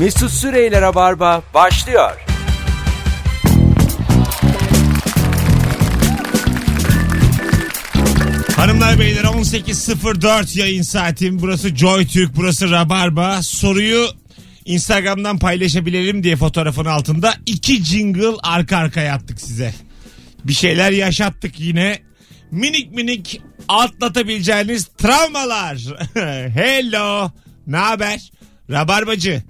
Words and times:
Mesut 0.00 0.30
Süreyler'e 0.30 0.94
barba 0.94 1.42
başlıyor. 1.54 2.16
Hanımlar 8.56 8.98
beyler 8.98 9.24
18.04 9.24 10.58
yayın 10.58 10.82
saatim. 10.82 11.38
Burası 11.40 11.76
Joy 11.76 12.06
Türk, 12.06 12.36
burası 12.36 12.70
Rabarba. 12.70 13.42
Soruyu 13.42 14.06
Instagram'dan 14.64 15.38
paylaşabilelim 15.38 16.22
diye 16.22 16.36
fotoğrafın 16.36 16.84
altında 16.84 17.34
iki 17.46 17.84
jingle 17.84 18.36
arka 18.42 18.76
arkaya 18.76 19.14
attık 19.14 19.40
size. 19.40 19.74
Bir 20.44 20.52
şeyler 20.52 20.90
yaşattık 20.90 21.60
yine. 21.60 21.98
Minik 22.50 22.92
minik 22.92 23.40
atlatabileceğiniz 23.68 24.84
travmalar. 24.98 25.78
Hello. 26.54 27.30
Ne 27.66 27.76
haber? 27.76 28.32
Rabarbacı. 28.70 29.42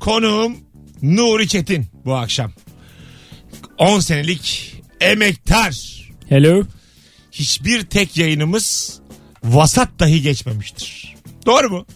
Konuğum 0.00 0.56
Nuri 1.02 1.48
Çetin 1.48 1.86
bu 2.04 2.14
akşam. 2.14 2.52
10 3.78 4.00
senelik 4.00 4.74
emektar 5.00 6.04
Hello. 6.28 6.62
hiçbir 7.32 7.82
tek 7.82 8.16
yayınımız 8.16 8.98
vasat 9.44 9.88
dahi 9.98 10.22
geçmemiştir. 10.22 11.14
Doğru 11.46 11.70
mu? 11.70 11.86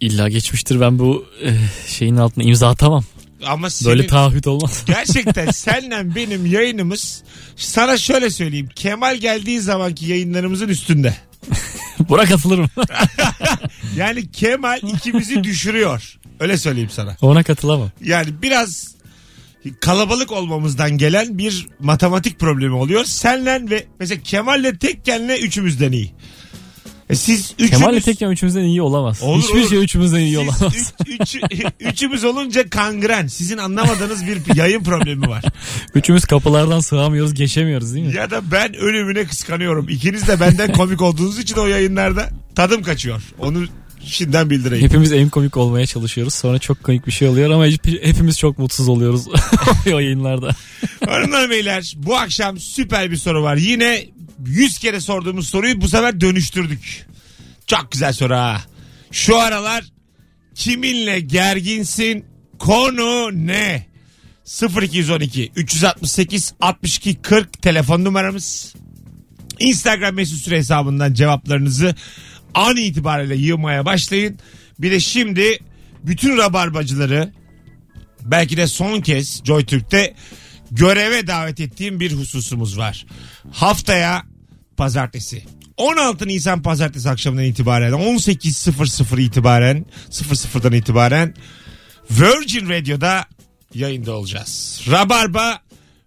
İlla 0.00 0.28
geçmiştir 0.28 0.80
ben 0.80 0.98
bu 0.98 1.26
e, 1.44 1.50
şeyin 1.88 2.16
altına 2.16 2.44
imza 2.44 2.68
atamam. 2.68 3.04
Ama 3.46 3.70
senin, 3.70 3.90
Böyle 3.90 4.06
taahhüt 4.06 4.46
olmaz. 4.46 4.82
gerçekten 4.86 5.50
senle 5.50 6.14
benim 6.14 6.46
yayınımız 6.46 7.22
sana 7.56 7.98
şöyle 7.98 8.30
söyleyeyim. 8.30 8.68
Kemal 8.74 9.16
geldiği 9.16 9.60
zamanki 9.60 10.06
yayınlarımızın 10.06 10.68
üstünde. 10.68 11.14
Buna 12.08 12.24
katılırım. 12.24 12.70
Yani 13.96 14.30
Kemal 14.32 14.80
ikimizi 14.82 15.44
düşürüyor. 15.44 16.18
Öyle 16.40 16.56
söyleyeyim 16.58 16.90
sana. 16.92 17.16
Ona 17.22 17.42
katılamam. 17.42 17.90
Yani 18.04 18.28
biraz 18.42 18.94
kalabalık 19.80 20.32
olmamızdan 20.32 20.98
gelen 20.98 21.38
bir 21.38 21.66
matematik 21.80 22.38
problemi 22.38 22.74
oluyor. 22.74 23.04
Senle 23.04 23.70
ve 23.70 23.86
mesela 24.00 24.22
Kemal'le 24.22 24.78
tekkenle 24.80 25.38
üçümüzden 25.38 25.92
iyi. 25.92 26.12
E 27.10 27.14
siz 27.14 27.52
üçümüz... 27.58 27.70
Kemal'le 27.70 28.00
tekken 28.00 28.30
üçümüzden 28.30 28.60
iyi 28.64 28.82
olamaz. 28.82 29.22
Olur, 29.22 29.42
Hiçbir 29.42 29.60
olur. 29.60 29.68
şey 29.68 29.78
üçümüzden 29.84 30.18
iyi 30.18 30.28
Siz 30.28 30.38
olamaz. 30.38 30.62
üç- 31.06 31.20
üç- 31.20 31.42
üçümüz 31.80 32.24
olunca 32.24 32.70
kangren. 32.70 33.26
Sizin 33.26 33.58
anlamadığınız 33.58 34.26
bir 34.26 34.54
yayın 34.56 34.84
problemi 34.84 35.28
var. 35.28 35.44
Üçümüz 35.94 36.24
kapılardan 36.24 36.80
sığamıyoruz 36.80 37.34
geçemiyoruz 37.34 37.94
değil 37.94 38.06
mi? 38.06 38.14
Ya 38.16 38.30
da 38.30 38.50
ben 38.52 38.74
ölümüne 38.74 39.24
kıskanıyorum. 39.24 39.88
İkiniz 39.88 40.28
de 40.28 40.40
benden 40.40 40.72
komik 40.72 41.02
olduğunuz 41.02 41.38
için 41.38 41.56
o 41.56 41.66
yayınlarda 41.66 42.28
tadım 42.54 42.82
kaçıyor. 42.82 43.22
Onu 43.38 43.64
şimdiden 44.04 44.50
bildireyim. 44.50 44.84
Hepimiz 44.84 45.12
en 45.12 45.28
komik 45.28 45.56
olmaya 45.56 45.86
çalışıyoruz. 45.86 46.34
Sonra 46.34 46.58
çok 46.58 46.82
komik 46.84 47.06
bir 47.06 47.12
şey 47.12 47.28
oluyor 47.28 47.50
ama 47.50 47.66
hep- 47.66 48.04
hepimiz 48.04 48.38
çok 48.38 48.58
mutsuz 48.58 48.88
oluyoruz 48.88 49.26
o 49.86 49.98
yayınlarda. 49.98 50.50
Hanımlar 51.08 51.50
beyler 51.50 51.94
bu 51.96 52.16
akşam 52.16 52.58
süper 52.58 53.10
bir 53.10 53.16
soru 53.16 53.42
var. 53.42 53.56
Yine 53.56 54.06
100 54.46 54.78
kere 54.78 55.00
sorduğumuz 55.00 55.48
soruyu 55.48 55.80
bu 55.80 55.88
sefer 55.88 56.20
dönüştürdük. 56.20 57.06
Çok 57.66 57.92
güzel 57.92 58.12
soru 58.12 58.34
ha. 58.34 58.60
Şu 59.10 59.38
aralar 59.38 59.84
kiminle 60.54 61.20
gerginsin? 61.20 62.24
Konu 62.58 63.30
ne? 63.46 63.86
0212 64.82 65.52
368 65.56 66.52
62 66.60 67.14
40 67.14 67.62
telefon 67.62 68.04
numaramız. 68.04 68.74
Instagram 69.58 70.14
mesut 70.14 70.38
süre 70.38 70.56
hesabından 70.58 71.14
cevaplarınızı 71.14 71.94
an 72.54 72.76
itibariyle 72.76 73.34
yığmaya 73.36 73.84
başlayın. 73.84 74.38
Bir 74.78 74.90
de 74.90 75.00
şimdi 75.00 75.58
bütün 76.04 76.36
rabarbacıları 76.36 77.32
belki 78.22 78.56
de 78.56 78.66
son 78.66 79.00
kez 79.00 79.44
Joy 79.44 79.64
Türk'te 79.64 80.14
göreve 80.70 81.26
davet 81.26 81.60
ettiğim 81.60 82.00
bir 82.00 82.12
hususumuz 82.12 82.78
var. 82.78 83.06
Haftaya 83.52 84.22
pazartesi 84.76 85.44
16 85.76 86.28
Nisan 86.28 86.62
pazartesi 86.62 87.10
akşamından 87.10 87.44
itibaren 87.44 87.92
18.00 87.92 89.20
itibaren 89.20 89.86
00'dan 90.10 90.72
itibaren 90.72 91.34
Virgin 92.10 92.68
Radio'da 92.68 93.24
yayında 93.74 94.12
olacağız. 94.12 94.82
Rabarba 94.90 95.60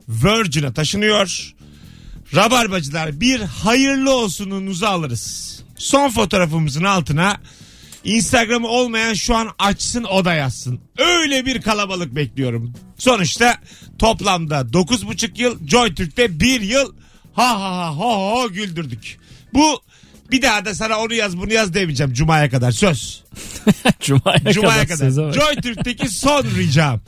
Virgin'a 0.09 0.73
taşınıyor. 0.73 1.53
Rabarbacılar 2.35 3.21
bir 3.21 3.41
hayırlı 3.41 4.15
olsununuzu 4.15 4.85
alırız. 4.85 5.62
Son 5.83 6.09
fotoğrafımızın 6.09 6.83
altına 6.83 7.37
Instagram'ı 8.03 8.67
olmayan 8.67 9.13
şu 9.13 9.35
an 9.35 9.49
açsın 9.59 10.03
o 10.03 10.25
da 10.25 10.33
yazsın. 10.33 10.79
Öyle 10.97 11.45
bir 11.45 11.61
kalabalık 11.61 12.15
bekliyorum. 12.15 12.73
Sonuçta 12.97 13.57
toplamda 13.99 14.59
9,5 14.59 15.41
yıl 15.41 15.67
Joy 15.67 15.95
Türk'te 15.95 16.39
1 16.39 16.61
yıl 16.61 16.93
ha 17.33 17.61
ha 17.61 17.77
ha 17.77 17.89
ho 17.95 18.41
ho 18.41 18.49
güldürdük. 18.49 19.17
Bu 19.53 19.81
bir 20.31 20.41
daha 20.41 20.65
da 20.65 20.75
sana 20.75 20.99
onu 20.99 21.13
yaz 21.13 21.37
bunu 21.37 21.53
yaz 21.53 21.73
demeyeceğim 21.73 22.13
Cuma'ya 22.13 22.49
kadar 22.49 22.71
söz. 22.71 23.23
Cuma'ya, 23.99 24.39
Cuma'ya 24.53 24.83
kadar. 24.83 24.87
kadar. 24.87 25.09
söze 25.09 25.21
bak. 25.23 25.33
Joy 25.33 25.55
Türk'teki 25.55 26.09
son 26.09 26.43
ricam. 26.43 26.99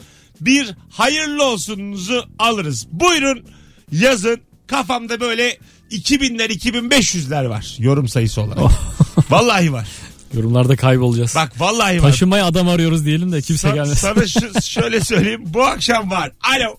Bir 0.42 0.76
hayırlı 0.90 1.44
olsununuzu 1.44 2.26
alırız. 2.40 2.88
Buyurun 2.92 3.46
yazın. 3.92 4.42
Kafamda 4.68 5.20
böyle 5.20 5.58
2000'ler 5.92 6.50
2500'ler 6.52 7.50
var 7.50 7.76
yorum 7.80 8.08
sayısı 8.08 8.42
olarak. 8.42 8.72
Vallahi 9.30 9.74
var. 9.74 9.88
Yorumlarda 10.34 10.76
kaybolacağız. 10.76 11.36
Bak 11.36 11.52
vallahi 11.62 12.04
var. 12.04 12.10
Taşınmaya 12.10 12.46
adam 12.46 12.70
arıyoruz 12.70 13.06
diyelim 13.06 13.32
de 13.32 13.42
kimse 13.42 13.68
Sa- 13.68 13.74
gelmesin. 13.74 13.96
sana 13.96 14.28
şu, 14.28 14.62
şöyle 14.70 15.00
söyleyeyim. 15.00 15.42
Bu 15.46 15.64
akşam 15.64 16.12
var. 16.12 16.32
Alo. 16.56 16.76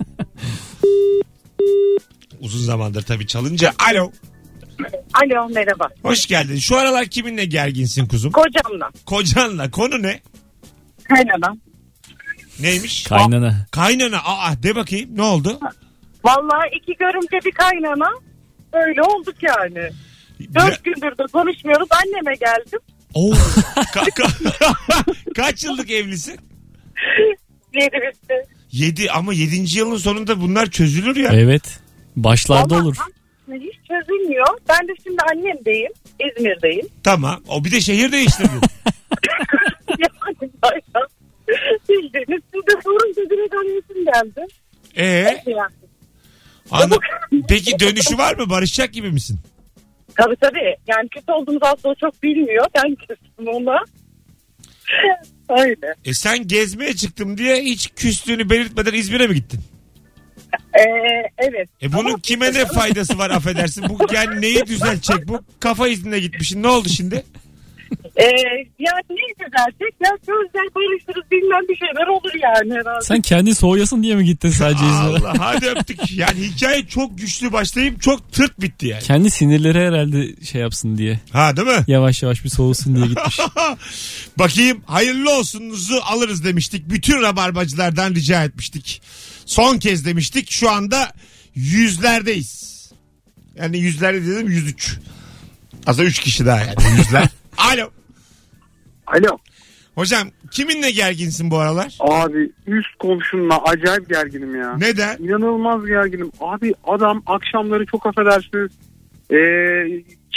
Uzun 2.40 2.60
zamandır 2.64 3.02
tabii 3.02 3.26
çalınca. 3.26 3.72
Alo. 3.90 4.12
Alo 5.14 5.48
merhaba. 5.48 5.88
Hoş 6.02 6.26
geldin. 6.26 6.58
Şu 6.58 6.76
aralar 6.76 7.06
kiminle 7.06 7.44
gerginsin 7.44 8.06
kuzum? 8.06 8.32
Kocamla. 8.32 8.90
Kocanla. 9.06 9.70
Konu 9.70 10.02
ne? 10.02 10.20
Kaynanam. 11.08 11.58
Neymiş? 12.60 13.02
Kaynana. 13.04 13.66
Kaynana. 13.70 14.18
Aa 14.24 14.62
de 14.62 14.76
bakayım. 14.76 15.10
Ne 15.16 15.22
oldu? 15.22 15.60
Vallahi 16.24 16.68
iki 16.82 16.98
görümce 16.98 17.46
bir 17.46 17.52
kaynana. 17.52 18.10
Öyle 18.86 19.02
olduk 19.02 19.34
yani. 19.42 19.90
Dört 20.54 20.84
gündür 20.84 21.18
de 21.18 21.22
konuşmuyoruz. 21.32 21.88
Anneme 21.90 22.34
geldim. 22.34 22.78
Oo. 23.14 23.32
Ka- 23.94 24.10
ka- 24.10 25.34
Kaç 25.34 25.64
yıllık 25.64 25.90
evlisin? 25.90 26.36
Yedi 27.74 27.96
bitti. 27.96 28.34
7 28.72 29.10
ama 29.10 29.34
7. 29.34 29.78
yılın 29.78 29.96
sonunda 29.96 30.40
bunlar 30.40 30.66
çözülür 30.70 31.16
ya. 31.16 31.30
Evet. 31.32 31.80
Başlarda 32.16 32.74
Vallahi 32.74 32.84
olur. 32.84 32.96
aslında 33.00 33.64
Hiç 33.64 33.74
çözülmüyor. 33.88 34.46
Ben 34.68 34.88
de 34.88 34.92
şimdi 35.04 35.22
annemdeyim. 35.32 35.92
İzmir'deyim. 36.20 36.86
Tamam. 37.04 37.40
O 37.48 37.64
bir 37.64 37.70
de 37.72 37.80
şehir 37.80 38.12
değiştirdin. 38.12 38.50
yani 39.88 40.50
bayağı. 40.62 41.06
Bildiğiniz 41.88 42.42
size 42.54 42.80
sorunca 42.84 43.30
direkt 43.30 43.54
annesim 43.54 44.04
geldi. 44.04 44.46
Ee, 44.96 45.04
Yani. 45.46 45.70
Anla- 46.70 46.98
Peki 47.48 47.78
dönüşü 47.80 48.18
var 48.18 48.36
mı? 48.36 48.50
Barışacak 48.50 48.92
gibi 48.92 49.10
misin? 49.12 49.38
Tabii 50.14 50.36
tabii. 50.40 50.76
Yani 50.86 51.08
kötü 51.08 51.32
olduğumuzu 51.32 51.64
aslında 51.64 51.94
çok 51.94 52.22
bilmiyor. 52.22 52.66
Ben 52.74 52.94
küstüm 52.94 53.48
ona. 53.48 53.78
Öyle. 55.62 55.94
E 56.04 56.14
sen 56.14 56.46
gezmeye 56.48 56.96
çıktım 56.96 57.38
diye 57.38 57.56
hiç 57.62 57.90
küstüğünü 57.96 58.50
belirtmeden 58.50 58.92
İzmir'e 58.94 59.26
mi 59.26 59.34
gittin? 59.34 59.60
Ee, 60.74 60.82
evet. 61.38 61.68
E 61.82 61.92
bunun 61.92 62.08
Ama- 62.10 62.20
kime 62.20 62.52
ne 62.54 62.64
faydası 62.74 63.18
var 63.18 63.30
affedersin? 63.30 63.84
Bu 63.88 63.98
yani 64.14 64.40
neyi 64.40 64.66
düzeltecek 64.66 65.28
bu? 65.28 65.40
Kafa 65.60 65.88
iznine 65.88 66.18
gitmişsin. 66.18 66.62
Ne 66.62 66.68
oldu 66.68 66.88
şimdi? 66.88 67.24
Ee, 68.16 68.24
yani 68.78 69.02
ne 69.10 69.46
düzeltecek? 69.46 69.94
Ya 70.04 70.10
sözler 70.26 70.74
barışırız 70.74 71.30
bilmem 71.30 71.60
bir 71.68 71.76
şeyler 71.76 72.06
olur 72.06 72.32
yani 72.42 72.80
herhalde. 72.80 73.04
Sen 73.04 73.20
kendi 73.20 73.54
soğuyasın 73.54 74.02
diye 74.02 74.14
mi 74.14 74.24
gittin 74.24 74.50
sadece 74.50 74.84
İzmir'e? 74.84 75.28
Allah 75.28 75.34
hadi 75.38 75.66
öptük. 75.66 76.10
Yani 76.16 76.40
hikaye 76.40 76.86
çok 76.86 77.18
güçlü 77.18 77.52
başlayıp 77.52 78.02
çok 78.02 78.32
tırt 78.32 78.60
bitti 78.60 78.86
yani. 78.86 79.02
Kendi 79.02 79.30
sinirleri 79.30 79.78
herhalde 79.78 80.44
şey 80.44 80.60
yapsın 80.60 80.98
diye. 80.98 81.20
Ha 81.32 81.56
değil 81.56 81.68
mi? 81.68 81.84
Yavaş 81.86 82.22
yavaş 82.22 82.44
bir 82.44 82.48
soğusun 82.48 82.96
diye 82.96 83.06
gitmiş. 83.06 83.38
Bakayım 84.38 84.82
hayırlı 84.86 85.38
olsunuzu 85.38 86.00
alırız 86.04 86.44
demiştik. 86.44 86.90
Bütün 86.90 87.22
rabarbacılardan 87.22 88.14
rica 88.14 88.44
etmiştik. 88.44 89.02
Son 89.46 89.78
kez 89.78 90.04
demiştik. 90.06 90.50
Şu 90.50 90.70
anda 90.70 91.12
yüzlerdeyiz. 91.54 92.66
Yani 93.56 93.78
yüzlerde 93.78 94.26
dedim 94.26 94.50
103. 94.50 94.98
Aslında 95.86 96.08
3 96.08 96.18
kişi 96.18 96.46
daha 96.46 96.58
yani 96.58 96.74
yüzler. 96.98 97.25
Alo. 97.72 97.90
Alo. 99.06 99.38
Hocam 99.94 100.28
kiminle 100.50 100.90
gerginsin 100.90 101.50
bu 101.50 101.58
aralar? 101.58 101.96
Abi 102.00 102.50
üst 102.66 102.98
komşumla 102.98 103.62
acayip 103.64 104.08
gerginim 104.08 104.60
ya. 104.60 104.76
Neden? 104.76 105.16
İnanılmaz 105.18 105.86
gerginim. 105.86 106.30
Abi 106.40 106.74
adam 106.84 107.22
akşamları 107.26 107.86
çok 107.86 108.06
affedersiniz. 108.06 108.72
Ee, 109.30 109.36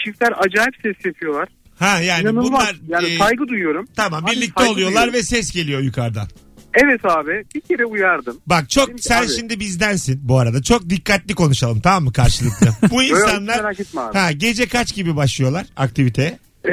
çiftler 0.04 0.34
acayip 0.38 0.74
ses 0.84 1.06
yapıyorlar. 1.06 1.50
Ha 1.80 2.00
yani 2.02 2.22
İnanılmaz. 2.22 2.46
bunlar 2.52 2.76
yani 2.88 3.08
e, 3.08 3.18
saygı 3.18 3.48
duyuyorum. 3.48 3.86
tamam 3.96 4.26
Abi 4.26 4.32
birlikte 4.32 4.64
oluyorlar 4.64 4.86
duyuyorum. 4.94 5.14
ve 5.14 5.24
ses 5.24 5.52
geliyor 5.52 5.82
yukarıdan. 5.82 6.28
Evet 6.74 7.06
abi 7.06 7.44
bir 7.56 7.62
kere 7.62 7.86
uyardım. 7.86 8.38
Bak 8.48 8.70
çok 8.70 8.88
Dedim 8.88 9.00
sen 9.00 9.22
abi- 9.24 9.32
şimdi 9.32 9.60
bizdensin 9.60 10.20
bu 10.24 10.40
arada. 10.40 10.62
Çok 10.64 10.90
dikkatli 10.90 11.36
konuşalım 11.36 11.80
tamam 11.82 12.04
mı 12.04 12.14
karşılıklı? 12.14 12.68
Bu 12.92 13.04
insanlar 13.04 13.76
ha 14.14 14.32
gece 14.32 14.68
kaç 14.68 14.96
gibi 14.96 15.16
başlıyorlar 15.16 15.66
aktiviteye? 15.78 16.40
Ee, 16.66 16.72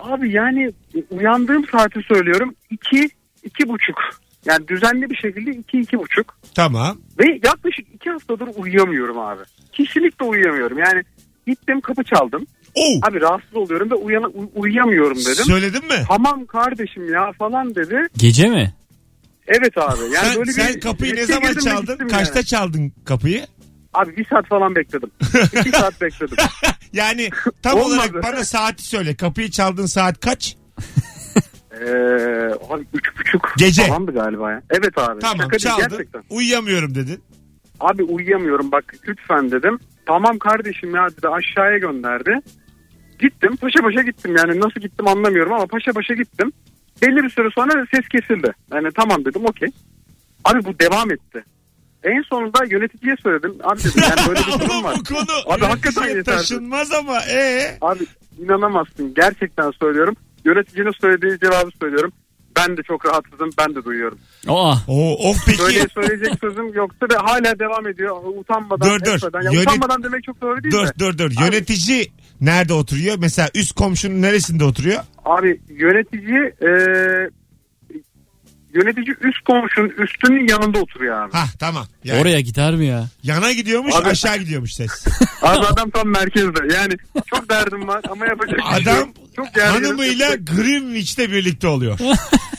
abi 0.00 0.32
yani 0.32 0.72
uyandığım 1.10 1.66
saati 1.72 2.00
söylüyorum. 2.08 2.54
iki, 2.70 3.08
iki 3.42 3.68
buçuk. 3.68 3.98
Yani 4.44 4.68
düzenli 4.68 5.10
bir 5.10 5.16
şekilde 5.16 5.50
iki, 5.50 5.80
iki 5.80 5.98
buçuk. 5.98 6.38
Tamam. 6.54 6.98
Ve 7.18 7.40
yaklaşık 7.44 7.86
iki 7.94 8.10
haftadır 8.10 8.48
uyuyamıyorum 8.56 9.18
abi. 9.18 9.42
Kesinlikle 9.72 10.24
uyuyamıyorum. 10.24 10.78
Yani 10.78 11.02
gittim 11.46 11.80
kapı 11.80 12.04
çaldım. 12.04 12.46
Oo. 12.74 13.00
Abi 13.02 13.20
rahatsız 13.20 13.56
oluyorum 13.56 13.90
ve 13.90 13.94
uyana, 13.94 14.26
uy- 14.26 14.48
uyuyamıyorum 14.54 15.16
dedim. 15.18 15.44
Söyledin 15.44 15.84
mi? 15.86 16.04
Tamam 16.08 16.46
kardeşim 16.46 17.12
ya 17.12 17.32
falan 17.32 17.74
dedi. 17.74 17.96
Gece 18.16 18.48
mi? 18.48 18.74
Evet 19.46 19.78
abi. 19.78 20.02
Yani 20.14 20.26
sen 20.28 20.36
böyle 20.38 20.52
sen 20.52 20.74
bir 20.74 20.80
kapıyı 20.80 21.16
ne 21.16 21.26
zaman 21.26 21.54
çaldın? 21.54 22.08
Kaçta 22.08 22.38
yani. 22.38 22.46
çaldın 22.46 22.92
kapıyı? 23.04 23.46
Abi 23.94 24.16
bir 24.16 24.24
saat 24.24 24.46
falan 24.48 24.74
bekledim. 24.76 25.10
İki 25.60 25.70
saat 25.70 26.00
bekledim. 26.00 26.36
Yani 26.92 27.30
tam 27.62 27.78
Olmadı. 27.78 27.94
olarak 27.94 28.22
bana 28.22 28.44
saati 28.44 28.82
söyle. 28.88 29.14
Kapıyı 29.16 29.50
çaldığın 29.50 29.86
saat 29.86 30.20
kaç? 30.20 30.56
Ee, 31.72 31.86
abi 32.70 32.86
üç 32.94 33.18
buçuk 33.18 33.54
Gece. 33.58 33.82
falandı 33.82 34.12
galiba 34.12 34.50
ya. 34.52 34.62
Evet 34.70 34.98
abi. 34.98 35.20
Tamam 35.20 35.36
Şaka 35.38 35.50
değil, 35.50 35.60
çaldın. 35.62 35.88
gerçekten. 35.88 36.22
Uyuyamıyorum 36.30 36.94
dedin. 36.94 37.20
Abi 37.80 38.02
uyuyamıyorum 38.02 38.72
bak 38.72 38.94
lütfen 39.08 39.50
dedim. 39.50 39.78
Tamam 40.06 40.38
kardeşim 40.38 40.94
ya 40.94 41.08
dedi 41.18 41.28
aşağıya 41.28 41.78
gönderdi. 41.78 42.40
Gittim 43.18 43.56
paşa 43.56 43.80
paşa 43.82 44.02
gittim 44.02 44.36
yani 44.38 44.60
nasıl 44.60 44.80
gittim 44.80 45.08
anlamıyorum 45.08 45.52
ama 45.52 45.66
paşa 45.66 45.92
paşa 45.92 46.14
gittim. 46.14 46.52
Belli 47.02 47.22
bir 47.22 47.30
süre 47.30 47.48
sonra 47.54 47.86
ses 47.94 48.08
kesildi. 48.08 48.52
Yani 48.72 48.88
tamam 48.96 49.24
dedim 49.24 49.42
okey. 49.46 49.68
Abi 50.44 50.64
bu 50.64 50.78
devam 50.78 51.10
etti. 51.10 51.44
En 52.04 52.22
sonunda 52.22 52.64
yöneticiye 52.70 53.16
söyledim. 53.22 53.54
Abi 53.64 53.78
dedim 53.80 54.02
yani 54.02 54.28
böyle 54.28 54.40
bir 54.40 54.52
durum 54.68 54.84
var. 54.84 54.96
bu 55.00 55.04
konu 55.14 55.54
Abi 55.54 55.64
hakikaten 55.64 56.02
yöneticiye 56.02 56.16
yeterli. 56.16 56.36
taşınmaz 56.36 56.92
ama. 56.92 57.18
Ee? 57.30 57.78
Abi 57.80 58.04
inanamazsın 58.38 59.14
gerçekten 59.14 59.70
söylüyorum. 59.70 60.16
Yöneticinin 60.44 60.92
söylediği 61.00 61.38
cevabı 61.38 61.70
söylüyorum. 61.80 62.12
Ben 62.56 62.76
de 62.76 62.82
çok 62.82 63.06
rahatsızım 63.06 63.50
ben 63.58 63.74
de 63.74 63.84
duyuyorum. 63.84 64.18
Aa. 64.48 64.74
O, 64.88 65.30
of 65.30 65.36
peki. 65.46 65.58
Böyle 65.58 65.88
söyleyecek 65.88 66.32
sözüm 66.40 66.74
yoktu 66.74 67.06
ve 67.12 67.16
hala 67.16 67.58
devam 67.58 67.88
ediyor. 67.88 68.16
Utanmadan, 68.38 68.88
Dur, 68.90 69.04
dur. 69.04 69.14
etmeden. 69.14 69.42
Ya 69.42 69.50
Yönet- 69.50 69.62
utanmadan 69.68 70.02
demek 70.02 70.24
çok 70.24 70.40
doğru 70.40 70.62
değil 70.64 70.74
Dur 70.74 70.86
de. 70.86 70.92
dur 70.98 71.18
dur. 71.18 71.30
Yönetici 71.40 72.06
nerede 72.40 72.72
oturuyor? 72.72 73.16
Mesela 73.18 73.48
üst 73.54 73.72
komşunun 73.74 74.22
neresinde 74.22 74.64
oturuyor? 74.64 75.00
Abi 75.24 75.60
yönetici 75.68 76.38
e, 76.62 76.68
yönetici 78.74 79.16
üst 79.20 79.40
komşunun 79.44 79.88
üstünün 79.88 80.48
yanında 80.48 80.78
oturuyor 80.78 81.22
abi. 81.22 81.32
Hah 81.32 81.48
tamam. 81.58 81.86
Yani 82.04 82.20
Oraya 82.20 82.40
gider 82.40 82.74
mi 82.74 82.86
ya? 82.86 83.08
Yana 83.22 83.52
gidiyormuş 83.52 83.94
Abi- 83.94 84.08
aşağı 84.08 84.36
gidiyormuş 84.38 84.74
ses. 84.74 85.06
Abi 85.42 85.66
adam 85.66 85.90
tam 85.90 86.08
merkezde. 86.08 86.74
Yani 86.74 86.94
çok 87.26 87.50
derdim 87.50 87.88
var 87.88 88.00
ama 88.10 88.26
yapacak 88.26 88.58
bir 88.58 88.62
şey 88.62 88.82
Adam 88.82 88.98
yok. 88.98 89.08
Çok 89.36 89.54
gerginim. 89.54 89.84
hanımıyla 89.84 90.34
Greenwich'te 90.34 91.30
birlikte 91.30 91.66
oluyor. 91.68 91.98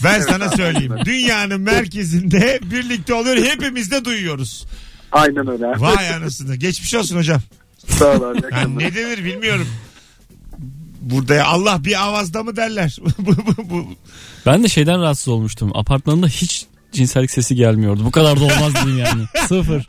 Ben 0.04 0.22
sana 0.22 0.50
söyleyeyim. 0.50 0.94
Dünyanın 1.06 1.62
merkezinde 1.62 2.60
birlikte 2.72 3.14
oluyor. 3.14 3.38
Hepimiz 3.38 3.92
de 3.92 4.06
duyuyoruz. 4.06 4.66
Aynen 5.12 5.48
öyle. 5.52 5.66
Vay 5.66 6.10
anasını. 6.10 6.56
Geçmiş 6.56 6.96
olsun 6.96 7.18
hocam. 7.18 7.42
Sağ 7.88 8.06
ol 8.06 8.22
abi. 8.24 8.40
Yani 8.52 8.78
ne 8.80 8.96
denir 8.96 9.26
bilmiyorum. 9.26 9.68
Burada 11.06 11.36
ya 11.36 11.46
Allah 11.46 11.86
bir 11.86 12.04
avazda 12.04 12.44
mı 12.44 12.56
derler? 12.56 12.98
bu, 13.20 13.36
bu, 13.38 13.70
bu. 13.70 13.88
Ben 14.46 14.64
de 14.64 14.68
şeyden 14.68 15.02
rahatsız 15.02 15.28
olmuştum. 15.28 15.72
Apartmanında 15.74 16.28
hiç 16.28 16.66
cinsellik 16.92 17.32
sesi 17.32 17.56
gelmiyordu. 17.56 18.06
Bu 18.06 18.12
kadar 18.12 18.40
da 18.40 18.44
olmaz 18.44 18.74
dedim 18.76 18.98
yani. 18.98 19.24
Sıfır. 19.48 19.88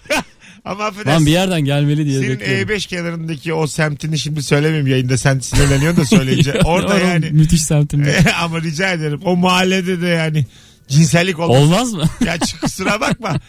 Ama 0.65 0.85
Lan 0.85 0.89
affedersin. 0.89 1.27
bir 1.27 1.31
yerden 1.31 1.61
gelmeli 1.61 2.07
diye 2.07 2.21
Senin 2.21 2.31
bekliyorum. 2.41 2.71
E5 2.71 2.89
kenarındaki 2.89 3.55
o 3.55 3.67
semtini 3.67 4.19
şimdi 4.19 4.43
söylemeyeyim 4.43 4.87
yayında 4.87 5.19
sen 5.19 5.39
sinirleniyorsun 5.39 6.03
da 6.03 6.07
söyleyince. 6.07 6.61
Orada 6.65 6.99
yani 6.99 7.31
Müthiş 7.31 7.63
semtimde. 7.63 8.25
ama 8.41 8.63
rica 8.63 8.93
ederim 8.93 9.21
o 9.25 9.37
mahallede 9.37 10.01
de 10.01 10.07
yani 10.07 10.47
cinsellik 10.89 11.39
olmaz. 11.39 11.63
Olmaz 11.63 11.93
mı? 11.93 12.05
Ya 12.27 12.39
kusura 12.61 13.01
bakma. 13.01 13.41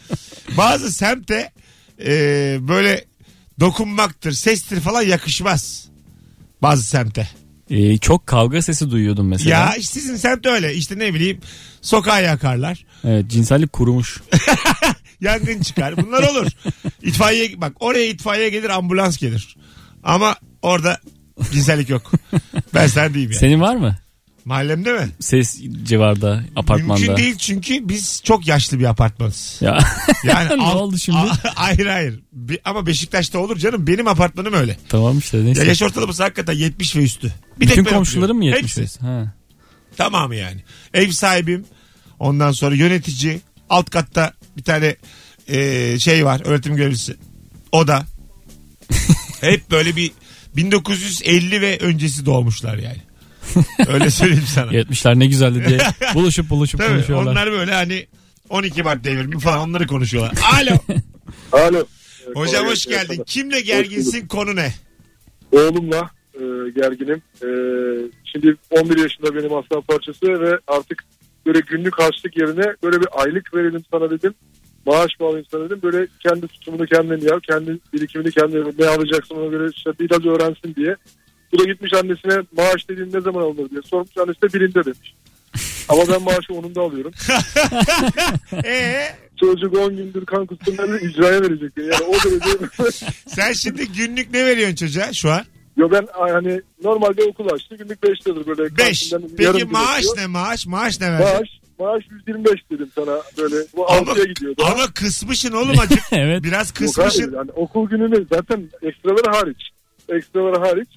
Bazı 0.57 0.91
semte 0.91 1.51
e, 2.05 2.11
böyle 2.61 3.05
dokunmaktır, 3.59 4.31
sestir 4.31 4.79
falan 4.79 5.01
yakışmaz. 5.01 5.87
Bazı 6.61 6.83
semte. 6.83 7.29
Ee, 7.69 7.97
çok 7.97 8.27
kavga 8.27 8.61
sesi 8.61 8.91
duyuyordum 8.91 9.27
mesela. 9.27 9.49
Ya 9.49 9.75
işte 9.75 9.99
sizin 9.99 10.15
semt 10.15 10.45
öyle. 10.45 10.73
İşte 10.73 10.99
ne 10.99 11.13
bileyim 11.13 11.39
sokağa 11.81 12.19
yakarlar. 12.19 12.85
Evet 13.03 13.27
cinsellik 13.27 13.73
kurumuş. 13.73 14.21
Yangın 15.21 15.61
çıkar. 15.61 15.97
Bunlar 15.97 16.23
olur. 16.23 16.47
İtfaiye 17.01 17.61
bak 17.61 17.73
oraya 17.79 18.07
itfaiye 18.07 18.49
gelir 18.49 18.69
ambulans 18.69 19.17
gelir. 19.17 19.57
Ama 20.03 20.35
orada 20.61 20.97
cinsellik 21.53 21.89
yok. 21.89 22.11
Ben 22.73 22.87
sana 22.87 23.13
diyeyim 23.13 23.31
ya. 23.31 23.37
Senin 23.39 23.61
var 23.61 23.75
mı? 23.75 23.97
Mahallemde 24.47 24.93
mi? 24.93 25.09
Ses 25.19 25.61
civarda 25.83 26.43
apartmanda. 26.55 27.01
Mümkün 27.01 27.17
değil 27.17 27.35
çünkü 27.37 27.89
biz 27.89 28.21
çok 28.23 28.47
yaşlı 28.47 28.79
bir 28.79 28.85
apartmanız. 28.85 29.57
Ya. 29.61 29.79
Yani 30.23 30.49
Ne 30.57 30.63
alt- 30.63 30.75
oldu 30.75 30.97
şimdi? 30.97 31.17
A- 31.17 31.37
hayır 31.55 31.85
hayır. 31.85 32.19
Bi- 32.33 32.59
ama 32.65 32.85
Beşiktaş'ta 32.87 33.39
olur 33.39 33.57
canım. 33.57 33.87
Benim 33.87 34.07
apartmanım 34.07 34.53
öyle. 34.53 34.77
tamam 34.89 35.17
işte 35.17 35.45
neyse. 35.45 35.61
Ya 35.61 35.67
yaş 35.67 35.81
ortalaması 35.81 36.23
hakikaten 36.23 36.53
70 36.53 36.95
ve 36.95 37.03
üstü. 37.03 37.33
Bir 37.59 37.67
Bütün 37.67 37.85
ben 37.85 37.93
komşuların 37.93 38.35
mı 38.35 38.43
oturuyorum. 38.43 38.67
70 38.67 38.77
Hepsi. 38.77 38.99
Ha. 38.99 39.33
Tamamı 39.97 40.35
yani. 40.35 40.63
Ev 40.93 41.11
sahibim. 41.11 41.65
Ondan 42.19 42.51
sonra 42.51 42.75
yönetici. 42.75 43.39
Alt 43.69 43.89
katta 43.89 44.33
bir 44.57 44.63
tane 44.63 44.95
e, 45.47 45.99
şey 45.99 46.25
var. 46.25 46.41
Öğretim 46.45 46.75
görevlisi. 46.75 47.15
O 47.71 47.87
da. 47.87 48.05
Hep 49.41 49.71
böyle 49.71 49.95
bir 49.95 50.11
1950 50.55 51.61
ve 51.61 51.77
öncesi 51.79 52.25
doğmuşlar 52.25 52.77
yani. 52.77 53.06
Öyle 53.93 54.09
söyleyeyim 54.11 54.43
sana. 54.47 54.71
70'ler 54.71 55.19
ne 55.19 55.25
güzeldi 55.27 55.65
diye 55.67 55.79
buluşup 56.13 56.49
buluşup 56.49 56.79
Tabii 56.79 56.89
konuşuyorlar. 56.93 57.31
onlar 57.31 57.51
böyle 57.51 57.73
hani 57.73 58.07
12 58.49 58.83
Mart 58.83 59.03
devrimi 59.03 59.39
falan 59.39 59.59
onları 59.69 59.87
konuşuyorlar. 59.87 60.33
Alo. 60.53 60.77
Alo. 61.67 61.85
Hocam 62.33 62.65
hoş 62.67 62.85
geldin. 62.85 63.23
Kimle 63.25 63.61
gerginsin 63.61 64.27
konu 64.27 64.55
ne? 64.55 64.73
Oğlumla 65.51 66.09
e, 66.33 66.43
gerginim. 66.75 67.21
E, 67.41 67.49
şimdi 68.23 68.55
11 68.71 68.97
yaşında 68.97 69.35
benim 69.35 69.53
aslan 69.53 69.81
parçası 69.81 70.25
ve 70.41 70.59
artık 70.67 71.03
böyle 71.45 71.59
günlük 71.59 71.99
harçlık 71.99 72.37
yerine 72.37 72.75
böyle 72.83 73.01
bir 73.01 73.07
aylık 73.11 73.53
verelim 73.53 73.83
sana 73.91 74.09
dedim. 74.09 74.33
Maaş 74.85 75.11
bağlayayım 75.19 75.45
sana 75.51 75.65
dedim. 75.65 75.79
Böyle 75.83 76.07
kendi 76.19 76.47
tutumunu 76.47 76.85
kendin 76.85 77.27
yap. 77.27 77.43
Kendi 77.43 77.79
birikimini 77.93 78.31
kendin 78.31 78.75
ne 78.79 78.87
alacaksın 78.87 79.35
ona 79.35 79.47
göre 79.47 79.69
işte 79.75 79.91
biraz 79.99 80.25
öğrensin 80.25 80.75
diye. 80.75 80.95
Bu 81.53 81.59
da 81.59 81.63
gitmiş 81.63 81.93
annesine 81.93 82.43
maaş 82.57 82.89
dediğin 82.89 83.13
ne 83.13 83.21
zaman 83.21 83.41
alınır 83.41 83.69
diye 83.69 83.81
sormuş. 83.81 84.17
Annesi 84.17 84.41
de 84.41 84.53
birinde 84.53 84.85
demiş. 84.85 85.13
Ama 85.89 86.01
ben 86.07 86.21
maaşı 86.23 86.53
onun 86.53 86.75
da 86.75 86.81
alıyorum. 86.81 87.11
Ee, 88.65 89.07
Çocuk 89.39 89.77
10 89.77 89.95
gündür 89.97 90.25
kan 90.25 90.45
kusturlarını 90.45 90.99
icraya 90.99 91.41
verecek. 91.41 91.71
Yani 91.77 92.03
o 92.07 92.13
derece 92.13 93.05
sen 93.27 93.53
şimdi 93.53 93.87
günlük 93.91 94.33
ne 94.33 94.45
veriyorsun 94.45 94.75
çocuğa 94.75 95.13
şu 95.13 95.31
an? 95.31 95.43
Yo 95.77 95.91
ben 95.91 96.07
hani 96.11 96.61
normalde 96.83 97.23
okul 97.23 97.49
açtı 97.49 97.75
günlük 97.75 98.03
5 98.03 98.27
liradır 98.27 98.47
böyle. 98.47 98.77
5. 98.77 99.09
kantinden 99.09 99.53
Peki 99.53 99.65
maaş 99.65 100.05
ne 100.17 100.27
maaş? 100.27 100.65
Maaş 100.67 101.01
ne 101.01 101.11
vereceksin? 101.11 101.39
Maaş, 101.79 101.93
maaş 101.95 102.03
125 102.27 102.53
dedim 102.71 102.89
sana 102.95 103.21
böyle 103.37 103.55
bu 103.75 103.91
Ama, 103.91 104.11
6'ya 104.11 104.25
gidiyordu. 104.25 104.63
ama 104.73 104.87
kısmışın 104.93 105.51
oğlum 105.51 105.79
acık. 105.79 105.99
evet. 106.11 106.43
Biraz 106.43 106.67
Yok 106.67 106.77
abi, 106.79 106.85
kısmışın. 106.85 107.33
yani 107.35 107.51
okul 107.51 107.89
gününü 107.89 108.25
zaten 108.33 108.69
ekstraları 108.81 109.31
hariç. 109.37 109.61
Ekstraları 110.09 110.59
hariç. 110.59 110.89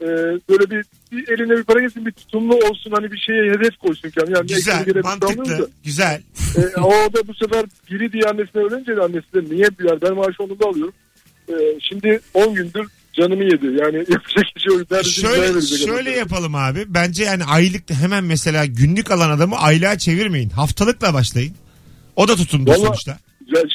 Ee, 0.00 0.06
böyle 0.48 0.70
bir, 0.70 0.84
bir 1.12 1.28
eline 1.28 1.56
bir 1.56 1.62
para 1.64 1.80
gelsin 1.80 2.06
bir 2.06 2.12
tutumlu 2.12 2.54
olsun 2.54 2.90
hani 2.90 3.12
bir 3.12 3.18
şeye 3.18 3.42
hedef 3.52 3.76
koysun 3.78 4.10
kendine. 4.10 4.36
Yani 4.38 4.46
Güzel, 4.46 4.86
bir 4.86 4.90
almıyor 4.96 5.04
mantıklı, 5.04 5.58
da. 5.58 5.66
güzel. 5.84 6.22
Ee, 6.56 6.80
o 6.80 6.90
da 7.12 7.26
bu 7.28 7.34
sefer 7.34 7.64
biri 7.90 8.12
diye 8.12 8.24
annesine 8.24 8.62
ölünce 8.62 8.96
de 8.96 9.00
annesi 9.00 9.32
de 9.34 9.54
niye 9.54 9.68
bir 9.78 9.84
yer 9.84 10.02
ben 10.02 10.14
maaşı 10.14 10.42
onu 10.42 10.60
da 10.60 10.66
alıyorum. 10.68 10.94
Ee, 11.48 11.52
şimdi 11.80 12.20
10 12.34 12.54
gündür 12.54 12.86
canımı 13.12 13.44
yedi. 13.44 13.66
Yani 13.66 13.96
yapacak 14.08 14.44
bir 14.56 14.60
şey 14.60 14.76
yok. 14.78 15.04
Şöyle, 15.06 15.60
şöyle 15.86 16.10
yapalım 16.10 16.54
abi. 16.54 16.84
Bence 16.88 17.24
yani 17.24 17.44
aylık 17.44 17.90
hemen 17.90 18.24
mesela 18.24 18.64
günlük 18.66 19.10
alan 19.10 19.30
adamı 19.30 19.56
aylığa 19.56 19.98
çevirmeyin. 19.98 20.50
Haftalıkla 20.50 21.14
başlayın. 21.14 21.54
O 22.16 22.28
da 22.28 22.36
tutumlu 22.36 22.70
Vallahi- 22.70 22.86
sonuçta. 22.86 23.18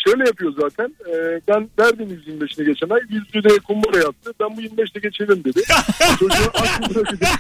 Şöyle 0.08 0.24
yapıyor 0.24 0.54
zaten. 0.62 0.96
Ee, 1.10 1.42
ben 1.48 1.70
verdim 1.80 2.22
125'ini 2.28 2.66
geçen 2.66 2.90
ay. 2.90 3.02
100 3.10 3.36
liraya 3.36 3.60
kumbara 3.60 3.98
yaptı. 3.98 4.34
Ben 4.40 4.58
bu 4.58 4.62
25'te 4.62 5.00
geçelim 5.00 5.44
dedi. 5.44 5.62
Çocuğu 6.20 6.52
aç 6.54 6.96
bırakacak. 6.96 7.32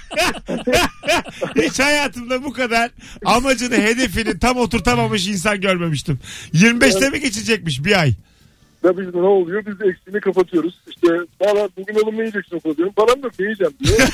Hiç 1.55 1.79
hayatımda 1.79 2.43
bu 2.43 2.53
kadar 2.53 2.91
amacını, 3.25 3.75
hedefini 3.75 4.39
tam 4.39 4.57
oturtamamış 4.57 5.27
insan 5.27 5.61
görmemiştim. 5.61 6.19
25'te 6.53 7.09
mi 7.09 7.19
geçecekmiş 7.19 7.85
bir 7.85 7.99
ay? 7.99 8.13
Ve 8.83 8.97
biz 8.97 9.15
ne 9.15 9.21
oluyor? 9.21 9.65
Biz 9.65 9.79
de 9.79 9.85
eksiğini 9.87 10.21
kapatıyoruz. 10.21 10.79
İşte 10.89 11.07
valla 11.41 11.69
bugün 11.77 12.17
yiyeceksin 12.17 12.55
okula 12.55 12.77
diyorum. 12.77 12.93
Param 12.95 13.19
yok 13.23 13.31
ne 13.39 13.45
yiyeceğim 13.45 13.73
diyor. 13.83 13.99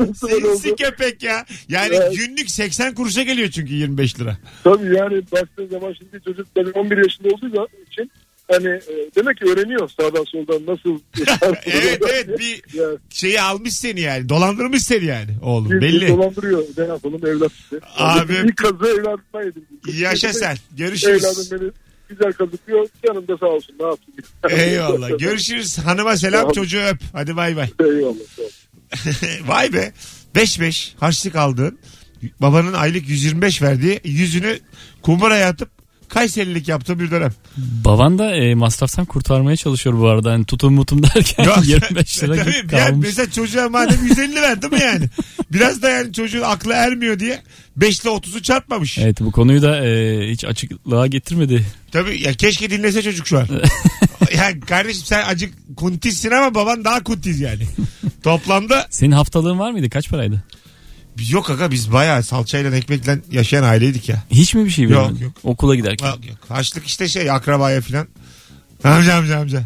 Oldu. 0.00 0.14
Sinsi 0.56 0.76
köpek 0.76 1.22
ya. 1.22 1.44
Yani 1.68 1.94
Evet. 1.94 2.16
günlük 2.16 2.50
80 2.50 2.94
kuruşa 2.94 3.22
geliyor 3.22 3.48
çünkü 3.50 3.74
25 3.74 4.20
lira. 4.20 4.36
Tabii 4.64 4.96
yani 4.96 5.22
baktığın 5.32 5.66
zaman 5.68 5.92
şimdi 5.98 6.24
çocuk 6.24 6.54
tabii 6.54 6.70
11 6.70 6.96
yaşında 6.96 7.28
olduğu 7.28 7.68
için 7.90 8.10
hani 8.52 8.68
e, 8.68 9.10
demek 9.16 9.36
ki 9.38 9.44
öğreniyor 9.44 9.88
sağdan 10.00 10.24
soldan 10.24 10.66
nasıl 10.66 10.98
Evet 11.66 12.02
evet 12.12 12.38
bir 12.38 12.62
Yani 12.80 12.98
şeyi 13.10 13.40
almış 13.40 13.76
seni 13.76 14.00
yani. 14.00 14.28
Dolandırmış 14.28 14.82
seni 14.82 15.04
yani 15.04 15.30
oğlum 15.42 15.70
bir- 15.70 15.76
bir 15.76 15.80
belli. 15.80 16.08
dolandırıyor. 16.08 16.62
Ne 16.78 16.84
yapalım 16.84 17.26
evlat 17.26 17.52
işte. 17.52 17.76
Abi- 17.96 18.34
Yani 18.34 18.48
ilk 18.48 18.56
kazığı 18.56 18.88
evladıma 19.00 19.42
yedim. 19.44 19.64
Yaşa 19.98 20.32
sen. 20.32 20.56
Görüşürüz. 20.76 21.24
Evladım 21.24 21.46
beni 21.52 21.70
güzel 22.08 22.32
kazıklıyor. 22.32 22.88
Yanımda 23.08 23.38
sağ 23.38 23.46
olsun 23.46 23.74
ne 23.80 23.86
yapayım. 23.86 24.70
Eyvallah. 24.70 25.08
Görüşürüz. 25.18 25.78
Hanıma 25.78 26.16
selam 26.16 26.52
çocuğu 26.52 26.80
öp. 26.80 26.98
Hadi 27.12 27.36
bay 27.36 27.56
bay. 27.56 27.70
Eyvallah. 27.80 28.14
Vay 29.48 29.72
be. 29.72 29.92
5-5 30.34 30.92
harçlık 31.00 31.36
aldığın 31.36 31.78
babanın 32.40 32.72
aylık 32.72 33.08
125 33.08 33.62
verdiği 33.62 34.00
yüzünü 34.04 34.58
kumbaraya 35.02 35.48
atıp 35.48 35.68
Kayserilik 36.08 36.68
yaptığı 36.68 36.98
bir 36.98 37.10
dönem. 37.10 37.30
Baban 37.84 38.18
da 38.18 38.36
e, 38.36 38.54
masraftan 38.54 39.04
kurtarmaya 39.04 39.56
çalışıyor 39.56 39.98
bu 39.98 40.08
arada. 40.08 40.32
Hani 40.32 40.44
tutum 40.44 40.74
mutum 40.74 41.02
derken 41.02 41.46
25 41.64 42.22
lira 42.22 42.36
Tabii, 42.36 42.52
git 42.52 42.72
yani 42.72 42.88
kalmış. 42.88 43.06
mesela 43.06 43.30
çocuğa 43.30 43.68
madem 43.68 44.04
150 44.04 44.42
verdi 44.42 44.68
mi 44.68 44.78
yani? 44.82 45.04
Biraz 45.54 45.82
da 45.82 45.90
yani 45.90 46.12
çocuğun 46.12 46.42
aklı 46.42 46.72
ermiyor 46.72 47.18
diye 47.18 47.42
5 47.76 48.00
ile 48.00 48.10
30'u 48.10 48.42
çarpmamış. 48.42 48.98
Evet 48.98 49.20
bu 49.20 49.32
konuyu 49.32 49.62
da 49.62 49.86
e, 49.86 50.20
hiç 50.30 50.44
açıklığa 50.44 51.06
getirmedi. 51.06 51.66
Tabii 51.92 52.22
ya 52.22 52.32
keşke 52.32 52.70
dinlese 52.70 53.02
çocuk 53.02 53.26
şu 53.26 53.38
an. 53.38 53.46
yani 54.38 54.60
kardeşim 54.60 55.02
sen 55.06 55.24
acık 55.26 55.54
kuntissin 55.76 56.30
ama 56.30 56.54
baban 56.54 56.84
daha 56.84 57.02
kuntiz 57.04 57.40
yani. 57.40 57.62
Toplamda 58.22 58.86
Senin 58.90 59.12
haftalığın 59.12 59.58
var 59.58 59.70
mıydı? 59.70 59.90
Kaç 59.90 60.10
paraydı? 60.10 60.44
yok 61.30 61.50
aga 61.50 61.70
biz 61.70 61.92
bayağı 61.92 62.22
salçayla 62.22 62.76
ekmekle 62.76 63.18
yaşayan 63.30 63.62
aileydik 63.62 64.08
ya. 64.08 64.22
Hiç 64.30 64.54
mi 64.54 64.64
bir 64.64 64.70
şey 64.70 64.84
Yok, 64.84 64.92
vermedin? 64.92 65.24
yok. 65.24 65.32
Okula 65.42 65.74
giderken. 65.74 66.06
Yok 66.06 66.26
yok. 66.28 66.38
Haçlık 66.48 66.86
işte 66.86 67.08
şey 67.08 67.30
akrabaya 67.30 67.80
filan. 67.80 68.08
Amca 68.84 69.14
amca 69.14 69.38
amca. 69.38 69.62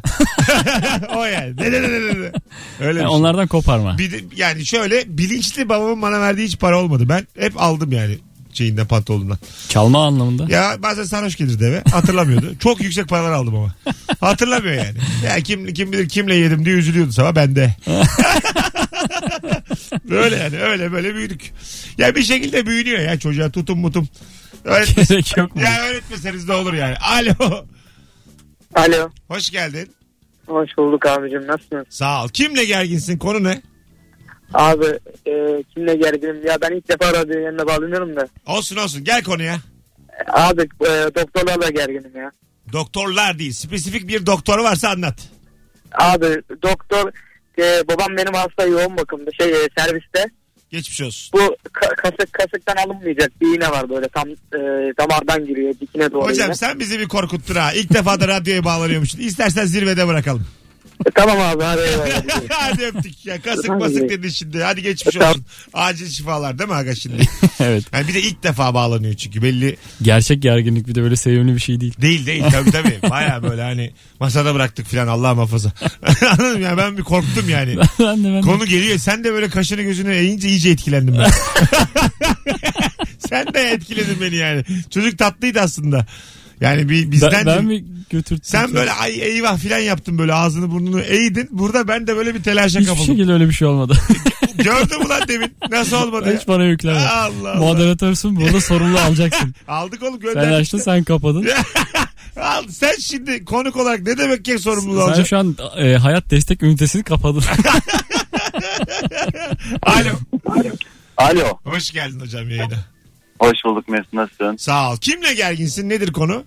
o 1.17 1.25
yani. 1.25 1.57
Ne 1.57 1.73
ne 1.73 1.83
ne 1.83 1.89
ne 1.89 2.09
ne. 2.09 2.15
Öyle 2.15 2.33
bir 2.81 2.85
Yani 2.85 2.99
şey. 2.99 3.07
onlardan 3.07 3.47
koparma. 3.47 3.99
Bir 3.99 4.13
de, 4.13 4.21
yani 4.37 4.67
şöyle 4.67 5.19
bilinçli 5.19 5.69
babamın 5.69 6.03
bana 6.03 6.21
verdiği 6.21 6.47
hiç 6.47 6.59
para 6.59 6.81
olmadı. 6.83 7.09
Ben 7.09 7.27
hep 7.41 7.63
aldım 7.63 7.93
yani 7.93 8.19
şeyinden 8.53 8.87
pantolonundan. 8.87 9.39
Çalma 9.69 10.07
anlamında. 10.07 10.47
Ya 10.53 10.77
bazen 10.83 11.05
sarhoş 11.05 11.37
gelirdi 11.37 11.65
eve 11.65 11.83
hatırlamıyordu. 11.91 12.55
Çok 12.61 12.81
yüksek 12.83 13.09
paralar 13.09 13.33
aldım 13.33 13.55
ama. 13.57 13.75
Hatırlamıyor 14.21 14.75
yani. 14.75 14.99
Ya 15.25 15.41
kim, 15.41 15.73
kim 15.75 15.93
bilir 15.93 16.09
kimle 16.09 16.35
yedim 16.35 16.65
diye 16.65 16.75
üzülüyordu 16.77 17.13
sabah 17.13 17.35
bende. 17.35 17.77
böyle 20.11 20.37
yani 20.37 20.59
öyle 20.59 20.93
böyle 20.93 21.15
büyüdük. 21.15 21.53
Ya 21.99 22.15
bir 22.15 22.23
şekilde 22.23 22.67
büyünüyor 22.67 22.99
ya 23.01 23.19
çocuğa 23.19 23.51
tutum 23.51 23.79
mutum. 23.79 24.09
Öğretmeseniz, 24.65 25.09
Gerek 25.09 25.37
yok 25.37 25.57
mu? 25.57 25.63
ya 25.63 25.81
öğretmeseniz 25.83 26.49
de 26.49 26.53
olur 26.53 26.75
yani. 26.75 26.97
Alo. 26.97 27.65
Alo. 28.75 29.11
Hoş 29.29 29.51
geldin. 29.51 29.93
Hoş 30.47 30.71
bulduk 30.79 31.07
abicim. 31.07 31.47
Nasılsın? 31.47 31.87
Sağ 31.89 32.25
ol. 32.25 32.29
Kimle 32.29 32.65
gerginsin? 32.65 33.19
Konu 33.19 33.45
ne? 33.45 33.63
Abi 34.55 34.87
e, 35.27 35.63
kimle 35.75 35.95
gerginim? 35.97 36.47
Ya 36.47 36.57
ben 36.63 36.71
ilk 36.77 36.89
defa 36.89 37.13
radyo 37.13 37.41
yanına 37.41 37.67
bağlanıyorum 37.67 38.17
da. 38.17 38.29
Olsun 38.47 38.77
olsun. 38.77 39.05
Gel 39.05 39.23
konuya. 39.25 39.55
E, 39.55 40.31
Abi 40.33 40.63
e, 40.63 40.91
doktorlarla 41.15 41.71
gerginim 41.71 42.17
ya. 42.17 42.31
Doktorlar 42.73 43.39
değil. 43.39 43.53
Spesifik 43.53 44.09
bir 44.09 44.27
doktor 44.27 44.59
varsa 44.59 44.89
anlat. 44.89 45.29
Abi 45.93 46.43
doktor 46.63 47.13
e, 47.59 47.89
babam 47.89 48.17
benim 48.17 48.35
hasta 48.35 48.65
yoğun 48.67 48.97
bakımda 48.97 49.31
şey 49.41 49.49
e, 49.51 49.69
serviste. 49.79 50.27
Geçmiş 50.71 51.01
olsun. 51.03 51.31
Bu 51.41 51.57
ka- 51.73 51.97
kasık 51.97 52.33
kasıktan 52.33 52.77
alınmayacak 52.77 53.41
bir 53.41 53.57
iğne 53.57 53.71
var 53.71 53.91
böyle 53.91 54.09
tam 54.09 54.29
e, 54.29 54.59
damardan 54.99 55.47
giriyor 55.47 55.75
dikine 55.81 56.13
doğru. 56.13 56.25
Hocam 56.25 56.47
iğne. 56.47 56.55
sen 56.55 56.81
bizi 56.81 56.99
bir 56.99 57.09
korkuttun 57.09 57.55
ha. 57.55 57.73
İlk 57.73 57.95
defa 57.95 58.21
da 58.21 58.29
radyoya 58.29 58.65
bağlanıyormuşsun. 58.65 59.19
İstersen 59.19 59.65
zirvede 59.65 60.07
bırakalım. 60.09 60.47
E, 61.07 61.11
tamam 61.11 61.41
abi 61.41 61.63
hadi 61.65 61.81
eyvallah. 61.81 62.23
Hadi 62.49 62.83
öptük 62.87 63.27
ya. 63.27 63.41
Kasık 63.41 63.69
masık 63.71 64.11
dedin 64.11 64.29
şimdi. 64.29 64.63
Hadi 64.63 64.83
geçmiş 64.83 65.15
Tamam. 65.15 65.31
olsun. 65.31 65.45
Acil 65.75 66.09
şifalar 66.11 66.59
değil 66.59 66.71
mi 66.71 66.77
aga 66.77 66.95
şimdi? 66.95 67.23
evet. 67.61 67.85
Yani 67.93 68.09
bir 68.09 68.15
de 68.15 68.23
ilk 68.23 68.43
defa 68.43 68.75
bağlanıyor 68.75 69.15
çünkü 69.15 69.43
belli 69.43 69.77
Gerçek 70.03 70.43
gerginlik 70.43 70.87
bir 70.89 70.95
de 70.95 71.03
böyle 71.03 71.17
sevimli 71.17 71.55
bir 71.55 71.61
şey 71.61 71.81
değil. 71.81 71.95
değil 72.03 72.27
değil 72.27 72.45
tabii 72.51 72.71
tabii. 72.71 72.99
Baya 73.11 73.43
böyle 73.43 73.63
hani 73.63 73.93
masada 74.21 74.55
bıraktık 74.55 74.87
filan 74.87 75.07
Allah 75.09 75.35
muhafaza. 75.35 75.73
Anladın 76.23 76.53
mı? 76.59 76.61
Yani 76.65 76.79
ben 76.79 76.99
bir 76.99 77.03
korktum 77.03 77.49
yani. 77.49 77.77
ben 78.01 78.25
de 78.25 78.29
ben 78.29 78.37
de. 78.37 78.41
Konu 78.41 78.67
geliyor. 78.67 78.99
Sen 78.99 79.25
de 79.25 79.33
böyle 79.33 79.49
kaşını 79.49 79.83
gözünü 79.83 80.15
eğince 80.15 80.49
iyice 80.49 80.71
etkilendim 80.71 81.19
ben. 81.19 81.31
Sen 83.29 83.55
de 83.55 83.61
etkiledin 83.71 84.21
beni 84.21 84.37
yani. 84.37 84.65
Çocuk 84.91 85.19
tatlıydı 85.19 85.61
aslında. 85.61 86.07
Yani 86.61 86.89
bir 86.89 87.11
bizden 87.11 87.31
Ben, 87.33 87.47
ben 87.47 87.65
mi 87.65 87.85
götürttüm? 88.11 88.39
sen 88.43 88.75
böyle 88.75 88.93
ay 88.93 89.21
eyvah 89.23 89.59
filan 89.59 89.79
yaptın 89.79 90.19
böyle 90.19 90.35
ağzını 90.35 90.71
burnunu 90.71 91.01
eğdin. 91.01 91.49
Burada 91.51 91.89
ben 91.89 92.07
de 92.07 92.17
böyle 92.17 92.35
bir 92.35 92.43
telaşa 92.43 92.81
Hiçbir 92.81 92.91
kapıldım. 92.93 93.07
şekilde 93.07 93.33
öyle 93.33 93.49
bir 93.49 93.53
şey 93.55 93.69
olmadı. 93.69 93.99
Gördün 94.59 95.03
mü 95.03 95.09
lan 95.09 95.21
demin? 95.29 95.53
Nasıl 95.71 95.97
olmadı 95.97 96.29
ya? 96.33 96.41
Hiç 96.41 96.49
bana 96.49 96.65
yükleme. 96.65 96.99
Allah 96.99 97.51
Allah. 97.51 97.55
Moderatörsün 97.55 98.37
burada 98.37 98.61
sorumlu 98.61 98.99
alacaksın. 98.99 99.55
Aldık 99.69 100.03
oğlum 100.03 100.13
Sen 100.13 100.21
gönderdik. 100.35 100.61
açtın 100.61 100.79
sen 100.79 101.05
kapadın. 101.05 101.47
Al, 102.43 102.65
sen 102.71 102.95
şimdi 103.01 103.45
konuk 103.45 103.77
olarak 103.77 104.01
ne 104.07 104.19
demek 104.19 104.45
ki 104.45 104.59
sorumluluğu 104.59 105.01
Sen 105.01 105.07
alacaksın? 105.09 105.25
şu 105.25 105.39
an 105.39 105.57
e, 105.85 105.97
hayat 105.97 106.31
destek 106.31 106.63
ünitesini 106.63 107.03
kapadın. 107.03 107.43
Alo. 109.83 110.11
Alo. 111.17 111.59
Hoş 111.65 111.91
geldin 111.91 112.21
hocam 112.21 112.51
yayına. 112.51 112.75
Hoş 113.41 113.65
bulduk 113.65 113.89
Mesut 113.89 114.13
nasılsın? 114.13 114.57
Sağ 114.57 114.93
ol. 114.93 114.97
Kimle 114.97 115.35
gerginsin? 115.35 115.89
Nedir 115.89 116.13
konu? 116.13 116.45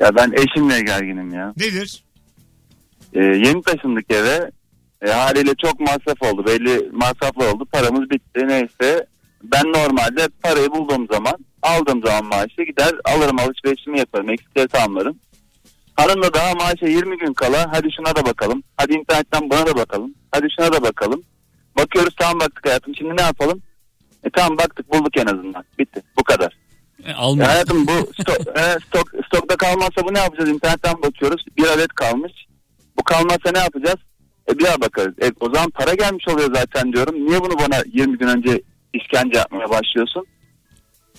Ya 0.00 0.16
ben 0.16 0.32
eşimle 0.32 0.80
gerginim 0.82 1.34
ya. 1.34 1.52
Nedir? 1.56 2.04
Ee, 3.14 3.20
yeni 3.20 3.62
taşındık 3.62 4.12
eve. 4.12 4.50
E, 5.02 5.10
haliyle 5.10 5.54
çok 5.64 5.80
masraf 5.80 6.22
oldu. 6.22 6.46
Belli 6.46 6.90
masraflar 6.92 7.52
oldu. 7.52 7.66
Paramız 7.72 8.10
bitti 8.10 8.40
neyse. 8.48 9.06
Ben 9.42 9.64
normalde 9.72 10.28
parayı 10.42 10.70
bulduğum 10.70 11.06
zaman 11.12 11.34
aldığım 11.62 12.02
zaman 12.06 12.24
maaşı 12.24 12.62
gider 12.62 12.92
alırım 13.04 13.38
alışverişimi 13.38 13.98
yaparım. 13.98 14.30
Eksikleri 14.30 14.68
tamamlarım. 14.68 15.18
Hanım 15.96 16.22
da 16.22 16.34
daha 16.34 16.54
maaşa 16.54 16.86
20 16.86 17.18
gün 17.18 17.32
kala 17.32 17.66
hadi 17.72 17.88
şuna 17.96 18.16
da 18.16 18.26
bakalım. 18.26 18.62
Hadi 18.76 18.92
internetten 18.92 19.50
buna 19.50 19.66
da 19.66 19.76
bakalım. 19.76 20.14
Hadi 20.32 20.46
şuna 20.56 20.72
da 20.72 20.82
bakalım. 20.82 21.22
Bakıyoruz 21.78 22.14
tamam 22.20 22.40
baktık 22.40 22.66
hayatım 22.66 22.94
şimdi 22.96 23.16
ne 23.16 23.22
yapalım? 23.22 23.62
E 24.24 24.30
tamam 24.30 24.58
baktık 24.58 24.92
bulduk 24.92 25.16
en 25.16 25.26
azından. 25.26 25.64
Bitti 25.78 26.02
bu 26.18 26.24
kadar. 26.24 26.56
E, 27.04 27.10
Ya 27.10 27.16
almıyor. 27.16 27.48
hayatım 27.48 27.86
bu 27.86 27.92
stok, 28.22 28.58
e, 28.58 28.62
stok, 28.86 29.08
stokta 29.26 29.56
kalmazsa 29.56 30.04
bu 30.08 30.14
ne 30.14 30.18
yapacağız? 30.18 30.50
İnternetten 30.50 31.02
bakıyoruz. 31.02 31.44
Bir 31.58 31.66
adet 31.66 31.92
kalmış. 31.92 32.32
Bu 32.98 33.04
kalmazsa 33.04 33.50
ne 33.54 33.58
yapacağız? 33.58 33.98
E 34.50 34.58
bir 34.58 34.64
daha 34.64 34.80
bakarız. 34.80 35.14
E, 35.22 35.32
o 35.40 35.54
zaman 35.54 35.70
para 35.70 35.94
gelmiş 35.94 36.28
oluyor 36.28 36.54
zaten 36.54 36.92
diyorum. 36.92 37.26
Niye 37.26 37.40
bunu 37.40 37.58
bana 37.58 37.82
20 37.92 38.18
gün 38.18 38.28
önce 38.28 38.62
işkence 38.92 39.38
yapmaya 39.38 39.70
başlıyorsun? 39.70 40.26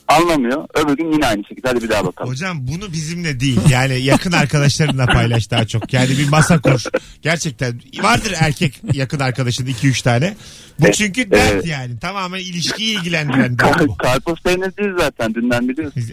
Anlamıyor. 0.09 0.67
Öbür 0.75 0.97
gün 0.97 1.11
yine 1.11 1.27
aynı 1.27 1.43
şekilde. 1.49 1.67
Hadi 1.67 1.83
bir 1.83 1.89
daha 1.89 2.05
bakalım. 2.05 2.31
Hocam 2.31 2.67
bunu 2.67 2.93
bizimle 2.93 3.39
değil. 3.39 3.59
Yani 3.69 4.01
yakın 4.01 4.31
arkadaşlarınla 4.31 5.05
paylaş 5.05 5.51
daha 5.51 5.67
çok. 5.67 5.93
Yani 5.93 6.09
bir 6.09 6.29
masa 6.29 6.61
kur. 6.61 6.83
Gerçekten 7.21 7.81
vardır 8.01 8.33
erkek 8.39 8.81
yakın 8.93 9.19
arkadaşın 9.19 9.65
2-3 9.65 10.03
tane. 10.03 10.35
Bu 10.79 10.91
çünkü 10.91 11.31
dert 11.31 11.51
evet. 11.53 11.65
yani. 11.65 11.99
Tamamen 11.99 12.39
ilişkiyi 12.39 12.99
ilgilendiren 12.99 13.59
dert 13.59 13.87
bu. 13.87 13.97
Kar- 13.97 14.11
Karpuz 14.11 14.41
peynir 14.43 14.77
değil 14.77 14.89
zaten. 14.99 15.35
Dünden 15.35 15.69
biliyorsun. 15.69 16.03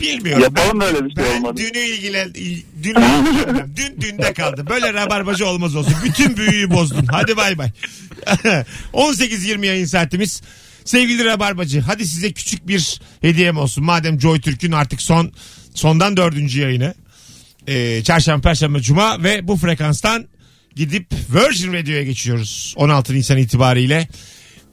Bilmiyorum. 0.00 0.42
Yapalım 0.42 0.80
ben, 0.80 0.86
öyle 0.86 1.04
bir 1.04 1.14
şey 1.14 1.24
ben 1.24 1.38
olmadı. 1.38 1.56
dünü 1.60 1.78
ilgilen... 1.78 2.28
il- 2.34 2.62
Dün, 2.82 2.94
dün 3.76 4.00
dünde 4.00 4.32
kaldı. 4.32 4.66
Böyle 4.70 4.92
rabarbacı 4.92 5.46
olmaz 5.46 5.76
olsun. 5.76 5.94
Bütün 6.04 6.36
büyüyü 6.36 6.70
bozdun. 6.70 7.06
Hadi 7.10 7.36
bay 7.36 7.58
bay. 7.58 7.70
18-20 8.92 9.66
yayın 9.66 9.86
saatimiz. 9.86 10.42
Sevgili 10.86 11.24
Rabarbacı 11.24 11.80
hadi 11.80 12.06
size 12.06 12.32
küçük 12.32 12.68
bir 12.68 13.00
hediyem 13.20 13.56
olsun. 13.56 13.84
Madem 13.84 14.20
Joy 14.20 14.40
Türk'ün 14.40 14.72
artık 14.72 15.02
son 15.02 15.32
sondan 15.74 16.16
dördüncü 16.16 16.60
yayını. 16.60 16.94
Ee, 17.66 18.02
çarşamba, 18.04 18.40
perşembe, 18.40 18.80
cuma 18.80 19.22
ve 19.22 19.48
bu 19.48 19.56
frekanstan 19.56 20.26
gidip 20.76 21.06
Virgin 21.34 21.72
Radio'ya 21.72 22.02
geçiyoruz. 22.02 22.74
16 22.76 23.14
Nisan 23.14 23.38
itibariyle. 23.38 24.08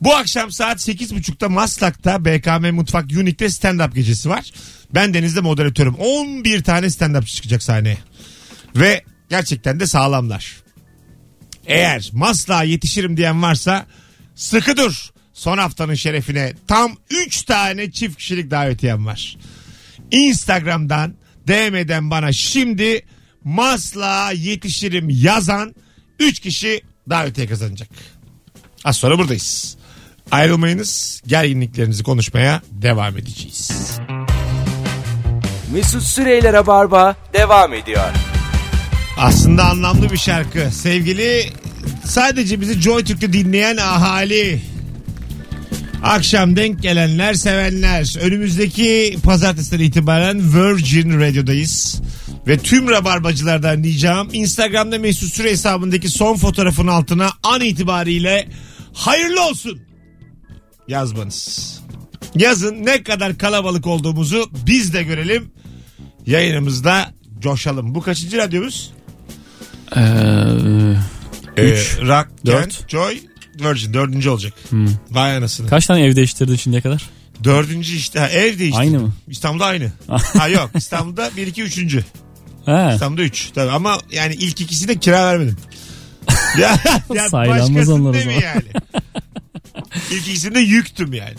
Bu 0.02 0.16
akşam 0.16 0.52
saat 0.52 0.88
8.30'da 0.88 1.50
Maslak'ta 1.50 2.26
BKM 2.26 2.76
Mutfak 2.76 3.04
Unique'de 3.04 3.46
stand-up 3.46 3.96
gecesi 3.96 4.30
var. 4.30 4.52
Ben 4.94 5.14
Deniz'de 5.14 5.42
moderatörüm. 5.42 5.96
11 5.96 6.64
tane 6.64 6.86
stand-up 6.86 7.26
çıkacak 7.26 7.64
sahneye. 7.64 7.98
Ve 8.76 9.04
gerçekten 9.30 9.80
de 9.80 9.88
sağlamlar. 9.88 10.56
Eğer 11.66 12.10
Maslak'a 12.14 12.64
yetişirim 12.64 13.18
diyen 13.18 13.42
varsa 13.42 13.86
sıkı 14.36 14.78
dur. 14.78 15.13
Son 15.34 15.58
haftanın 15.58 15.94
şerefine 15.96 16.54
tam 16.68 16.96
3 17.10 17.44
tane 17.44 17.92
çift 17.92 18.18
kişilik 18.18 18.52
davetiyem 18.52 19.06
var. 19.06 19.38
Instagram'dan 20.12 21.14
DM'den 21.48 22.12
bana 22.12 22.32
şimdi 22.32 23.06
Masla 23.44 24.32
yetişirim 24.32 25.10
yazan 25.10 25.76
3 26.20 26.40
kişi 26.40 26.82
davetiye 27.10 27.48
kazanacak. 27.48 27.90
Az 28.84 28.98
sonra 28.98 29.20
buradayız. 29.20 29.78
Ayrılmayınız. 30.32 31.22
Gerginliklerinizi 31.28 32.04
konuşmaya 32.04 32.62
devam 32.72 33.18
edeceğiz. 33.18 33.72
Mesut 35.74 36.04
Süreyler'e 36.04 36.68
barba 36.68 37.16
devam 37.34 37.74
ediyor. 37.74 38.10
Aslında 39.18 39.64
anlamlı 39.64 40.12
bir 40.12 40.18
şarkı. 40.18 40.72
Sevgili 40.72 41.50
sadece 42.06 42.62
bizi 42.62 42.82
Joy 42.82 43.04
Türk'te 43.04 43.34
dinleyen 43.34 43.78
ahali. 43.78 44.73
Akşam 46.04 46.56
denk 46.56 46.82
gelenler, 46.82 47.34
sevenler. 47.34 48.16
Önümüzdeki 48.22 49.18
pazartesiden 49.24 49.80
itibaren 49.80 50.54
Virgin 50.54 51.20
Radio'dayız. 51.20 52.02
Ve 52.48 52.58
tüm 52.58 52.90
rabarbacılardan 52.90 53.84
diyeceğim 53.84 54.28
Instagram'da 54.34 55.00
Mesut 55.00 55.34
Süre 55.34 55.52
hesabındaki 55.52 56.10
son 56.10 56.36
fotoğrafın 56.36 56.88
altına 56.88 57.30
an 57.44 57.62
itibariyle 57.62 58.48
hayırlı 58.94 59.42
olsun 59.48 59.82
yazmanız. 60.88 61.80
Yazın 62.36 62.86
ne 62.86 63.04
kadar 63.04 63.38
kalabalık 63.38 63.88
olduğumuzu 63.88 64.50
biz 64.66 64.94
de 64.94 65.04
görelim. 65.04 65.52
Yayınımızda 66.26 67.14
coşalım. 67.40 67.96
Bu 67.96 68.02
kaçıncı 68.02 68.38
radyomuz? 68.38 68.92
Ee, 69.96 70.02
Ee, 71.58 71.70
Üç, 71.72 71.98
Rock, 72.02 72.30
dört. 72.46 72.78
Kent, 72.78 72.90
Joy, 72.90 73.20
Virgin. 73.60 73.94
Dördüncü 73.94 74.30
olacak. 74.30 74.54
Vay 75.12 75.38
anasını. 75.38 75.68
kaç 75.70 75.86
tane 75.88 76.02
ev 76.06 76.16
değiştirdin 76.16 76.56
şimdiye 76.56 76.82
kadar? 76.82 77.10
Dördüncü 77.44 77.96
işte. 77.96 78.20
Ha, 78.20 78.28
ev 78.30 78.60
değişti. 78.60 78.80
Aynı 78.80 79.00
mı? 79.00 79.14
İstanbul'da 79.28 79.66
aynı. 79.66 79.92
ha 80.38 80.48
yok 80.48 80.72
İstanbul'da 80.76 81.30
bir 81.38 81.48
iki 81.48 81.64
üçüncü. 81.64 82.04
Ha. 82.66 82.92
İstanbul'da 82.94 83.22
üç. 83.24 83.50
Tabii 83.56 83.72
ama 83.72 83.98
yani 84.12 84.34
ilk 84.36 84.62
ikisi 84.62 84.88
de 84.88 84.96
kira 85.00 85.26
vermedim. 85.26 85.58
ya, 86.60 86.78
ya 87.14 87.30
Saylanmaz 87.30 87.90
onlar 87.90 88.14
o 88.14 88.16
evi 88.16 88.24
zaman. 88.24 88.42
yani. 88.42 88.64
İlk 90.12 90.28
ikisinde 90.28 90.60
yüktüm 90.60 91.14
yani. 91.14 91.36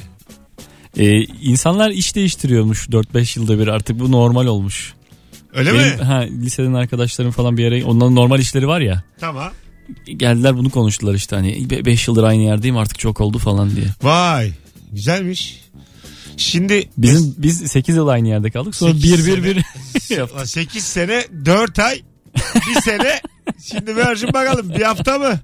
Ee, 0.99 1.21
insanlar 1.25 1.90
iş 1.90 2.14
değiştiriyormuş 2.14 2.88
4-5 2.88 3.38
yılda 3.38 3.59
bir 3.59 3.68
artık 3.68 3.99
bu 4.00 4.12
normal 4.12 4.47
olmuş. 4.47 4.94
Öyle 5.54 5.75
Benim, 5.75 5.99
mi? 5.99 6.04
ha, 6.04 6.18
liseden 6.18 6.73
arkadaşlarım 6.75 7.30
falan 7.30 7.56
bir 7.56 7.62
yere 7.64 7.85
onların 7.85 8.14
normal 8.14 8.38
işleri 8.40 8.68
var 8.68 8.80
ya. 8.80 9.04
Tamam. 9.21 9.52
Geldiler 10.06 10.56
bunu 10.56 10.70
konuştular 10.70 11.14
işte 11.14 11.36
hani 11.36 11.70
5 11.70 12.08
yıldır 12.08 12.22
aynı 12.22 12.42
yerdeyim 12.42 12.76
artık 12.76 12.98
çok 12.98 13.20
oldu 13.20 13.38
falan 13.38 13.76
diye. 13.76 13.86
Vay. 14.02 14.52
Güzelmiş. 14.92 15.64
Şimdi 16.36 16.88
Bizim 16.98 17.34
biz 17.38 17.58
8 17.72 17.96
yıl 17.96 18.08
aynı 18.08 18.28
yerde 18.28 18.50
kaldık. 18.50 18.74
Sonra 18.74 18.94
Sekiz 18.94 19.26
1 19.26 19.44
1 19.44 19.44
1 19.44 19.62
sene. 20.00 20.18
yaptık. 20.18 20.48
8 20.48 20.84
sene 20.84 21.24
4 21.44 21.78
ay 21.78 22.02
bir 22.56 22.80
sene 22.80 23.20
şimdi 23.62 23.96
Virgin 23.96 24.32
bakalım 24.32 24.68
bir 24.68 24.82
hafta 24.82 25.18
mı 25.18 25.40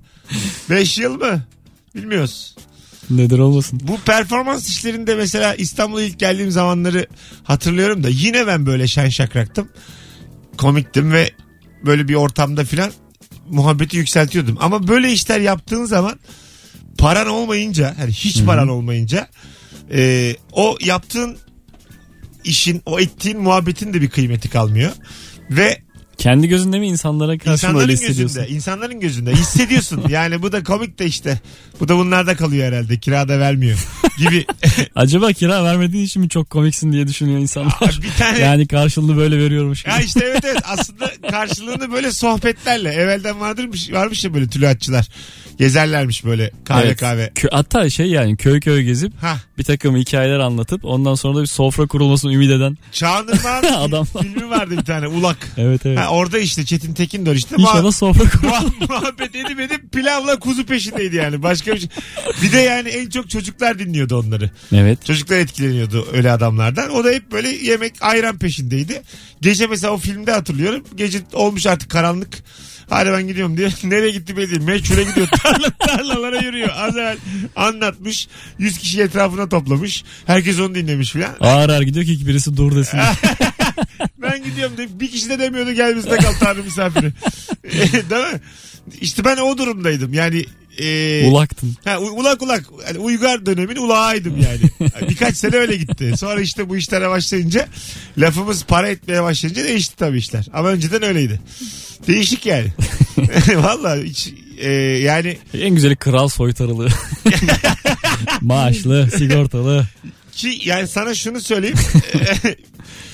5 0.70 0.98
yıl 0.98 1.18
mı 1.18 1.42
bilmiyoruz. 1.94 2.56
Neden 3.10 3.38
olmasın? 3.38 3.80
Bu 3.82 3.98
performans 4.06 4.68
işlerinde 4.68 5.14
mesela 5.14 5.54
İstanbul'a 5.54 6.02
ilk 6.02 6.18
geldiğim 6.18 6.50
zamanları 6.50 7.06
hatırlıyorum 7.44 8.04
da 8.04 8.08
yine 8.08 8.46
ben 8.46 8.66
böyle 8.66 8.86
şen 8.86 9.08
şakraktım. 9.08 9.68
Komiktim 10.56 11.12
ve 11.12 11.30
böyle 11.84 12.08
bir 12.08 12.14
ortamda 12.14 12.64
filan 12.64 12.92
muhabbeti 13.50 13.96
yükseltiyordum. 13.96 14.56
Ama 14.60 14.88
böyle 14.88 15.12
işler 15.12 15.40
yaptığın 15.40 15.84
zaman 15.84 16.18
paran 16.98 17.26
olmayınca 17.26 17.94
hani 17.98 18.12
hiç 18.12 18.44
paran 18.44 18.68
olmayınca 18.68 19.28
e, 19.92 20.34
o 20.52 20.76
yaptığın 20.80 21.38
işin 22.44 22.82
o 22.86 23.00
ettiğin 23.00 23.40
muhabbetin 23.40 23.94
de 23.94 24.00
bir 24.00 24.10
kıymeti 24.10 24.50
kalmıyor. 24.50 24.92
Ve 25.50 25.82
Kendi 26.20 26.48
gözünde 26.48 26.78
mi 26.78 26.86
insanlara 26.86 27.38
karşı 27.38 27.48
mı 27.48 27.54
İnsanların 27.54 27.80
öyle 27.82 27.92
hissediyorsun? 27.92 28.42
gözünde, 28.42 28.56
insanların 28.56 29.00
gözünde 29.00 29.32
hissediyorsun. 29.32 30.04
yani 30.08 30.42
bu 30.42 30.52
da 30.52 30.62
komik 30.64 30.98
de 30.98 31.06
işte. 31.06 31.40
Bu 31.80 31.88
da 31.88 31.96
bunlarda 31.96 32.36
kalıyor 32.36 32.66
herhalde. 32.72 32.98
Kirada 32.98 33.38
vermiyor 33.38 33.78
gibi. 34.18 34.46
Acaba 34.94 35.32
kira 35.32 35.64
vermediğin 35.64 36.04
için 36.04 36.22
mi 36.22 36.28
çok 36.28 36.50
komiksin 36.50 36.92
diye 36.92 37.08
düşünüyor 37.08 37.38
insanlar. 37.38 38.00
bir 38.02 38.18
tane 38.18 38.38
yani 38.38 38.66
karşılığını 38.68 39.16
böyle 39.16 39.38
veriyormuş 39.38 39.82
gibi. 39.82 39.92
Ya 39.92 40.00
işte 40.00 40.20
evet 40.24 40.44
evet 40.44 40.62
aslında 40.64 41.10
karşılığını 41.30 41.92
böyle 41.92 42.12
sohbetlerle 42.12 42.88
evvelden 42.92 43.40
varmış 43.40 43.92
varmış 43.92 44.24
ya 44.24 44.34
böyle 44.34 44.48
tülüatçılar 44.48 45.08
gezerlermiş 45.58 46.24
böyle 46.24 46.50
kahve 46.64 46.86
Evet. 46.86 47.00
kahve. 47.00 47.26
Kö- 47.34 47.50
hatta 47.54 47.90
şey 47.90 48.06
yani 48.06 48.36
köy 48.36 48.60
köy 48.60 48.82
gezip 48.82 49.12
Ha 49.22 49.36
bir 49.58 49.64
takım 49.64 49.96
hikayeler 49.96 50.38
anlatıp 50.38 50.84
ondan 50.84 51.14
sonra 51.14 51.36
da 51.38 51.42
bir 51.42 51.46
sofra 51.46 51.86
kurulmasını 51.86 52.32
ümit 52.34 52.50
eden. 52.50 52.78
Çağan 52.92 53.26
Irmak'ın 53.28 53.72
Adam- 53.72 54.06
filmi 54.22 54.50
vardı 54.50 54.76
bir 54.78 54.84
tane 54.84 55.06
Ulak. 55.08 55.36
Evet 55.56 55.86
evet. 55.86 55.98
Ha, 55.98 56.09
orada 56.10 56.38
işte 56.38 56.64
Çetin 56.64 56.94
Tekindor 56.94 57.34
işte 57.34 57.56
İnşallah 57.58 57.82
muha- 57.84 57.92
sofra 57.92 58.24
muha- 58.48 58.88
muhabbet 58.88 59.34
edip 59.34 59.60
edip 59.60 59.92
pilavla 59.92 60.38
kuzu 60.38 60.66
peşindeydi 60.66 61.16
yani 61.16 61.42
başka 61.42 61.74
bir 61.74 61.80
şey. 61.80 61.88
Bir 62.42 62.52
de 62.52 62.58
yani 62.58 62.88
en 62.88 63.10
çok 63.10 63.30
çocuklar 63.30 63.78
dinliyordu 63.78 64.18
onları. 64.20 64.50
evet. 64.74 65.04
Çocuklar 65.06 65.36
etkileniyordu 65.36 66.06
öyle 66.12 66.32
adamlardan. 66.32 66.90
O 66.90 67.04
da 67.04 67.10
hep 67.10 67.32
böyle 67.32 67.48
yemek 67.48 67.94
ayran 68.00 68.38
peşindeydi. 68.38 69.02
Gece 69.40 69.66
mesela 69.66 69.92
o 69.92 69.98
filmde 69.98 70.32
hatırlıyorum. 70.32 70.84
Gece 70.96 71.18
olmuş 71.32 71.66
artık 71.66 71.90
karanlık. 71.90 72.28
Hadi 72.90 73.10
ben 73.12 73.28
gidiyorum 73.28 73.56
diye. 73.56 73.68
Nereye 73.84 74.10
gitti 74.10 74.36
belli 74.36 74.50
değil. 74.50 74.62
Meçhule 74.62 75.04
gidiyor. 75.04 75.28
Tarla, 75.42 75.70
tarlalara 75.70 76.38
yürüyor. 76.40 76.68
Az 76.76 76.96
evvel 76.96 77.16
anlatmış. 77.56 78.28
100 78.58 78.78
kişi 78.78 79.02
etrafına 79.02 79.48
toplamış. 79.48 80.04
Herkes 80.26 80.58
onu 80.60 80.74
dinlemiş 80.74 81.12
filan. 81.12 81.30
Ağır 81.40 81.68
ağır 81.68 81.82
gidiyor 81.82 82.06
ki 82.06 82.26
birisi 82.26 82.56
dur 82.56 82.76
desin. 82.76 82.98
Ben 84.22 84.44
gidiyorum 84.44 84.76
diye. 84.76 84.88
Bir 85.00 85.10
kişi 85.10 85.28
de 85.28 85.38
demiyordu 85.38 85.72
gel 85.72 85.96
bizde 85.96 86.16
kal 86.16 86.32
Tanrı 86.40 86.62
misafiri. 86.62 87.12
Değil 88.10 88.32
mi? 88.32 88.40
İşte 89.00 89.24
ben 89.24 89.36
o 89.36 89.58
durumdaydım. 89.58 90.14
Yani 90.14 90.44
e, 90.78 91.24
Ulaktın. 91.26 91.76
Ha, 91.84 91.98
ulak 91.98 92.42
ulak. 92.42 92.64
Yani 92.86 92.98
uygar 92.98 93.46
dönemin 93.46 93.76
ulağıydım 93.76 94.36
yani. 94.40 94.90
Birkaç 95.10 95.36
sene 95.36 95.56
öyle 95.56 95.76
gitti. 95.76 96.12
Sonra 96.18 96.40
işte 96.40 96.68
bu 96.68 96.76
işlere 96.76 97.10
başlayınca 97.10 97.68
lafımız 98.18 98.64
para 98.64 98.88
etmeye 98.88 99.22
başlayınca 99.22 99.64
değişti 99.64 99.96
tabii 99.96 100.18
işler. 100.18 100.46
Ama 100.52 100.68
önceden 100.68 101.02
öyleydi. 101.02 101.40
Değişik 102.06 102.46
yani. 102.46 102.68
Vallahi 103.54 104.02
hiç 104.02 104.32
e, 104.58 104.70
yani 104.80 105.38
En 105.54 105.74
güzeli 105.74 105.96
kral 105.96 106.28
soytarılığı. 106.28 106.88
Maaşlı, 108.40 109.08
sigortalı. 109.10 109.86
ki 110.32 110.60
yani 110.64 110.88
sana 110.88 111.14
şunu 111.14 111.40
söyleyeyim. 111.40 111.78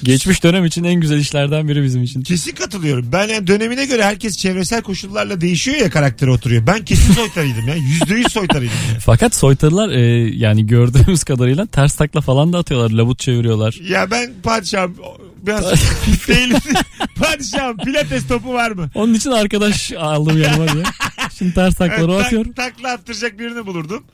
Geçmiş 0.06 0.42
dönem 0.42 0.64
için 0.64 0.84
en 0.84 0.94
güzel 0.94 1.18
işlerden 1.18 1.68
biri 1.68 1.82
bizim 1.82 2.02
için. 2.02 2.22
kesin 2.22 2.54
katılıyorum. 2.54 3.08
Ben 3.12 3.28
yani 3.28 3.46
dönemine 3.46 3.86
göre 3.86 4.04
herkes 4.04 4.36
çevresel 4.38 4.82
koşullarla 4.82 5.40
değişiyor 5.40 5.76
ya 5.76 5.90
karakteri 5.90 6.30
oturuyor. 6.30 6.66
Ben 6.66 6.84
kesin 6.84 7.12
soytarıydım 7.12 7.68
ya. 7.68 7.74
Yüzde 7.74 8.14
yüz 8.14 8.32
soytarıydım 8.32 8.76
ya. 8.94 9.00
Fakat 9.00 9.34
soytarılar 9.34 9.90
e, 9.90 10.00
yani 10.36 10.66
gördüğümüz 10.66 11.24
kadarıyla 11.24 11.66
ters 11.66 11.94
takla 11.94 12.20
falan 12.20 12.52
da 12.52 12.58
atıyorlar. 12.58 12.90
Labut 12.90 13.18
çeviriyorlar. 13.18 13.78
Ya 13.88 14.10
ben 14.10 14.30
padişahım 14.42 14.96
biraz 15.42 15.64
değilim. 16.29 16.57
padişahım 17.16 17.77
pilates 17.77 18.29
topu 18.29 18.53
var 18.55 18.70
mı? 18.70 18.90
Onun 18.94 19.14
için 19.14 19.31
arkadaş 19.31 19.92
aldım 19.92 20.42
yanıma 20.42 20.72
diye. 20.72 20.85
Şimdi 21.38 21.55
ters 21.55 21.75
takları 21.75 22.12
Evet, 22.12 22.27
atıyorum. 22.27 22.53
tak- 22.53 22.75
takla 22.75 22.92
attıracak 22.92 23.38
birini 23.38 23.66
bulurdum. 23.66 24.05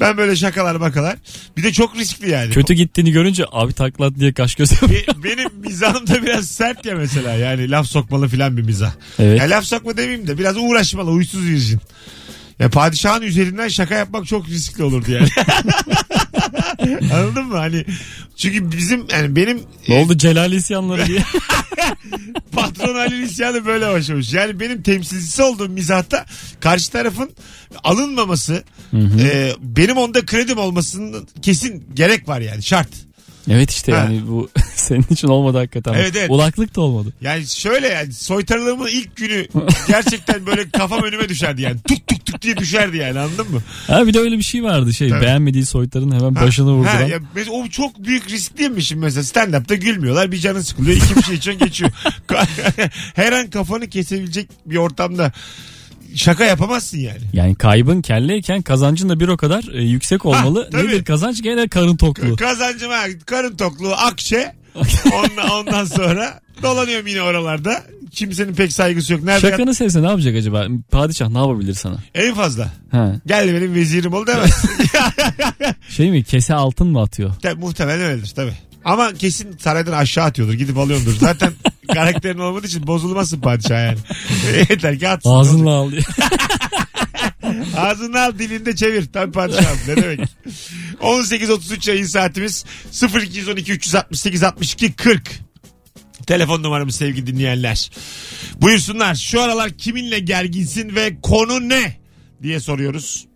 Ben 0.00 0.16
böyle 0.16 0.36
şakalar 0.36 0.80
bakalar. 0.80 1.16
Bir 1.56 1.62
de 1.62 1.72
çok 1.72 1.96
riskli 1.96 2.30
yani. 2.30 2.50
Kötü 2.52 2.74
gittiğini 2.74 3.12
görünce 3.12 3.44
abi 3.52 3.72
takla 3.72 4.06
at 4.06 4.14
diye 4.18 4.32
kaş 4.32 4.54
göz. 4.54 4.72
Be- 4.72 5.24
Benim 5.24 5.48
mizahım 5.60 6.06
da 6.06 6.22
biraz 6.22 6.48
sert 6.48 6.84
ya 6.84 6.94
mesela. 6.94 7.32
Yani 7.34 7.70
laf 7.70 7.86
sokmalı 7.86 8.28
filan 8.28 8.56
bir 8.56 8.62
mizah. 8.62 8.92
Evet. 9.18 9.40
Ya 9.40 9.50
laf 9.50 9.64
sokma 9.64 9.96
demeyeyim 9.96 10.26
de 10.26 10.38
biraz 10.38 10.56
uğraşmalı. 10.56 11.10
Uysuz 11.10 11.46
virjin. 11.46 11.80
Ya 12.58 12.70
padişahın 12.70 13.22
üzerinden 13.22 13.68
şaka 13.68 13.94
yapmak 13.94 14.26
çok 14.26 14.48
riskli 14.48 14.84
olurdu 14.84 15.10
yani. 15.10 15.28
Anladın 17.14 17.44
mı? 17.46 17.56
Hani 17.56 17.84
çünkü 18.36 18.72
bizim 18.72 19.06
yani 19.12 19.36
benim 19.36 19.62
Ne 19.88 19.94
oldu 19.94 20.18
Celal 20.18 20.52
isyanları 20.52 21.06
diye. 21.06 21.22
patron 22.52 22.94
Halil 22.94 23.22
İsyan'ı 23.22 23.66
böyle 23.66 23.88
başlamış. 23.92 24.32
Yani 24.32 24.60
benim 24.60 24.82
temsilcisi 24.82 25.42
olduğum 25.42 25.68
mizahta 25.68 26.26
karşı 26.60 26.92
tarafın 26.92 27.30
alınmaması 27.84 28.62
e, 29.20 29.52
benim 29.60 29.96
onda 29.96 30.26
kredim 30.26 30.58
olmasının 30.58 31.28
kesin 31.42 31.84
gerek 31.94 32.28
var 32.28 32.40
yani 32.40 32.62
şart. 32.62 32.88
evet 33.50 33.70
işte 33.70 33.92
Ha. 33.92 33.98
yani 33.98 34.28
bu 34.28 34.50
senin 34.86 35.04
için 35.10 35.28
olmadı 35.28 35.58
hakikaten. 35.58 35.94
Evet, 35.94 36.12
evet. 36.16 36.30
Ulaklık 36.30 36.76
da 36.76 36.80
olmadı. 36.80 37.12
Yani 37.20 37.46
şöyle 37.46 37.88
yani 37.88 38.12
soytarılığımın 38.12 38.88
ilk 38.88 39.16
günü 39.16 39.46
gerçekten 39.88 40.46
böyle 40.46 40.70
kafam 40.70 41.02
önüme 41.02 41.28
düşerdi 41.28 41.62
yani. 41.62 41.76
Tuk 41.88 42.06
tuk 42.06 42.26
tuk 42.26 42.42
diye 42.42 42.56
düşerdi 42.56 42.96
yani 42.96 43.18
anladın 43.18 43.50
mı? 43.50 43.62
Ha 43.86 44.06
bir 44.06 44.14
de 44.14 44.18
öyle 44.18 44.38
bir 44.38 44.42
şey 44.42 44.62
vardı 44.64 44.92
şey 44.94 45.08
Tabii. 45.08 45.20
beğenmediği 45.20 45.66
soytarın 45.66 46.10
hemen 46.10 46.34
başını 46.34 46.70
Ha, 46.70 46.74
vurduran. 46.74 47.06
ya 47.06 47.18
mesela 47.34 47.56
o 47.56 47.68
çok 47.68 48.04
büyük 48.04 48.30
risk 48.30 48.58
değil 48.58 48.70
mi 48.70 48.82
şimdi 48.82 49.00
mesela 49.02 49.22
stand-up'ta 49.22 49.74
gülmüyorlar 49.74 50.32
bir 50.32 50.38
canın 50.38 50.60
sıkılıyor 50.60 50.96
iki 50.96 51.16
bir 51.16 51.22
şey 51.22 51.34
içiyorsun 51.34 51.66
geçiyor. 51.66 51.90
Her 53.14 53.32
an 53.32 53.50
kafanı 53.50 53.88
kesebilecek 53.88 54.48
bir 54.66 54.76
ortamda 54.76 55.32
şaka 56.14 56.44
yapamazsın 56.44 56.98
yani. 56.98 57.20
Yani 57.32 57.54
kaybın 57.54 58.02
kelleyken 58.02 58.62
kazancın 58.62 59.08
da 59.08 59.20
bir 59.20 59.28
o 59.28 59.36
kadar 59.36 59.64
e, 59.74 59.82
yüksek 59.82 60.26
olmalı. 60.26 60.68
tabii. 60.72 60.86
Nedir 60.88 61.04
kazanç? 61.04 61.42
Gene 61.42 61.68
karın 61.68 61.96
tokluğu. 61.96 62.36
Kazancım 62.36 62.90
ha 62.90 63.04
karın 63.26 63.56
tokluğu 63.56 63.92
akçe 63.92 64.54
ondan, 65.12 65.50
ondan 65.50 65.84
sonra 65.84 66.40
dolanıyorum 66.62 67.06
yine 67.06 67.22
oralarda 67.22 67.82
kimsenin 68.10 68.54
pek 68.54 68.72
saygısı 68.72 69.12
yok. 69.12 69.22
Nerede 69.22 69.50
Şakanı 69.50 69.74
sevse 69.74 70.02
ne 70.02 70.06
yapacak 70.06 70.36
acaba? 70.36 70.66
Padişah 70.90 71.28
ne 71.28 71.38
yapabilir 71.38 71.74
sana? 71.74 71.96
En 72.14 72.34
fazla. 72.34 72.72
Ha. 72.90 73.12
Gel 73.26 73.48
benim 73.48 73.74
vezirim 73.74 74.12
ol 74.12 74.26
demez. 74.26 74.64
Şey 75.88 76.10
mi 76.10 76.24
kese 76.24 76.54
altın 76.54 76.86
mı 76.86 77.00
atıyor? 77.00 77.30
Tabii, 77.42 77.60
muhtemelen 77.60 78.00
öyledir 78.06 78.32
tabii. 78.36 78.54
Ama 78.84 79.12
kesin 79.12 79.56
saraydan 79.58 79.92
aşağı 79.92 80.24
atıyordur. 80.24 80.54
Gidip 80.54 80.78
alıyordur. 80.78 81.16
Zaten 81.20 81.52
karakterin 81.94 82.38
olmadığı 82.38 82.66
için 82.66 82.86
bozulmazsın 82.86 83.40
padişah 83.40 83.84
yani. 83.84 83.98
Yeter 84.70 84.98
ki 84.98 85.08
atsın. 85.08 85.30
Ağzınla 85.30 85.70
al 85.70 85.90
diye. 85.90 86.00
Ağzını 87.76 88.20
al 88.20 88.38
dilinde 88.38 88.76
çevir. 88.76 89.06
Tabii 89.12 89.32
padişahım 89.32 89.78
ne 89.88 89.96
demek. 89.96 90.20
18.33 91.00 91.90
yayın 91.90 92.06
saatimiz 92.06 92.64
0212 93.24 93.72
368 93.72 94.42
62 94.42 94.92
40. 94.92 95.30
Telefon 96.26 96.62
numaramız 96.62 96.94
sevgili 96.94 97.26
dinleyenler. 97.26 97.90
Buyursunlar 98.60 99.14
şu 99.14 99.42
aralar 99.42 99.70
kiminle 99.70 100.18
gerginsin 100.18 100.94
ve 100.94 101.20
konu 101.22 101.68
ne 101.68 101.96
diye 102.42 102.60
soruyoruz. 102.60 103.26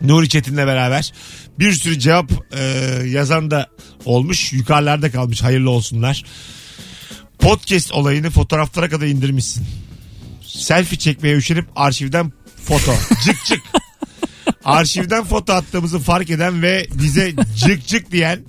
Nuri 0.00 0.28
Çetin'le 0.28 0.56
beraber 0.56 1.12
bir 1.58 1.72
sürü 1.72 1.98
cevap 1.98 2.30
e, 2.52 2.62
yazan 3.06 3.50
da 3.50 3.66
olmuş. 4.04 4.52
Yukarılarda 4.52 5.10
kalmış 5.10 5.42
hayırlı 5.42 5.70
olsunlar. 5.70 6.24
Podcast 7.38 7.92
olayını 7.92 8.30
fotoğraflara 8.30 8.88
kadar 8.88 9.06
indirmişsin. 9.06 9.66
Selfie 10.46 10.98
çekmeye 10.98 11.36
üşenip 11.36 11.64
arşivden 11.76 12.32
foto. 12.68 12.92
Cık 13.24 13.44
cık. 13.44 13.60
Arşivden 14.64 15.24
foto 15.24 15.52
attığımızı 15.52 15.98
fark 15.98 16.30
eden 16.30 16.62
ve 16.62 16.86
bize 16.94 17.34
cık 17.56 17.86
cık 17.86 18.12
diyen 18.12 18.44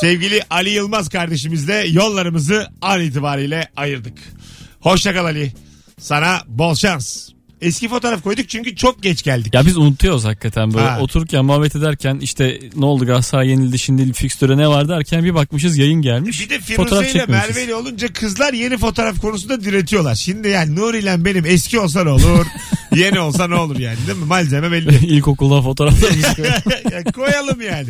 sevgili 0.00 0.42
Ali 0.50 0.70
Yılmaz 0.70 1.08
kardeşimizle 1.08 1.74
yollarımızı 1.74 2.68
an 2.82 3.00
itibariyle 3.00 3.68
ayırdık. 3.76 4.18
Hoşçakal 4.80 5.24
Ali. 5.24 5.52
Sana 6.00 6.42
bol 6.46 6.74
şans. 6.74 7.35
Eski 7.60 7.88
fotoğraf 7.88 8.22
koyduk 8.22 8.48
çünkü 8.48 8.76
çok 8.76 9.02
geç 9.02 9.22
geldik. 9.22 9.54
Ya 9.54 9.66
biz 9.66 9.76
unutuyoruz 9.76 10.24
hakikaten 10.24 10.74
böyle 10.74 10.86
Ha. 10.86 11.00
otururken 11.00 11.44
muhabbet 11.44 11.76
ederken 11.76 12.18
işte 12.22 12.60
ne 12.76 12.84
oldu 12.84 13.06
Galatasaray 13.06 13.48
yenildi 13.48 13.78
şimdi 13.78 14.12
fikstüre 14.12 14.56
ne 14.56 14.68
var 14.68 14.88
derken 14.88 15.24
bir 15.24 15.34
bakmışız 15.34 15.78
yayın 15.78 16.02
gelmiş. 16.02 16.40
Bir 16.40 16.50
de 16.50 16.60
Firuze 16.60 17.10
ile. 17.10 17.26
Merve 17.26 17.64
ile 17.64 17.74
olunca 17.74 18.12
kızlar 18.12 18.52
yeni 18.52 18.78
fotoğraf 18.78 19.20
konusunda 19.20 19.64
diretiyorlar. 19.64 20.14
Şimdi 20.14 20.48
yani 20.48 20.76
Nuri 20.76 20.98
ile 20.98 21.24
benim 21.24 21.46
eski 21.46 21.78
olsa 21.80 22.04
ne 22.04 22.10
olur, 22.10 22.46
yeni 22.94 23.20
olsa 23.20 23.48
ne 23.48 23.54
olur 23.54 23.78
yani 23.78 23.98
değil 24.06 24.18
mi? 24.18 24.24
Malzeme 24.24 24.72
belli. 24.72 25.06
İlkokulda 25.06 25.62
fotoğraflarımızı 25.62 26.34
koyalım. 26.36 26.62
Ya 26.92 27.04
koyalım 27.04 27.60
yani. 27.60 27.88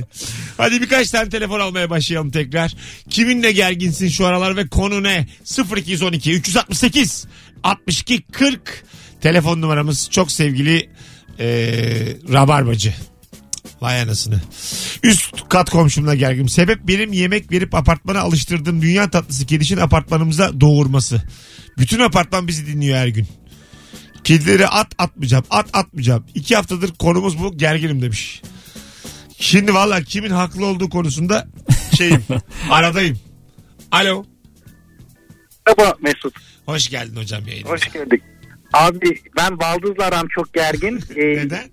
Hadi 0.56 0.80
birkaç 0.82 1.10
tane 1.10 1.28
telefon 1.28 1.60
almaya 1.60 1.90
başlayalım 1.90 2.30
tekrar. 2.30 2.74
Kiminle 3.10 3.52
gerginsin 3.52 4.08
şu 4.08 4.26
aralar 4.26 4.56
ve 4.56 4.68
konu 4.68 5.02
ne? 5.02 5.26
0212 5.76 6.32
368 6.32 7.26
62 7.62 8.22
40 8.22 8.84
telefon 9.20 9.60
numaramız 9.60 10.08
çok 10.10 10.32
sevgili 10.32 10.90
eee 11.38 12.16
Rabarbacı. 12.32 12.94
Vay 13.80 14.02
anasını. 14.02 14.40
Üst 15.02 15.48
kat 15.48 15.70
komşumla 15.70 16.14
gerginim. 16.14 16.48
Sebep 16.48 16.78
benim 16.88 17.12
yemek 17.12 17.52
verip 17.52 17.74
apartmana 17.74 18.20
alıştırdığım 18.20 18.82
dünya 18.82 19.10
tatlısı 19.10 19.46
kedişin 19.46 19.76
apartmanımıza 19.76 20.60
doğurması. 20.60 21.22
Bütün 21.78 22.00
apartman 22.00 22.48
bizi 22.48 22.66
dinliyor 22.66 22.98
her 22.98 23.06
gün. 23.08 23.26
Kedileri 24.24 24.66
at 24.66 24.92
atmayacağım. 24.98 25.44
At 25.50 25.68
atmayacağım. 25.72 26.24
İki 26.34 26.56
haftadır 26.56 26.90
konumuz 26.94 27.38
bu 27.38 27.56
gerginim 27.58 28.02
demiş. 28.02 28.42
Şimdi 29.38 29.74
valla 29.74 30.02
kimin 30.02 30.30
haklı 30.30 30.66
olduğu 30.66 30.88
konusunda 30.90 31.48
şeyim 31.96 32.24
aradayım. 32.70 33.18
Alo. 33.92 34.24
Merhaba 35.66 35.96
Mesut. 36.02 36.34
Hoş 36.66 36.88
geldin 36.88 37.16
hocam 37.16 37.48
yayına. 37.48 37.68
Hoş 37.68 37.92
geldik. 37.92 38.22
Abi 38.72 39.20
ben 39.36 39.60
baldızla 39.60 40.04
aram 40.04 40.28
çok 40.28 40.54
gergin. 40.54 41.00
Ee, 41.16 41.26
Neden? 41.26 41.64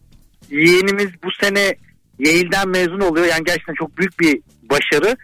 yeğenimiz 0.49 1.09
bu 1.23 1.27
sene 1.41 1.75
Yale'den 2.19 2.69
mezun 2.69 2.99
oluyor. 2.99 3.25
Yani 3.25 3.43
gerçekten 3.45 3.73
çok 3.73 3.97
büyük 3.97 4.19
bir 4.19 4.41
başarı. 4.63 5.17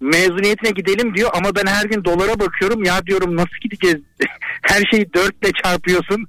Mezuniyetine 0.00 0.70
gidelim 0.70 1.14
diyor 1.14 1.30
ama 1.34 1.54
ben 1.54 1.66
her 1.66 1.84
gün 1.84 2.04
dolara 2.04 2.40
bakıyorum. 2.40 2.84
Ya 2.84 3.06
diyorum 3.06 3.36
nasıl 3.36 3.56
gideceğiz? 3.60 4.00
her 4.62 4.82
şeyi 4.90 5.14
dörtle 5.14 5.52
çarpıyorsun. 5.62 6.26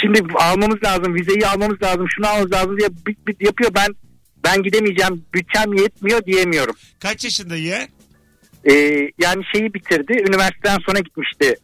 Şimdi 0.00 0.22
almamız 0.34 0.82
lazım, 0.84 1.14
vizeyi 1.14 1.46
almamız 1.46 1.82
lazım, 1.82 2.06
şunu 2.16 2.26
almamız 2.26 2.52
lazım 2.52 2.78
diye 2.78 2.88
bit 3.06 3.26
bit 3.26 3.42
yapıyor. 3.42 3.70
Ben 3.74 3.88
ben 4.44 4.62
gidemeyeceğim, 4.62 5.24
bütçem 5.34 5.72
yetmiyor 5.72 6.24
diyemiyorum. 6.24 6.74
Kaç 7.00 7.24
yaşında 7.24 7.56
ye? 7.56 7.88
Ee, 8.64 8.72
yani 9.18 9.42
şeyi 9.54 9.74
bitirdi. 9.74 10.12
Üniversiteden 10.12 10.78
sonra 10.86 10.98
gitmişti. 10.98 11.54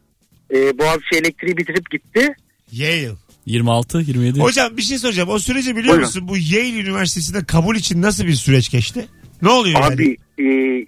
Ee, 0.54 0.78
Boğaziçi 0.78 1.16
elektriği 1.16 1.56
bitirip 1.56 1.90
gitti. 1.90 2.34
Yale. 2.72 3.10
26 3.46 3.98
27. 3.98 4.40
Hocam 4.40 4.76
bir 4.76 4.82
şey 4.82 4.98
soracağım. 4.98 5.28
O 5.28 5.38
süreci 5.38 5.70
biliyor 5.76 5.94
Buyurun. 5.94 6.00
musun? 6.06 6.28
Bu 6.28 6.36
Yale 6.36 6.80
Üniversitesi'nde 6.80 7.44
kabul 7.44 7.76
için 7.76 8.02
nasıl 8.02 8.24
bir 8.26 8.32
süreç 8.34 8.70
geçti? 8.70 9.06
Ne 9.42 9.48
oluyor 9.48 9.80
yani? 9.80 9.94
Abi 9.94 10.16
e, 10.38 10.44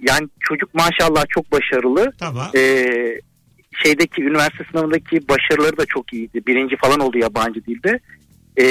yani 0.08 0.28
çocuk 0.40 0.74
maşallah 0.74 1.24
çok 1.28 1.52
başarılı. 1.52 2.12
Tamam. 2.18 2.50
Ee, 2.56 3.20
şeydeki 3.84 4.22
üniversite 4.22 4.64
sınavındaki 4.72 5.28
başarıları 5.28 5.76
da 5.78 5.86
çok 5.86 6.12
iyiydi. 6.12 6.42
Birinci 6.46 6.76
falan 6.76 7.00
oldu 7.00 7.18
yabancı 7.18 7.64
dilde. 7.64 8.00
Ee, 8.60 8.64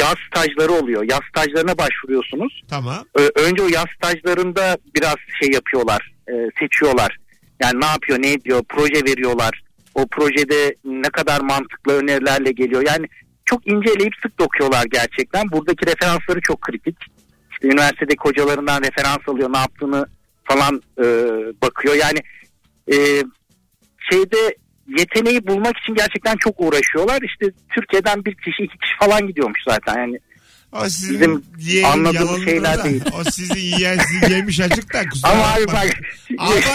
yaz 0.00 0.14
stajları 0.28 0.72
oluyor. 0.72 1.04
Yaz 1.10 1.20
stajlarına 1.30 1.78
başvuruyorsunuz. 1.78 2.62
Tamam. 2.68 3.04
Ö- 3.14 3.30
önce 3.36 3.62
o 3.62 3.68
yaz 3.68 3.86
stajlarında 3.96 4.78
biraz 4.96 5.16
şey 5.42 5.50
yapıyorlar. 5.52 6.12
e, 6.28 6.32
seçiyorlar. 6.60 7.16
Yani 7.62 7.80
ne 7.80 7.86
yapıyor 7.86 8.22
ne 8.22 8.32
ediyor 8.32 8.62
proje 8.68 9.04
veriyorlar. 9.04 9.62
O 9.94 10.06
projede 10.06 10.74
ne 10.84 11.08
kadar 11.08 11.40
mantıklı 11.40 11.92
önerilerle 11.92 12.52
geliyor. 12.52 12.82
Yani 12.86 13.06
çok 13.44 13.66
inceleyip 13.66 14.12
sık 14.22 14.38
dokuyorlar 14.38 14.84
gerçekten. 14.90 15.52
Buradaki 15.52 15.86
referansları 15.86 16.40
çok 16.40 16.60
kritik. 16.60 16.96
İşte 17.50 17.68
üniversitedeki 17.68 18.20
hocalarından 18.20 18.82
referans 18.82 19.28
alıyor 19.28 19.52
ne 19.52 19.58
yaptığını 19.58 20.06
falan 20.44 20.82
e, 20.98 21.04
bakıyor. 21.62 21.94
Yani 21.94 22.18
e, 22.92 22.96
şeyde 24.10 24.56
yeteneği 24.98 25.46
bulmak 25.46 25.78
için 25.78 25.94
gerçekten 25.94 26.36
çok 26.36 26.60
uğraşıyorlar. 26.60 27.22
İşte 27.22 27.46
Türkiye'den 27.74 28.24
bir 28.24 28.34
kişi 28.34 28.62
iki 28.62 28.78
kişi 28.78 28.96
falan 29.00 29.26
gidiyormuş 29.26 29.60
zaten. 29.68 30.00
Yani 30.00 30.18
O 30.74 30.88
sizin 30.88 31.20
Bizim 31.20 31.44
yeğenin 31.58 31.88
anladığımız 31.88 32.14
yalanıdır 32.30 32.44
şeyler 32.50 32.78
da. 32.78 32.84
değil. 32.84 33.02
O 33.20 33.24
sizin 33.30 33.54
yiyen 33.60 33.98
sizi 33.98 34.32
yemiş 34.32 34.60
acık 34.60 34.94
da 34.94 35.08
kusura 35.08 35.30
ama 35.30 35.52
abi 35.52 35.66
bak 35.66 35.90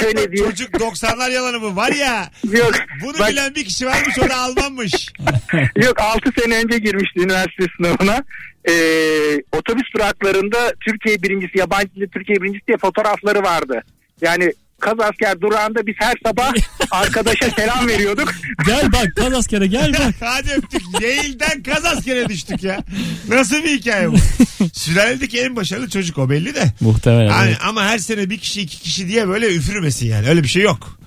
şöyle 0.01 0.31
diyor. 0.31 0.49
çocuk 0.49 0.73
90'lar 0.73 1.31
yalanı 1.31 1.59
mı? 1.59 1.75
Var 1.75 1.91
ya 1.91 2.31
Yok, 2.51 2.73
bunu 3.03 3.19
bak, 3.19 3.29
bilen 3.31 3.55
bir 3.55 3.65
kişi 3.65 3.85
varmış 3.85 4.19
o 4.19 4.29
da 4.29 4.35
Almanmış. 4.38 4.93
yok 5.75 6.01
6 6.01 6.31
sene 6.41 6.55
önce 6.57 6.77
girmişti 6.77 7.19
üniversite 7.19 7.65
sınavına. 7.77 8.23
Ee, 8.69 8.73
otobüs 9.57 9.93
duraklarında 9.95 10.73
Türkiye 10.85 11.23
birincisi, 11.23 11.57
yabancı 11.57 11.95
dilde 11.95 12.07
Türkiye 12.07 12.41
birincisi 12.41 12.67
diye 12.67 12.77
fotoğrafları 12.77 13.43
vardı. 13.43 13.81
Yani 14.21 14.53
Kazasker 14.79 15.41
durağında 15.41 15.87
biz 15.87 15.95
her 15.99 16.15
sabah 16.25 16.53
arkadaşa 16.91 17.49
selam 17.49 17.87
veriyorduk. 17.87 18.33
Gel 18.65 18.91
bak 18.93 19.07
kaz 19.15 19.33
askere 19.33 19.67
gel 19.67 19.93
bak. 19.93 20.13
Hadi 20.19 20.51
öptük. 20.51 20.81
Yale'den 21.01 21.63
kaz 21.63 21.85
askere 21.85 22.29
düştük 22.29 22.63
ya. 22.63 22.83
Nasıl 23.29 23.63
bir 23.63 23.79
hikaye 23.79 24.11
bu? 24.11 24.15
Sülaledeki 24.73 25.41
en 25.41 25.55
başarılı 25.55 25.89
çocuk 25.89 26.17
o 26.17 26.29
belli 26.29 26.55
de. 26.55 26.73
Muhtemelen. 26.81 27.29
Yani, 27.29 27.49
evet. 27.49 27.57
ama 27.67 27.83
her 27.83 27.97
sene 27.97 28.29
bir 28.29 28.37
kişi 28.37 28.61
iki 28.61 28.79
kişi 28.79 29.07
diye 29.07 29.27
böyle 29.27 29.55
üfürmesin 29.55 30.07
yani. 30.07 30.27
Öyle 30.27 30.43
bir 30.43 30.47
şey 30.47 30.63
yok. 30.63 30.99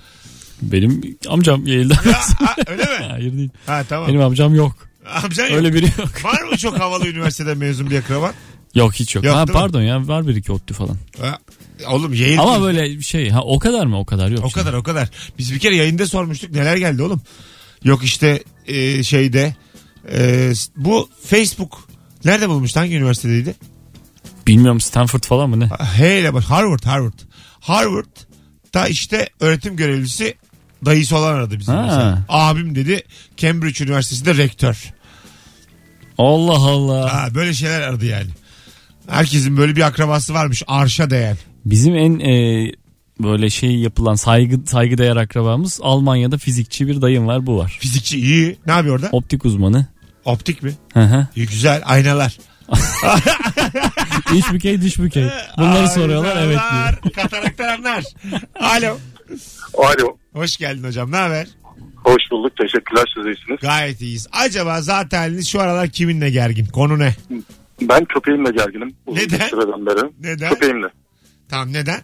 Benim 0.62 1.16
amcam 1.28 1.66
Yale'den. 1.66 2.10
Ya, 2.10 2.20
ha, 2.46 2.54
öyle 2.66 2.82
mi? 2.82 3.04
Hayır 3.10 3.32
değil. 3.36 3.50
Ha 3.66 3.84
tamam. 3.88 4.08
Benim 4.08 4.20
amcam 4.20 4.54
yok. 4.54 4.76
Amcan 5.22 5.46
yok. 5.46 5.56
Öyle 5.56 5.74
biri 5.74 5.84
yok. 5.84 6.24
Var 6.24 6.42
mı 6.42 6.56
çok 6.56 6.80
havalı 6.80 7.08
üniversiteden 7.08 7.58
mezun 7.58 7.90
bir 7.90 7.98
akraban? 7.98 8.32
Yok 8.74 8.94
hiç 8.94 9.14
yok. 9.14 9.24
Yok, 9.24 9.34
ha, 9.34 9.46
değil 9.46 9.56
mi? 9.56 9.60
pardon 9.62 9.82
ya 9.82 10.08
var 10.08 10.28
bir 10.28 10.36
iki 10.36 10.52
ottu 10.52 10.74
falan. 10.74 10.96
Ha, 11.20 11.38
Oğlum 11.88 12.14
Yale 12.14 12.40
Ama 12.40 12.62
böyle 12.62 13.02
şey 13.02 13.30
ha 13.30 13.40
o 13.42 13.58
kadar 13.58 13.86
mı 13.86 13.98
o 13.98 14.04
kadar 14.04 14.28
yok. 14.30 14.44
O 14.44 14.50
şimdi. 14.50 14.54
kadar 14.64 14.72
o 14.72 14.82
kadar. 14.82 15.10
Biz 15.38 15.54
bir 15.54 15.58
kere 15.58 15.76
yayında 15.76 16.06
sormuştuk 16.06 16.50
neler 16.50 16.76
geldi 16.76 17.02
oğlum. 17.02 17.22
Yok 17.84 18.04
işte 18.04 18.42
e, 18.66 19.02
şeyde 19.02 19.54
e, 20.12 20.52
bu 20.76 21.08
Facebook 21.24 21.88
nerede 22.24 22.48
bulmuş 22.48 22.76
hangi 22.76 22.96
üniversitedeydi? 22.96 23.54
Bilmiyorum 24.46 24.80
Stanford 24.80 25.22
falan 25.22 25.50
mı 25.50 25.60
ne? 25.60 25.66
H 25.66 26.20
ile 26.20 26.34
baş 26.34 26.44
Harvard 26.44 26.84
Harvard. 26.84 27.18
Harvard 27.60 28.16
da 28.74 28.88
işte 28.88 29.28
öğretim 29.40 29.76
görevlisi 29.76 30.34
dayısı 30.84 31.16
olan 31.16 31.34
aradı 31.34 31.58
bizim. 31.58 31.74
Ha. 31.74 31.82
mesela. 31.82 32.24
Abim 32.28 32.74
dedi 32.74 33.02
Cambridge 33.36 33.84
Üniversitesi'nde 33.84 34.36
rektör. 34.36 34.92
Allah 36.18 36.56
Allah. 36.56 37.14
Ha, 37.14 37.34
böyle 37.34 37.54
şeyler 37.54 37.80
aradı 37.80 38.06
yani. 38.06 38.30
Herkesin 39.08 39.56
böyle 39.56 39.76
bir 39.76 39.82
akrabası 39.82 40.34
varmış 40.34 40.62
arşa 40.66 41.10
değer. 41.10 41.36
Bizim 41.64 41.94
en 41.96 42.18
e, 42.18 42.66
böyle 43.20 43.50
şey 43.50 43.74
yapılan 43.74 44.14
saygı 44.14 44.66
saygıdeğer 44.66 45.16
akrabamız 45.16 45.80
Almanya'da 45.82 46.38
fizikçi 46.38 46.86
bir 46.88 47.02
dayım 47.02 47.26
var 47.26 47.46
bu 47.46 47.58
var. 47.58 47.76
Fizikçi 47.80 48.18
iyi. 48.18 48.56
Ne 48.66 48.72
yapıyor 48.72 48.94
orada? 48.94 49.08
Optik 49.12 49.44
uzmanı. 49.44 49.86
Optik 50.24 50.62
mi? 50.62 50.72
Hı 50.92 51.00
hı. 51.00 51.26
İyi 51.36 51.46
güzel 51.46 51.82
aynalar. 51.84 52.38
İç 54.34 54.52
bükey 54.52 54.80
dış 54.82 54.98
bükey. 54.98 55.26
Bunları 55.58 55.88
soruyorlar 55.88 56.36
evet 56.36 56.48
diyor. 56.48 56.62
Aynalar, 56.72 57.00
Kataraktan 57.14 57.68
anlar. 57.68 58.04
Alo. 58.60 58.98
Alo. 59.78 60.16
Hoş 60.32 60.56
geldin 60.56 60.84
hocam. 60.84 61.12
Ne 61.12 61.16
haber? 61.16 61.46
Hoş 61.96 62.22
bulduk. 62.30 62.52
Teşekkürler 62.56 63.04
siz 63.14 63.26
iyisiniz. 63.26 63.60
Gayet 63.60 64.00
iyiyiz. 64.00 64.26
Acaba 64.32 64.82
zaten 64.82 65.40
şu 65.40 65.60
aralar 65.60 65.88
kiminle 65.88 66.30
gergin? 66.30 66.66
Konu 66.66 66.98
ne? 66.98 67.14
Ben 67.80 68.04
köpeğimle 68.04 68.50
gerginim. 68.50 68.94
Uzun 69.06 69.20
Neden? 69.20 69.40
bir 69.40 69.44
süreden 69.44 69.86
beri. 69.86 70.10
Neden? 70.20 70.48
Köpeğimle. 70.48 70.88
Tamam 71.48 71.72
neden? 71.72 72.00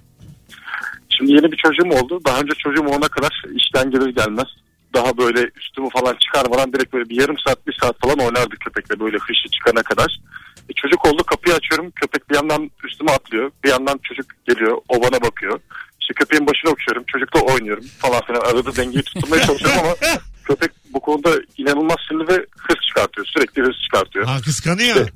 Şimdi 1.09 1.33
yeni 1.33 1.52
bir 1.52 1.57
çocuğum 1.57 1.96
oldu. 2.02 2.20
Daha 2.26 2.40
önce 2.40 2.52
çocuğum 2.59 2.87
olana 2.87 3.09
kadar 3.09 3.42
işten 3.54 3.90
gelir 3.90 4.14
gelmez. 4.14 4.46
Daha 4.94 5.18
böyle 5.18 5.50
üstümü 5.57 5.88
falan 5.90 6.16
çıkarmadan 6.24 6.72
direkt 6.72 6.92
böyle 6.92 7.09
bir 7.09 7.20
yarım 7.20 7.37
saat 7.46 7.66
bir 7.66 7.76
saat 7.81 8.00
falan 8.00 8.18
oynardık 8.18 8.61
köpekle 8.61 9.00
böyle 9.00 9.16
hışı 9.16 9.48
çıkana 9.57 9.83
kadar. 9.83 10.20
E, 10.68 10.72
çocuk 10.72 11.07
oldu 11.07 11.22
kapıyı 11.24 11.57
açıyorum 11.57 11.90
köpek 11.90 12.31
bir 12.31 12.35
yandan 12.35 12.70
üstüme 12.85 13.12
atlıyor. 13.12 13.50
Bir 13.64 13.68
yandan 13.68 14.00
çocuk 14.02 14.26
geliyor 14.48 14.78
o 14.88 15.02
bana 15.02 15.22
bakıyor. 15.22 15.61
İşte 16.00 16.14
köpeğin 16.14 16.46
başına 16.46 16.70
okşuyorum 16.70 17.04
çocukla 17.07 17.40
oynuyorum 17.40 17.85
falan 17.98 18.20
filan 18.26 18.40
arada 18.40 18.76
dengeyi 18.76 19.02
tutturmaya 19.02 19.42
çalışıyorum 19.46 19.78
ama 19.85 19.94
köpek 20.44 20.70
bu 20.92 21.00
konuda 21.00 21.31
inanılmaz 21.57 21.96
sinirli 22.09 22.28
ve 22.28 22.46
hırs 22.57 22.81
çıkartıyor. 22.88 23.26
Sürekli 23.26 23.62
hırs 23.62 23.76
çıkartıyor. 23.85 24.24
Ha 24.26 24.40
kıskanıyor. 24.44 25.09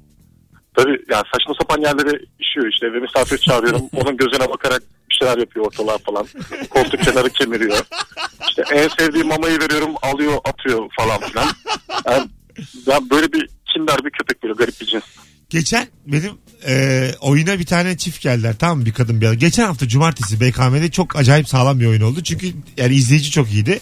Tabii 0.76 0.98
yani 1.10 1.24
saçma 1.32 1.54
sapan 1.60 1.80
yerlere 1.80 2.20
işiyor 2.40 2.66
işte 2.72 2.92
ve 2.92 3.00
misafir 3.00 3.38
çağırıyorum. 3.38 3.82
Onun 3.96 4.16
gözüne 4.16 4.48
bakarak 4.50 4.82
bir 5.10 5.14
şeyler 5.14 5.38
yapıyor 5.38 5.66
ortalığa 5.66 5.98
falan. 5.98 6.26
Koltuk 6.70 7.02
kenarı 7.02 7.30
kemiriyor. 7.30 7.78
İşte 8.48 8.62
en 8.72 8.88
sevdiğim 8.88 9.28
mamayı 9.28 9.60
veriyorum 9.60 9.94
alıyor 10.02 10.38
atıyor 10.44 10.88
falan 10.98 11.20
filan. 11.20 11.46
Yani 12.06 12.28
ben 12.88 13.10
böyle 13.10 13.32
bir 13.32 13.48
kinder 13.74 13.96
bir 14.04 14.10
köpek 14.10 14.42
böyle 14.42 14.54
garip 14.54 14.80
bir 14.80 14.86
cins. 14.86 15.02
Geçen 15.50 15.86
benim 16.06 16.32
e, 16.66 17.10
oyuna 17.20 17.58
bir 17.58 17.66
tane 17.66 17.96
çift 17.96 18.22
geldiler 18.22 18.54
tamam 18.58 18.78
mı 18.78 18.86
bir 18.86 18.92
kadın 18.92 19.20
bir 19.20 19.26
adam. 19.26 19.38
Geçen 19.38 19.66
hafta 19.66 19.88
cumartesi 19.88 20.40
BKM'de 20.40 20.90
çok 20.90 21.16
acayip 21.16 21.48
sağlam 21.48 21.80
bir 21.80 21.86
oyun 21.86 22.00
oldu. 22.00 22.22
Çünkü 22.22 22.46
yani 22.76 22.94
izleyici 22.94 23.30
çok 23.30 23.52
iyiydi. 23.52 23.78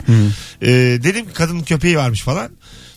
E, 0.63 0.69
dedim 1.03 1.27
ki 1.27 1.33
kadının 1.33 1.63
köpeği 1.63 1.97
varmış 1.97 2.23
falan. 2.23 2.51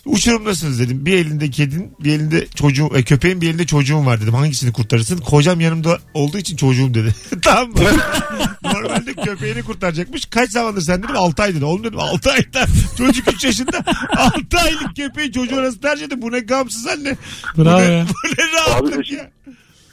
Uçurumdasınız 0.06 0.80
dedim. 0.80 1.06
Bir 1.06 1.12
elinde 1.12 1.50
kedin, 1.50 1.92
bir 2.00 2.12
elinde 2.12 2.46
çocuğum, 2.46 2.90
e, 2.94 3.02
köpeğin 3.02 3.40
bir 3.40 3.48
elinde 3.48 3.66
çocuğum 3.66 4.06
var 4.06 4.20
dedim. 4.20 4.34
Hangisini 4.34 4.72
kurtarırsın? 4.72 5.18
Kocam 5.18 5.60
yanımda 5.60 5.98
olduğu 6.14 6.38
için 6.38 6.56
çocuğum 6.56 6.94
dedi. 6.94 7.14
tamam 7.42 7.68
mı? 7.68 7.78
Normalde 8.64 9.14
köpeğini 9.14 9.62
kurtaracakmış. 9.62 10.26
Kaç 10.26 10.50
zamandır 10.50 10.80
sen 10.80 11.02
dedim 11.02 11.16
6 11.16 11.42
ay 11.42 11.54
dedi. 11.54 11.64
Oğlum 11.64 11.84
dedim 11.84 11.98
6 11.98 12.30
ayda 12.30 12.66
çocuk 12.98 13.32
3 13.32 13.44
yaşında 13.44 13.84
6 14.16 14.58
aylık 14.58 14.96
köpeği 14.96 15.32
çocuğu 15.32 15.56
arası 15.56 15.80
tercih 15.80 16.06
edin. 16.06 16.22
Bu 16.22 16.32
ne 16.32 16.40
gamsız 16.40 16.86
anne. 16.86 17.16
Bravo 17.58 17.78
bu 17.78 17.82
ne, 17.82 17.92
ya. 17.92 18.06
Bu 18.08 18.28
ne 18.28 18.52
rahatlık 18.52 18.98
Abi, 18.98 19.14
ya. 19.14 19.30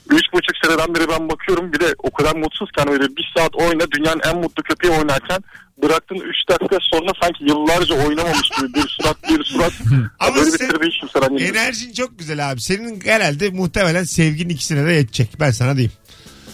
Üç 0.09 0.33
buçuk 0.33 0.55
seneden 0.63 0.95
beri 0.95 1.09
ben 1.09 1.29
bakıyorum 1.29 1.73
bir 1.73 1.79
de 1.79 1.95
o 1.97 2.11
kadar 2.11 2.35
mutsuzken 2.35 2.89
öyle 2.89 3.03
bir 3.03 3.31
saat 3.37 3.55
oyna 3.55 3.91
dünyanın 3.91 4.21
en 4.25 4.37
mutlu 4.37 4.63
köpeği 4.63 4.93
oynarken 4.93 5.39
bıraktın 5.83 6.15
üç 6.15 6.49
dakika 6.49 6.77
sonra 6.91 7.11
sanki 7.21 7.43
yıllarca 7.43 8.07
oynamamış 8.07 8.49
gibi 8.59 8.73
bir 8.73 8.87
surat 8.87 9.17
bir 9.29 9.43
surat. 9.43 9.73
Ama 10.19 10.35
böyle 10.35 10.51
bir 10.51 10.57
sen- 10.57 10.89
işim 10.89 11.09
sana. 11.13 11.39
Enerjin 11.39 11.93
çok 11.93 12.19
güzel 12.19 12.51
abi. 12.51 12.61
Senin 12.61 13.01
herhalde 13.05 13.49
muhtemelen 13.49 14.03
sevgin 14.03 14.49
ikisine 14.49 14.85
de 14.87 14.91
yetecek. 14.93 15.29
Ben 15.39 15.51
sana 15.51 15.75
diyeyim. 15.77 15.91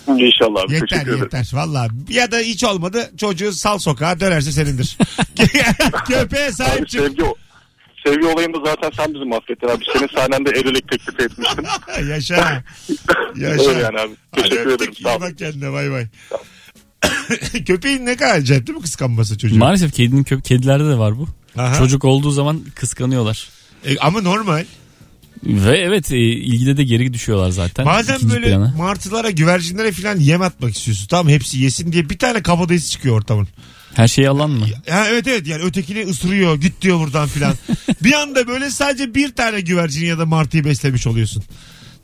İnşallah 0.07 0.61
abi 0.61 0.73
Yeter 0.73 0.87
teşekkür 0.87 1.09
ederim. 1.11 1.23
yeter. 1.23 1.49
Valla 1.53 1.87
ya 2.09 2.31
da 2.31 2.37
hiç 2.39 2.63
olmadı 2.63 3.11
çocuğu 3.17 3.53
sal 3.53 3.77
sokağa 3.77 4.19
dönerse 4.19 4.51
senindir. 4.51 4.97
Köpeğe 6.07 6.51
sahip 6.51 6.79
Abi 6.81 6.87
çık. 6.87 7.01
sevgi, 7.01 7.23
sevgi 8.05 8.25
olayında 8.25 8.57
zaten 8.65 8.91
sen 8.97 9.13
bizi 9.13 9.23
mahvettin 9.25 9.67
abi. 9.67 9.83
Senin 9.93 10.07
sahnende 10.07 10.49
evlilik 10.49 10.91
teklif 10.91 11.19
etmiştim. 11.19 11.65
Yaşa. 12.09 12.63
Yaşa. 13.35 13.69
Öyle 13.69 13.81
yani 13.81 13.99
abi. 13.99 14.11
Hadi 14.31 14.43
Teşekkür 14.49 14.65
öptük. 14.71 14.89
ederim. 14.89 15.03
Sağ 15.03 15.15
ol. 15.17 15.21
bak 15.21 15.37
kendine 15.37 15.71
bay 15.71 15.91
bay. 15.91 16.07
Köpeğin 17.65 18.05
ne 18.05 18.15
kadar 18.15 18.36
acayip 18.36 18.67
değil 18.67 18.77
mi 18.77 18.81
kıskanması 18.81 19.38
çocuğu? 19.38 19.57
Maalesef 19.57 19.93
kedinin 19.93 20.23
köp 20.23 20.45
kedilerde 20.45 20.83
de 20.83 20.97
var 20.97 21.17
bu. 21.17 21.27
Aha. 21.57 21.77
Çocuk 21.77 22.05
olduğu 22.05 22.31
zaman 22.31 22.62
kıskanıyorlar. 22.75 23.49
E, 23.86 23.97
ama 23.97 24.21
normal. 24.21 24.65
Ve 25.43 25.77
evet 25.77 26.12
e, 26.12 26.17
ilgide 26.17 26.77
de 26.77 26.83
geri 26.83 27.13
düşüyorlar 27.13 27.49
zaten. 27.49 27.86
Bazen 27.86 28.15
İkinci 28.15 28.33
böyle 28.33 28.49
plana. 28.49 28.73
martılara, 28.77 29.29
güvercinlere 29.31 29.91
falan 29.91 30.19
yem 30.19 30.41
atmak 30.41 30.77
istiyorsun. 30.77 31.07
Tamam 31.07 31.29
hepsi 31.33 31.57
yesin 31.60 31.91
diye 31.91 32.10
bir 32.10 32.17
tane 32.17 32.43
kabadayısı 32.43 32.91
çıkıyor 32.91 33.15
ortamın. 33.15 33.47
Her 33.93 34.07
şeyi 34.07 34.29
alan 34.29 34.49
mı? 34.49 34.65
Ha, 34.89 35.05
evet 35.10 35.27
evet 35.27 35.47
yani 35.47 35.63
ötekini 35.63 36.05
ısırıyor 36.05 36.62
git 36.62 36.81
diyor 36.81 36.99
buradan 36.99 37.27
filan. 37.27 37.53
bir 38.03 38.13
anda 38.13 38.47
böyle 38.47 38.69
sadece 38.69 39.15
bir 39.15 39.36
tane 39.36 39.62
güvercini 39.62 40.05
ya 40.05 40.17
da 40.17 40.25
martıyı 40.25 40.65
beslemiş 40.65 41.07
oluyorsun. 41.07 41.43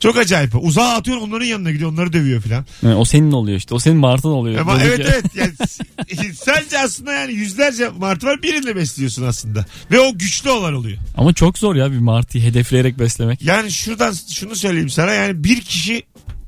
Çok 0.04 0.16
acayip. 0.16 0.54
Uzağa 0.64 0.88
atıyor 0.94 1.16
onların 1.16 1.46
yanına 1.46 1.70
gidiyor 1.70 1.90
onları 1.92 2.12
dövüyor 2.12 2.42
filan. 2.42 2.64
Yani 2.82 2.94
o 2.94 3.04
senin 3.04 3.32
oluyor 3.32 3.58
işte. 3.58 3.74
O 3.74 3.78
senin 3.78 3.96
martın 3.96 4.28
oluyor. 4.28 4.60
Ama 4.60 4.82
evet 4.82 5.00
evet 5.12 5.24
yani 5.34 5.52
s- 5.68 6.34
sence 6.34 6.78
aslında 6.78 7.12
yani 7.12 7.32
yüzlerce 7.32 7.88
martı 7.88 8.26
var 8.26 8.42
birini 8.42 8.76
besliyorsun 8.76 9.22
aslında. 9.26 9.64
Ve 9.90 10.00
o 10.00 10.18
güçlü 10.18 10.50
olan 10.50 10.74
oluyor. 10.74 10.98
Ama 11.16 11.32
çok 11.32 11.58
zor 11.58 11.74
ya 11.74 11.92
bir 11.92 11.98
martıyı 11.98 12.44
hedefleyerek 12.44 12.98
beslemek. 12.98 13.42
Yani 13.42 13.70
şuradan 13.72 14.14
şunu 14.32 14.56
söyleyeyim 14.56 14.90
sana 14.90 15.12
yani 15.12 15.44
bir 15.44 15.60
kişi 15.60 16.02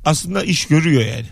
aslında 0.05 0.43
iş 0.43 0.65
görüyor 0.65 1.01
yani. 1.05 1.25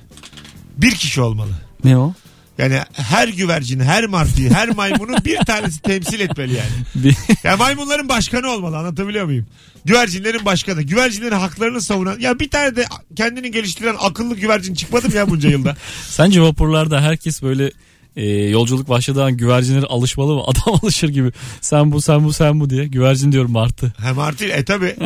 Bir 0.77 0.91
kişi 0.91 1.21
olmalı. 1.21 1.51
Ne 1.83 1.97
o? 1.97 2.13
Yani 2.57 2.79
her 2.93 3.27
güvercini, 3.27 3.83
her 3.83 4.05
martıyı, 4.05 4.49
her 4.49 4.69
maymunu 4.69 5.15
bir 5.25 5.37
tanesi 5.37 5.81
temsil 5.81 6.19
etmeli 6.19 6.53
yani. 6.53 7.13
Ya 7.43 7.57
maymunların 7.57 8.09
başkanı 8.09 8.49
olmalı 8.49 8.77
anlatabiliyor 8.77 9.25
muyum? 9.25 9.45
Güvercinlerin 9.85 10.45
başkanı. 10.45 10.81
Güvercinlerin 10.81 11.35
haklarını 11.35 11.81
savunan. 11.81 12.19
Ya 12.19 12.39
bir 12.39 12.49
tane 12.49 12.75
de 12.75 12.85
kendini 13.15 13.51
geliştiren 13.51 13.95
akıllı 13.99 14.35
güvercin 14.35 14.73
çıkmadı 14.73 15.09
mı 15.09 15.15
ya 15.15 15.29
bunca 15.29 15.49
yılda? 15.49 15.77
Sence 16.09 16.41
vapurlarda 16.41 17.01
herkes 17.01 17.43
böyle 17.43 17.71
e, 18.15 18.25
yolculuk 18.27 18.89
başladığı 18.89 19.23
an 19.23 19.37
güvercinlere 19.37 19.85
alışmalı 19.85 20.35
mı? 20.35 20.43
Adam 20.47 20.79
alışır 20.83 21.09
gibi. 21.09 21.31
Sen 21.61 21.91
bu 21.91 22.01
sen 22.01 22.23
bu 22.23 22.33
sen 22.33 22.59
bu 22.59 22.69
diye. 22.69 22.85
Güvercin 22.85 23.31
diyorum 23.31 23.51
martı. 23.51 23.93
Ha 23.97 24.13
martı 24.13 24.45
e 24.45 24.65
tabi. 24.65 24.95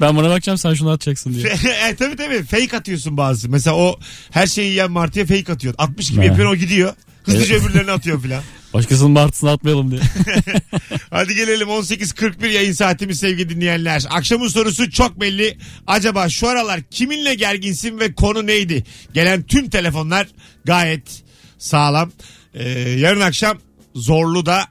Ben 0.00 0.16
buna 0.16 0.30
bakacağım 0.30 0.58
sen 0.58 0.74
şunu 0.74 0.90
atacaksın 0.90 1.34
diye. 1.34 1.46
e 1.88 1.96
tabi 1.96 2.16
tabi 2.16 2.42
fake 2.42 2.76
atıyorsun 2.76 3.16
bazı. 3.16 3.48
Mesela 3.48 3.76
o 3.76 3.98
her 4.30 4.46
şeyi 4.46 4.70
yiyen 4.70 4.90
martıya 4.90 5.26
fake 5.26 5.52
atıyor. 5.52 5.74
60 5.78 6.10
gibi 6.10 6.26
yapıyor 6.26 6.52
o 6.52 6.56
gidiyor. 6.56 6.94
Hızlıca 7.22 7.56
öbürlerini 7.56 7.90
atıyor 7.90 8.22
filan. 8.22 8.42
Başkasının 8.74 9.10
martısını 9.10 9.50
atmayalım 9.50 9.90
diye. 9.90 10.00
Hadi 11.10 11.34
gelelim 11.34 11.68
18.41 11.68 12.48
yayın 12.48 12.72
saatimiz 12.72 13.18
sevgili 13.18 13.48
dinleyenler. 13.48 14.04
Akşamın 14.10 14.48
sorusu 14.48 14.90
çok 14.90 15.20
belli. 15.20 15.58
Acaba 15.86 16.28
şu 16.28 16.48
aralar 16.48 16.80
kiminle 16.90 17.34
gerginsin 17.34 18.00
ve 18.00 18.14
konu 18.14 18.46
neydi? 18.46 18.84
Gelen 19.14 19.42
tüm 19.42 19.70
telefonlar 19.70 20.26
gayet 20.64 21.22
sağlam. 21.62 22.12
Ee, 22.54 22.68
yarın 22.78 23.20
akşam 23.20 23.58
Zorlu'da 23.94 24.64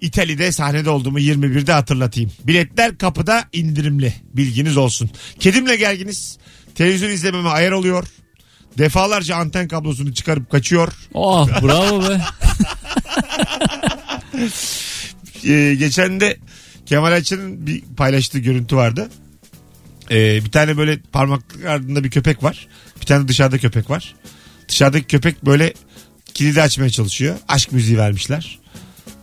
İtalya'da 0.00 0.52
sahnede 0.52 0.90
olduğumu 0.90 1.18
21'de 1.18 1.72
hatırlatayım. 1.72 2.32
Biletler 2.44 2.98
kapıda 2.98 3.44
indirimli. 3.52 4.14
Bilginiz 4.34 4.76
olsun. 4.76 5.10
Kedimle 5.40 5.76
gerginiz. 5.76 6.38
Televizyon 6.74 7.10
izlememe 7.10 7.48
ayar 7.48 7.72
oluyor. 7.72 8.06
Defalarca 8.78 9.36
anten 9.36 9.68
kablosunu 9.68 10.14
çıkarıp 10.14 10.50
kaçıyor. 10.50 10.92
Oh 11.14 11.62
bravo 11.62 12.08
be. 12.08 12.20
Ee, 15.44 15.74
geçen 15.78 16.20
de 16.20 16.36
Kemal 16.86 17.12
Ayça'nın 17.12 17.66
bir 17.66 17.82
paylaştığı 17.96 18.38
görüntü 18.38 18.76
vardı. 18.76 19.08
Ee, 20.10 20.44
bir 20.44 20.50
tane 20.50 20.76
böyle 20.76 20.98
parmaklık 21.12 21.64
ardında 21.64 22.04
bir 22.04 22.10
köpek 22.10 22.42
var. 22.42 22.66
Bir 23.00 23.06
tane 23.06 23.28
dışarıda 23.28 23.58
köpek 23.58 23.90
var. 23.90 24.14
Dışarıdaki 24.68 25.06
köpek 25.06 25.44
böyle 25.44 25.72
kilidi 26.36 26.62
açmaya 26.62 26.90
çalışıyor. 26.90 27.36
Aşk 27.48 27.72
müziği 27.72 27.98
vermişler. 27.98 28.58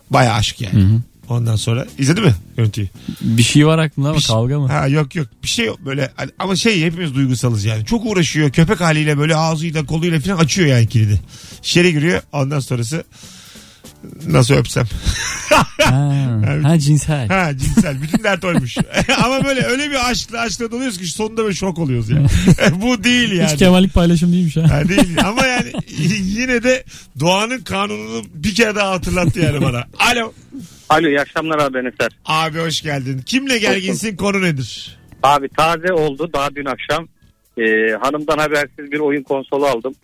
Baya 0.09 0.33
aşk 0.33 0.61
yani. 0.61 0.99
Ondan 1.29 1.55
sonra 1.55 1.85
izledi 1.97 2.21
mi 2.21 2.35
görüntüyü? 2.57 2.87
Bir 3.21 3.43
şey 3.43 3.67
var 3.67 3.77
aklımda 3.77 4.09
ama 4.09 4.17
Bir 4.17 4.23
şey- 4.23 4.35
kavga 4.35 4.59
mı? 4.59 4.67
Ha 4.67 4.87
yok 4.87 5.15
yok 5.15 5.27
bir 5.43 5.47
şey 5.47 5.65
yok 5.65 5.79
böyle 5.85 6.11
hani- 6.15 6.31
ama 6.39 6.55
şey 6.55 6.81
hepimiz 6.85 7.15
duygusalız 7.15 7.65
yani. 7.65 7.85
Çok 7.85 8.05
uğraşıyor 8.05 8.51
köpek 8.51 8.81
haliyle 8.81 9.17
böyle 9.17 9.35
ağzıyla 9.35 9.85
koluyla 9.85 10.19
falan 10.19 10.37
açıyor 10.37 10.67
yani 10.67 10.87
kilidi. 10.87 11.21
İçeri 11.59 11.93
giriyor 11.93 12.21
ondan 12.31 12.59
sonrası 12.59 13.03
nasıl 14.27 14.53
öpsem. 14.53 14.85
Ha, 15.49 15.67
ha 16.63 16.79
cinsel. 16.79 17.27
Ha 17.27 17.57
cinsel. 17.57 18.01
Bütün 18.01 18.23
dert 18.23 18.43
oymuş. 18.45 18.77
Ama 19.23 19.43
böyle 19.43 19.61
öyle 19.65 19.89
bir 19.89 20.09
aşkla 20.11 20.39
aşkla 20.39 20.71
doluyoruz 20.71 20.97
ki 20.97 21.05
sonunda 21.05 21.43
böyle 21.43 21.55
şok 21.55 21.79
oluyoruz 21.79 22.09
ya. 22.09 22.17
Bu 22.81 23.03
değil 23.03 23.31
yani. 23.31 23.49
Hiç 23.51 23.59
kemallik 23.59 23.93
paylaşım 23.93 24.31
değilmiş 24.31 24.57
ha. 24.57 24.69
Ha, 24.69 24.89
değil. 24.89 25.17
Ama 25.25 25.45
yani 25.45 25.71
yine 26.21 26.63
de 26.63 26.83
doğanın 27.19 27.61
kanununu 27.61 28.23
bir 28.33 28.55
kere 28.55 28.75
daha 28.75 28.91
hatırlattı 28.91 29.39
yani 29.39 29.61
bana. 29.61 29.83
Alo. 29.99 30.33
Alo 30.89 31.07
iyi 31.07 31.21
akşamlar 31.21 31.59
abi 31.59 31.73
ben 31.73 31.85
Eser. 31.85 32.11
Abi 32.25 32.59
hoş 32.59 32.81
geldin. 32.81 33.21
Kimle 33.25 33.57
gerginsin 33.57 34.15
konu 34.15 34.41
nedir? 34.41 34.99
Abi 35.23 35.49
taze 35.49 35.93
oldu 35.93 36.29
daha 36.33 36.55
dün 36.55 36.65
akşam. 36.65 37.07
Ee, 37.57 37.63
hanımdan 38.01 38.37
habersiz 38.37 38.91
bir 38.91 38.99
oyun 38.99 39.23
konsolu 39.23 39.65
aldım. 39.65 39.95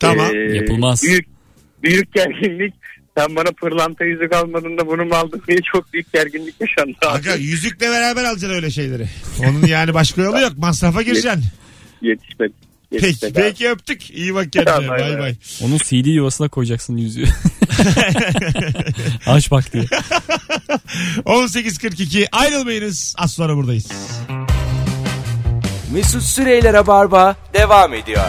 Tamam. 0.00 0.26
Ee, 0.34 0.56
Yapılmaz. 0.56 1.02
Büyük, 1.02 1.26
büyük 1.82 2.14
gerginlik. 2.14 2.74
Sen 3.18 3.36
bana 3.36 3.48
pırlanta 3.60 4.04
yüzük 4.04 4.34
almadın 4.34 4.78
da 4.78 4.86
bunu 4.86 5.04
mu 5.04 5.14
aldın 5.14 5.42
diye 5.48 5.58
çok 5.72 5.92
büyük 5.92 6.12
gerginlik 6.12 6.54
yaşandı. 6.60 6.96
Aga 7.06 7.34
yüzükle 7.34 7.90
beraber 7.90 8.24
alacaksın 8.24 8.56
öyle 8.56 8.70
şeyleri. 8.70 9.08
Onun 9.40 9.66
yani 9.66 9.94
başka 9.94 10.22
yolu 10.22 10.40
yok. 10.40 10.52
Masrafa 10.58 11.02
gireceksin. 11.02 11.44
Yetişmedi. 12.02 12.52
Peki, 12.90 13.26
abi. 13.26 13.32
peki 13.32 13.68
öptük. 13.70 14.10
İyi 14.10 14.34
bak 14.34 14.52
kendine. 14.52 14.74
Tamam, 14.74 14.90
Bay 14.90 15.00
bay. 15.00 15.18
bay. 15.18 15.34
Onun 15.62 15.78
CD 15.78 16.06
yuvasına 16.06 16.48
koyacaksın 16.48 16.96
yüzüğü. 16.96 17.24
Aç 19.26 19.50
bak 19.50 19.72
diye. 19.72 19.84
18.42 21.24 22.26
ayrılmayınız. 22.32 23.14
Az 23.18 23.32
sonra 23.32 23.56
buradayız. 23.56 23.88
Mesut 25.92 26.22
Süreyler'e 26.22 26.86
barba 26.86 27.36
devam 27.54 27.94
ediyor. 27.94 28.24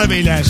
Hanımlar 0.00 0.16
beyler 0.16 0.44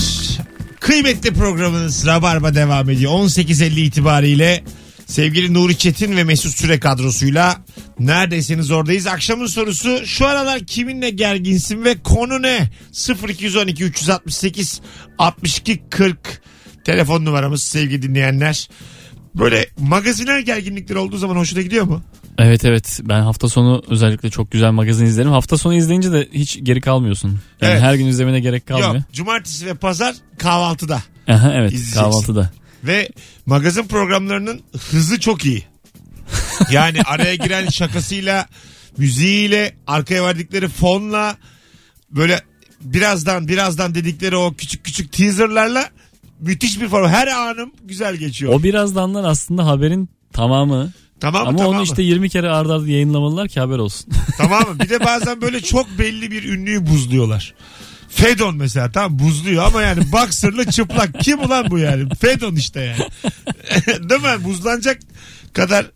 kıymetli 0.81 1.35
programınız 1.35 2.07
Rabarba 2.07 2.55
devam 2.55 2.91
ediyor. 2.91 3.13
18.50 3.13 3.81
itibariyle 3.81 4.65
sevgili 5.07 5.55
Nuri 5.55 5.79
Çetin 5.79 6.17
ve 6.17 6.25
Mesut 6.25 6.57
Süre 6.57 6.81
kadrosuyla 6.81 7.65
neredeyseniz 7.99 8.71
oradayız. 8.71 9.07
Akşamın 9.07 9.47
sorusu 9.47 10.07
şu 10.07 10.27
aralar 10.27 10.61
kiminle 10.61 11.11
gerginsin 11.11 11.85
ve 11.85 11.99
konu 12.03 12.43
ne? 12.43 12.71
0212 13.29 13.85
368 13.85 14.81
62 15.19 15.83
40 15.91 16.43
telefon 16.85 17.25
numaramız 17.25 17.63
sevgili 17.63 18.03
dinleyenler. 18.03 18.69
Böyle 19.35 19.69
magazinel 19.79 20.43
gerginlikler 20.43 20.97
olduğu 20.97 21.19
zaman 21.19 21.37
hoşuna 21.37 21.63
gidiyor 21.63 21.85
mu? 21.85 22.03
Evet 22.39 22.65
evet 22.65 23.01
ben 23.03 23.21
hafta 23.21 23.49
sonu 23.49 23.83
özellikle 23.89 24.31
çok 24.31 24.51
güzel 24.51 24.71
magazin 24.71 25.07
izlerim. 25.07 25.31
Hafta 25.31 25.59
sonu 25.59 25.75
izleyince 25.75 26.13
de 26.13 26.29
hiç 26.33 26.59
geri 26.63 26.81
kalmıyorsun. 26.81 27.29
Yani 27.61 27.73
Evet. 27.73 27.83
her 27.83 27.95
gün 27.95 28.07
izlemene 28.07 28.41
gerek 28.41 28.67
kalmıyor. 28.67 28.95
Yok. 28.95 29.03
Cumartesi 29.13 29.67
ve 29.67 29.75
pazar 29.75 30.15
kahvaltıda. 30.39 31.03
Aha, 31.29 31.53
evet 31.55 31.73
İzleyeceksin. 31.73 32.01
kahvaltıda. 32.01 32.51
Ve 32.85 33.09
magazin 33.47 33.83
programlarının 33.87 34.61
hızı 34.91 35.21
çok 35.21 35.45
iyi. 35.47 35.65
Yani 36.71 37.03
araya 37.03 37.35
giren 37.35 37.69
şakasıyla, 37.69 38.47
müziğiyle, 38.99 39.75
arkaya 39.87 40.25
verdikleri 40.25 40.69
fonla 40.69 41.37
böyle 42.11 42.41
birazdan 42.81 43.49
birazdan 43.49 43.95
dedikleri 43.95 44.37
o 44.37 44.55
küçük 44.55 44.85
küçük 44.85 45.13
teaserlarla 45.13 45.89
müthiş 46.41 46.81
bir 46.81 46.89
form. 46.89 47.09
Her 47.09 47.27
anım 47.27 47.73
güzel 47.85 48.17
geçiyor. 48.17 48.53
O 48.53 48.63
birazdanlar 48.63 49.25
aslında 49.25 49.67
haberin 49.67 50.09
tamamı. 50.33 50.93
Tamam 51.21 51.43
mı? 51.43 51.49
Ama 51.49 51.59
tamam 51.59 51.73
onu 51.73 51.79
mı? 51.79 51.85
işte 51.85 52.03
20 52.03 52.29
kere 52.29 52.51
arda 52.51 52.75
arda 52.75 52.89
yayınlamalılar 52.89 53.49
ki 53.49 53.61
haber 53.61 53.79
olsun. 53.79 54.13
Tamam 54.39 54.63
mı? 54.63 54.81
Bir 54.81 54.89
de 54.89 55.05
bazen 55.05 55.41
böyle 55.41 55.61
çok 55.61 55.99
belli 55.99 56.31
bir 56.31 56.45
ünlüyü 56.45 56.87
buzluyorlar. 56.87 57.55
Fedon 58.09 58.57
mesela 58.57 58.93
tamam 58.93 59.19
buzluyor 59.19 59.65
ama 59.65 59.83
yani 59.83 60.13
boxerlı 60.13 60.65
çıplak. 60.71 61.21
Kim 61.21 61.41
ulan 61.41 61.71
bu 61.71 61.79
yani? 61.79 62.09
Fedon 62.21 62.57
işte 62.57 62.81
yani. 62.81 63.09
Değil 64.11 64.21
mi? 64.21 64.45
Buzlanacak 64.45 65.01
kadar 65.53 65.87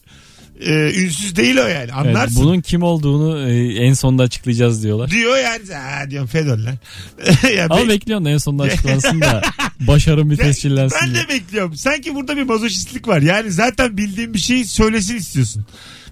e, 0.61 1.03
ünsüz 1.03 1.37
değil 1.37 1.57
o 1.57 1.61
yani. 1.67 1.73
Evet, 1.79 1.93
Anlarsın. 1.95 2.37
bunun 2.45 2.61
kim 2.61 2.83
olduğunu 2.83 3.49
e, 3.51 3.75
en 3.87 3.93
sonunda 3.93 4.23
açıklayacağız 4.23 4.83
diyorlar. 4.83 5.11
Diyor 5.11 5.37
yani. 5.37 5.75
Ha 5.75 6.11
diyorum 6.11 6.29
Fedon 6.29 6.65
lan. 6.65 6.75
ya 7.57 7.67
Ama 7.71 7.85
be- 7.85 7.89
bekliyorsun 7.89 8.25
en 8.27 8.39
sonunda 8.39 8.63
açıklansın 8.73 9.21
da 9.21 9.43
başarım 9.81 10.31
bir 10.31 10.37
tescillensin 10.37 10.99
ben 11.03 11.15
diye. 11.15 11.25
de 11.25 11.29
bekliyorum. 11.29 11.77
Sanki 11.77 12.15
burada 12.15 12.37
bir 12.37 12.43
mazoşistlik 12.43 13.09
var. 13.09 13.23
Yani 13.23 13.51
zaten 13.51 13.97
bildiğin 13.97 14.35
bir 14.35 14.39
şeyi 14.39 14.65
söylesin 14.65 15.17
istiyorsun. 15.17 15.67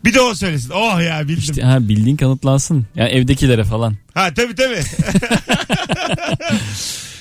Bir 0.05 0.15
de 0.15 0.21
o 0.21 0.35
söylesin. 0.35 0.71
Oh 0.71 1.01
ya 1.03 1.23
bildim. 1.23 1.39
İşte 1.39 1.63
ha, 1.63 1.89
bildiğin 1.89 2.17
kanıtlansın. 2.17 2.87
Yani 2.97 3.11
evdekilere 3.11 3.65
falan. 3.65 3.97
Ha 4.15 4.35
tabii 4.35 4.55
tabii. 4.55 4.81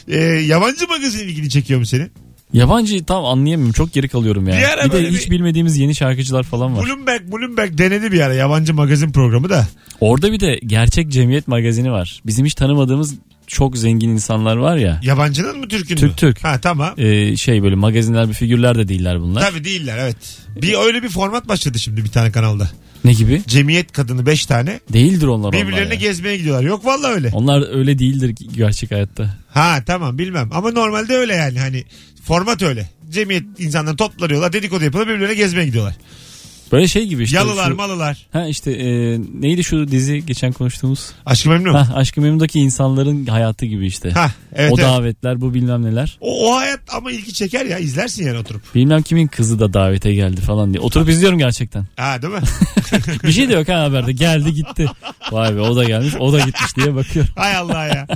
ee, 0.07 0.17
yabancı 0.45 0.87
magazin 0.87 1.19
ilgini 1.27 1.49
çekiyor 1.49 1.79
mu 1.79 1.85
senin? 1.85 2.11
Yabancı 2.53 3.05
tam 3.05 3.25
anlayamıyorum. 3.25 3.73
Çok 3.73 3.93
geri 3.93 4.07
kalıyorum 4.09 4.47
ya. 4.47 4.57
Bir 4.57 4.63
ara 4.63 4.85
Bir, 4.85 4.91
de 4.91 5.09
hiç 5.09 5.25
bir- 5.25 5.31
bilmediğimiz 5.31 5.77
yeni 5.77 5.95
şarkıcılar 5.95 6.43
falan 6.43 6.77
var. 6.77 6.85
Bloomberg, 6.85 7.31
Bloomberg 7.31 7.77
denedi 7.77 8.11
bir 8.11 8.21
ara 8.21 8.33
yabancı 8.33 8.73
magazin 8.73 9.11
programı 9.11 9.49
da. 9.49 9.67
Orada 9.99 10.31
bir 10.31 10.39
de 10.39 10.59
gerçek 10.65 11.09
cemiyet 11.09 11.47
magazini 11.47 11.91
var. 11.91 12.21
Bizim 12.25 12.45
hiç 12.45 12.53
tanımadığımız 12.55 13.15
çok 13.51 13.77
zengin 13.77 14.09
insanlar 14.09 14.55
var 14.55 14.77
ya. 14.77 14.99
Yabancının 15.03 15.57
mı 15.59 15.67
Türk'ün 15.67 15.95
mü? 15.95 15.99
Türk, 16.01 16.17
Türk. 16.17 16.43
Ha 16.43 16.61
tamam. 16.61 16.93
Ee, 16.97 17.37
şey 17.37 17.63
böyle 17.63 17.75
magazinler 17.75 18.29
bir 18.29 18.33
figürler 18.33 18.77
de 18.77 18.87
değiller 18.87 19.21
bunlar. 19.21 19.41
Tabii 19.41 19.63
değiller 19.63 19.97
evet. 19.97 20.17
Bir 20.61 20.73
öyle 20.73 21.03
bir 21.03 21.09
format 21.09 21.47
başladı 21.47 21.79
şimdi 21.79 22.03
bir 22.03 22.09
tane 22.09 22.31
kanalda. 22.31 22.71
Ne 23.05 23.13
gibi? 23.13 23.41
Cemiyet 23.47 23.91
kadını 23.91 24.25
5 24.25 24.45
tane 24.45 24.79
Değildir 24.93 25.27
onlar 25.27 25.49
onlar 25.49 25.61
birbirlerini 25.61 25.93
ya. 25.93 25.99
gezmeye 25.99 26.37
gidiyorlar. 26.37 26.63
Yok 26.63 26.85
vallahi 26.85 27.11
öyle. 27.13 27.29
Onlar 27.33 27.77
öyle 27.77 27.99
değildir 27.99 28.35
gerçek 28.55 28.91
hayatta. 28.91 29.37
Ha 29.49 29.83
tamam 29.85 30.17
bilmem 30.17 30.49
ama 30.53 30.71
normalde 30.71 31.15
öyle 31.15 31.33
yani 31.35 31.59
hani 31.59 31.83
format 32.23 32.61
öyle. 32.61 32.89
Cemiyet 33.09 33.43
insanları 33.59 33.95
toplanıyorlar 33.95 34.53
dedikodu 34.53 34.83
yapıyorlar 34.83 35.13
birbirlerine 35.13 35.35
gezmeye 35.35 35.65
gidiyorlar. 35.65 35.95
Böyle 36.71 36.87
şey 36.87 37.07
gibi 37.07 37.23
işte. 37.23 37.37
Yalılar 37.37 37.69
şu- 37.69 37.75
malılar. 37.75 38.27
Ha 38.33 38.47
işte 38.47 38.71
e, 38.71 39.19
neydi 39.41 39.63
şu 39.63 39.87
dizi 39.87 40.25
geçen 40.25 40.51
konuştuğumuz? 40.51 41.11
Aşkı 41.25 41.49
memnun. 41.49 41.73
Ha, 41.73 41.87
Aşkı 41.95 42.21
Memnun'daki 42.21 42.59
insanların 42.59 43.25
hayatı 43.25 43.65
gibi 43.65 43.87
işte. 43.87 44.11
Ha 44.11 44.31
evet, 44.55 44.71
o 44.71 44.75
evet. 44.75 44.85
davetler 44.85 45.41
bu 45.41 45.53
bilmem 45.53 45.83
neler. 45.83 46.17
O, 46.21 46.49
o 46.49 46.55
hayat 46.55 46.79
ama 46.93 47.11
ilgi 47.11 47.33
çeker 47.33 47.65
ya 47.65 47.77
izlersin 47.77 48.27
yani 48.27 48.37
oturup. 48.37 48.75
Bilmem 48.75 49.01
kimin 49.01 49.27
kızı 49.27 49.59
da 49.59 49.73
davete 49.73 50.13
geldi 50.13 50.41
falan 50.41 50.73
diye. 50.73 50.81
Oturup 50.81 51.09
izliyorum 51.09 51.39
gerçekten. 51.39 51.85
Ha 51.97 52.21
değil 52.21 52.33
mi? 52.33 52.41
Bir 53.23 53.31
şey 53.31 53.49
de 53.49 53.53
yok 53.53 53.69
ha 53.69 53.83
haberde. 53.83 54.11
Geldi 54.11 54.53
gitti. 54.53 54.85
Vay 55.31 55.55
be 55.55 55.61
o 55.61 55.75
da 55.75 55.83
gelmiş 55.83 56.15
o 56.19 56.33
da 56.33 56.39
gitmiş 56.39 56.75
diye 56.75 56.95
bakıyorum. 56.95 57.31
Hay 57.35 57.55
Allah 57.55 57.85
ya. 57.85 58.07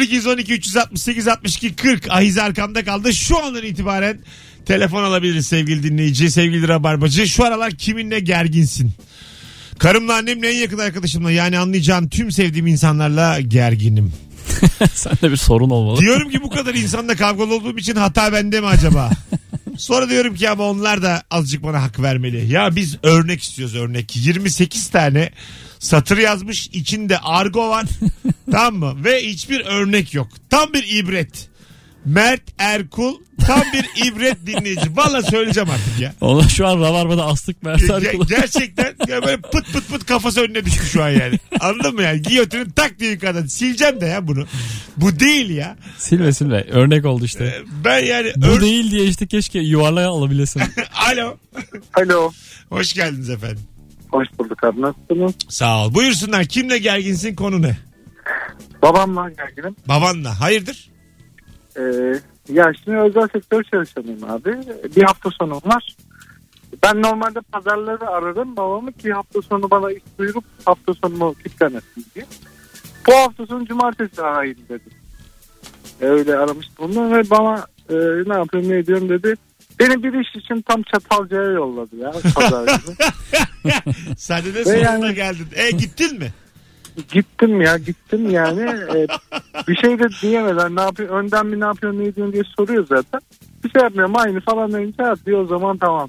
0212 0.00 0.52
368 0.52 1.28
62 1.28 1.76
40 1.76 2.10
ahiz 2.10 2.38
arkamda 2.38 2.84
kaldı. 2.84 3.12
Şu 3.12 3.44
andan 3.44 3.62
itibaren 3.62 4.18
telefon 4.66 5.02
alabiliriz 5.02 5.46
sevgili 5.46 5.82
dinleyici, 5.82 6.30
sevgili 6.30 6.68
rabarbacı. 6.68 7.28
Şu 7.28 7.44
aralar 7.44 7.72
kiminle 7.72 8.20
gerginsin? 8.20 8.92
Karımla 9.78 10.14
annemle 10.14 10.48
en 10.50 10.56
yakın 10.56 10.78
arkadaşımla 10.78 11.30
yani 11.30 11.58
anlayacağın 11.58 12.08
tüm 12.08 12.32
sevdiğim 12.32 12.66
insanlarla 12.66 13.40
gerginim. 13.40 14.12
Sende 14.94 15.30
bir 15.30 15.36
sorun 15.36 15.70
olmalı. 15.70 16.00
Diyorum 16.00 16.30
ki 16.30 16.42
bu 16.42 16.50
kadar 16.50 16.74
insanla 16.74 17.16
kavgalı 17.16 17.54
olduğum 17.54 17.78
için 17.78 17.94
hata 17.96 18.32
bende 18.32 18.60
mi 18.60 18.66
acaba? 18.66 19.10
Sonra 19.78 20.08
diyorum 20.08 20.34
ki 20.34 20.50
ama 20.50 20.64
onlar 20.64 21.02
da 21.02 21.22
azıcık 21.30 21.62
bana 21.62 21.82
hak 21.82 22.00
vermeli. 22.00 22.52
Ya 22.52 22.76
biz 22.76 22.96
örnek 23.02 23.42
istiyoruz 23.42 23.76
örnek. 23.76 24.16
28 24.16 24.88
tane 24.88 25.30
satır 25.78 26.18
yazmış. 26.18 26.66
içinde 26.66 27.18
argo 27.18 27.68
var. 27.68 27.86
tamam 28.50 28.74
mı? 28.74 29.04
Ve 29.04 29.22
hiçbir 29.26 29.60
örnek 29.60 30.14
yok. 30.14 30.28
Tam 30.50 30.72
bir 30.72 30.88
ibret. 30.88 31.48
Mert 32.06 32.42
Erkul 32.58 33.14
tam 33.46 33.60
bir 33.72 34.06
ibret 34.06 34.46
dinleyici. 34.46 34.96
Valla 34.96 35.22
söyleyeceğim 35.22 35.70
artık 35.70 36.00
ya. 36.00 36.12
Ona 36.20 36.48
şu 36.48 36.66
an 36.66 36.80
Rabarba'da 36.80 37.26
astık 37.26 37.62
Mert 37.62 37.82
Ge- 37.82 38.06
Erkul'u. 38.06 38.26
gerçekten 38.26 38.94
ya 39.08 39.22
böyle 39.22 39.40
pıt 39.40 39.72
pıt 39.72 39.88
pıt 39.88 40.06
kafası 40.06 40.40
önüne 40.40 40.64
düştü 40.64 40.86
şu 40.86 41.02
an 41.04 41.08
yani. 41.08 41.38
Anladın 41.60 41.94
mı 41.94 42.02
yani? 42.02 42.22
Giyotinin 42.22 42.70
tak 42.70 42.98
diye 42.98 43.10
yukarıdan. 43.10 43.46
Sileceğim 43.46 44.00
de 44.00 44.06
ya 44.06 44.28
bunu. 44.28 44.46
Bu 44.96 45.20
değil 45.20 45.50
ya. 45.50 45.76
Silme 45.98 46.32
silme. 46.32 46.64
Örnek 46.70 47.04
oldu 47.04 47.24
işte. 47.24 47.62
Ben 47.84 48.04
yani... 48.04 48.32
Bu 48.36 48.46
ör- 48.46 48.60
değil 48.60 48.90
diye 48.90 49.04
işte 49.04 49.26
keşke 49.26 49.58
yuvarlaya 49.58 50.08
alabilesin. 50.08 50.62
Alo. 51.12 51.36
Alo. 51.94 52.32
Hoş 52.68 52.92
geldiniz 52.94 53.30
efendim. 53.30 53.60
Hoş 54.10 54.26
bulduk 54.38 54.64
abi. 54.64 54.80
Nasılsınız? 54.80 55.32
Sağ 55.48 55.84
ol. 55.86 55.94
Buyursunlar. 55.94 56.44
Kimle 56.44 56.78
gerginsin 56.78 57.34
konu 57.34 57.62
ne? 57.62 57.76
Babamla 58.82 59.30
gerginim. 59.30 59.76
Babanla. 59.88 60.40
Hayırdır? 60.40 60.88
Ee, 61.78 61.82
ya 62.48 62.72
şimdi 62.84 62.96
özel 62.98 63.28
sektör 63.28 63.62
çalışanıyım 63.62 64.24
abi. 64.30 64.58
Bir 64.96 65.02
hafta 65.02 65.30
sonum 65.30 65.60
var. 65.64 65.96
Ben 66.82 67.02
normalde 67.02 67.40
pazarları 67.40 68.08
ararım 68.08 68.56
babamı 68.56 68.92
ki 68.92 69.12
hafta 69.12 69.42
sonu 69.42 69.70
bana 69.70 69.92
iş 69.92 70.02
duyurup 70.18 70.44
hafta 70.64 70.94
sonumu 70.94 71.34
kilitlemesin 71.34 72.06
diye. 72.14 72.24
Bu 73.08 73.12
hafta 73.14 73.46
sonu 73.46 73.66
cumartesi 73.66 74.22
arayayım 74.22 74.58
dedim. 74.68 74.92
Öyle 76.00 76.36
aramıştım 76.36 76.74
bunu 76.78 77.16
ve 77.16 77.30
bana 77.30 77.66
e, 77.90 77.94
ne 78.26 78.34
yapıyorum 78.34 78.70
ne 78.70 78.76
ediyorum 78.78 79.08
dedi. 79.08 79.34
Beni 79.78 80.02
bir 80.02 80.12
iş 80.20 80.44
için 80.44 80.62
tam 80.62 80.82
Çatalca'ya 80.82 81.50
yolladı 81.50 81.96
ya 81.96 82.12
pazar 82.34 82.64
günü. 82.64 82.96
Sen 84.16 84.44
de 84.44 84.54
Ve 84.54 84.64
sonunda 84.64 84.78
yani- 84.80 85.14
geldin. 85.14 85.46
E 85.54 85.70
gittin 85.70 86.18
mi? 86.18 86.32
Gittim 87.12 87.60
ya 87.60 87.76
gittim 87.78 88.30
yani 88.30 88.60
E, 88.70 89.06
bir 89.68 89.76
şey 89.76 89.98
de 89.98 90.04
diyemeden 90.22 90.76
ne 90.76 90.80
yapıyor 90.80 91.08
önden 91.24 91.46
mi 91.46 91.60
ne 91.60 91.64
yapıyor 91.64 91.92
ne 91.92 92.04
ediyorsun 92.04 92.32
diye 92.32 92.42
soruyor 92.56 92.86
zaten. 92.88 93.20
Bir 93.64 93.70
şey 93.70 93.82
yapmıyorum 93.82 94.16
aynı 94.16 94.40
falan 94.40 94.72
deyince 94.72 95.02
"Ha," 95.02 95.14
diyor 95.26 95.44
o 95.44 95.46
zaman 95.46 95.78
tamam. 95.78 96.08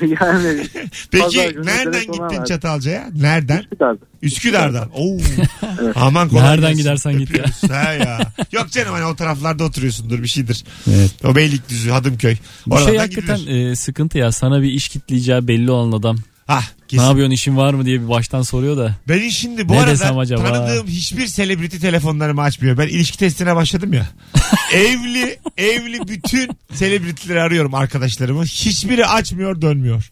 yani 0.00 0.66
Peki 1.10 1.38
nereden 1.64 2.00
gittin. 2.12 2.44
Çatalca'ya? 2.44 3.08
Nereden? 3.20 3.58
Üsküdar'da. 3.62 3.98
Üsküdar'dan. 4.22 4.88
Oo. 4.94 5.18
Aman 5.94 6.28
kolay 6.28 6.42
Nereden 6.44 6.60
gelsin. 6.62 6.78
gidersen 6.78 7.18
git 7.18 7.38
ya. 7.38 7.44
Ha 7.76 7.92
ya. 7.92 8.18
Yok 8.52 8.70
canım 8.70 8.92
hani 8.92 9.04
o 9.04 9.16
taraflarda 9.16 9.64
oturuyorsundur 9.64 10.22
bir 10.22 10.28
şeydir. 10.28 10.64
Evet. 10.90 11.24
O 11.24 11.34
Beylikdüzü, 11.36 11.90
Hadımköy. 11.90 12.36
Bu 12.66 12.74
şey 12.76 12.84
Oralardan 12.84 12.98
hakikaten 12.98 13.36
gidilir. 13.38 13.70
e, 13.70 13.76
sıkıntı 13.76 14.18
ya. 14.18 14.32
Sana 14.32 14.62
bir 14.62 14.68
iş 14.70 14.88
kitleyeceği 14.88 15.48
belli 15.48 15.70
olan 15.70 15.98
adam. 15.98 16.16
Ha, 16.48 16.60
Ne 16.60 16.86
kesin. 16.88 17.04
yapıyorsun 17.04 17.30
işin 17.32 17.56
var 17.56 17.74
mı 17.74 17.84
diye 17.84 18.00
bir 18.02 18.08
baştan 18.08 18.42
soruyor 18.42 18.76
da. 18.76 18.96
Benim 19.08 19.30
şimdi 19.30 19.68
bu 19.68 19.72
Ne 19.72 19.80
arada 19.80 20.16
acaba? 20.18 20.52
tanıdığım 20.52 20.86
hiçbir 20.86 21.26
selebriti 21.26 21.80
telefonlarımı 21.80 22.42
açmıyor. 22.42 22.78
Ben 22.78 22.88
ilişki 22.88 23.18
testine 23.18 23.56
başladım 23.56 23.92
ya. 23.92 24.08
evli, 24.72 25.38
evli 25.56 26.08
bütün 26.08 26.50
selebritileri 26.72 27.42
arıyorum 27.42 27.74
arkadaşlarımı. 27.74 28.44
Hiçbiri 28.44 29.06
açmıyor 29.06 29.62
dönmüyor. 29.62 30.10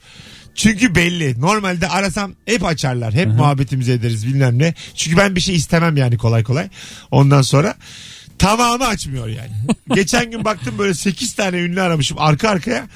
Çünkü 0.55 0.95
belli. 0.95 1.41
Normalde 1.41 1.89
arasam 1.89 2.33
hep 2.47 2.65
açarlar. 2.65 3.15
Hep 3.15 3.27
muhabbetimizi 3.27 3.93
ederiz 3.93 4.27
bilmem 4.27 4.59
ne. 4.59 4.75
Çünkü 4.95 5.17
ben 5.17 5.37
bir 5.37 5.41
şey 5.41 5.55
istemem 5.55 5.97
yani 5.97 6.19
kolay 6.19 6.43
kolay. 6.43 6.69
Ondan 7.11 7.43
sonra 7.43 7.75
Tamamı 8.39 8.87
açmıyor 8.87 9.27
yani. 9.29 9.51
Geçen 9.95 10.31
gün 10.31 10.45
baktım 10.45 10.75
böyle 10.79 10.95
8 10.95 11.33
tane 11.35 11.57
ünlü 11.59 11.81
aramışım 11.83 12.19
arka 12.21 12.49
arkaya. 12.49 12.87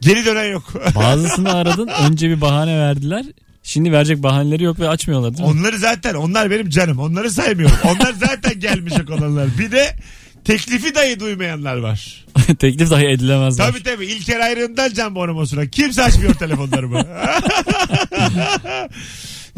Geri 0.00 0.24
dönen 0.26 0.52
yok. 0.52 0.64
Bazısını 0.94 1.54
aradın 1.54 1.88
önce 1.88 2.28
bir 2.28 2.40
bahane 2.40 2.78
verdiler. 2.78 3.24
Şimdi 3.62 3.92
verecek 3.92 4.22
bahaneleri 4.22 4.62
yok 4.64 4.80
ve 4.80 4.88
açmıyorlar 4.88 5.32
değil 5.36 5.44
mi? 5.44 5.50
Onları 5.50 5.78
zaten 5.78 6.14
onlar 6.14 6.50
benim 6.50 6.68
canım. 6.68 6.98
Onları 6.98 7.30
saymıyorum. 7.30 7.76
Onlar 7.84 8.12
zaten 8.12 8.60
gelmeyecek 8.60 9.10
olanlar. 9.10 9.48
Bir 9.58 9.72
de 9.72 9.96
teklifi 10.44 10.94
dahi 10.94 11.20
duymayanlar 11.20 11.76
var. 11.76 12.24
Teklif 12.58 12.90
dahi 12.90 13.06
edilemezler. 13.06 13.66
Tabii 13.66 13.82
tabii. 13.82 14.06
İlker 14.06 14.40
ayrığından 14.40 14.92
Can 14.94 15.14
Bonomosu'na. 15.14 15.66
Kimse 15.66 16.02
açmıyor 16.02 16.34
telefonlarımı. 16.34 17.06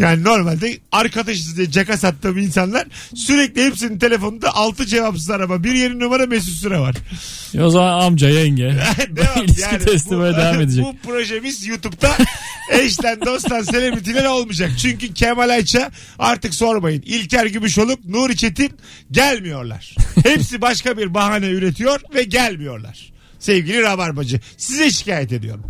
yani 0.01 0.25
normalde 0.25 0.79
arkadaşız 0.93 1.57
diye 1.57 1.71
caka 1.71 1.97
sattığım 1.97 2.39
insanlar 2.39 2.87
sürekli 3.15 3.65
hepsinin 3.65 3.99
telefonunda 3.99 4.55
altı 4.55 4.87
cevapsız 4.87 5.31
arama. 5.31 5.65
Bir 5.65 5.75
yeni 5.75 5.99
numara 5.99 6.27
Mesut 6.27 6.55
Süre 6.55 6.79
var. 6.79 6.95
E 7.55 7.63
o 7.63 7.71
zaman 7.71 8.01
amca 8.01 8.29
yenge. 8.29 8.65
Devam. 9.11 9.45
İlişki 9.45 9.79
testi 9.79 10.19
böyle 10.19 10.37
devam 10.37 10.61
edecek. 10.61 10.85
Bu 10.85 10.97
projemiz 11.09 11.67
YouTube'da 11.67 12.17
eşten 12.71 13.21
dosttan 13.27 13.63
selebritiler 13.63 14.25
olmayacak. 14.25 14.71
Çünkü 14.79 15.15
Kemal 15.15 15.49
Ayça 15.49 15.91
artık 16.19 16.55
sormayın. 16.55 17.03
İlker 17.03 17.47
Gümüşoluk, 17.47 18.05
Nuri 18.05 18.37
Çetin 18.37 18.73
gelmiyorlar. 19.11 19.95
Hepsi 20.23 20.61
başka 20.61 20.99
bir 20.99 21.15
bahane 21.15 21.49
üretiyor 21.49 22.01
ve 22.15 22.23
gelmiyorlar. 22.23 23.13
Sevgili 23.39 23.83
Rabarbacı 23.83 24.41
size 24.57 24.91
şikayet 24.91 25.33
ediyorum. 25.33 25.65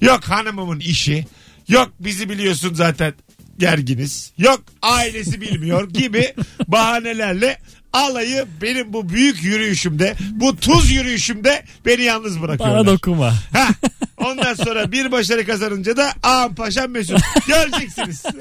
Yok 0.00 0.24
hanımımın 0.24 0.80
işi. 0.80 1.26
Yok 1.68 1.92
bizi 2.00 2.28
biliyorsun 2.28 2.74
zaten 2.74 3.14
gerginiz. 3.58 4.32
Yok 4.38 4.62
ailesi 4.82 5.40
bilmiyor 5.40 5.90
gibi 5.90 6.34
bahanelerle 6.68 7.58
alayı 7.92 8.46
benim 8.62 8.92
bu 8.92 9.08
büyük 9.08 9.44
yürüyüşümde, 9.44 10.14
bu 10.30 10.56
tuz 10.56 10.90
yürüyüşümde 10.90 11.64
beni 11.86 12.02
yalnız 12.02 12.42
bırakıyorlar. 12.42 12.78
Bana 12.78 12.86
dokunma. 12.86 13.34
Ha, 13.52 13.68
ondan 14.16 14.54
sonra 14.54 14.92
bir 14.92 15.12
başarı 15.12 15.46
kazanınca 15.46 15.96
da 15.96 16.12
ağam 16.22 16.54
paşam 16.54 16.90
Mesut. 16.90 17.18
Göreceksiniz. 17.48 18.22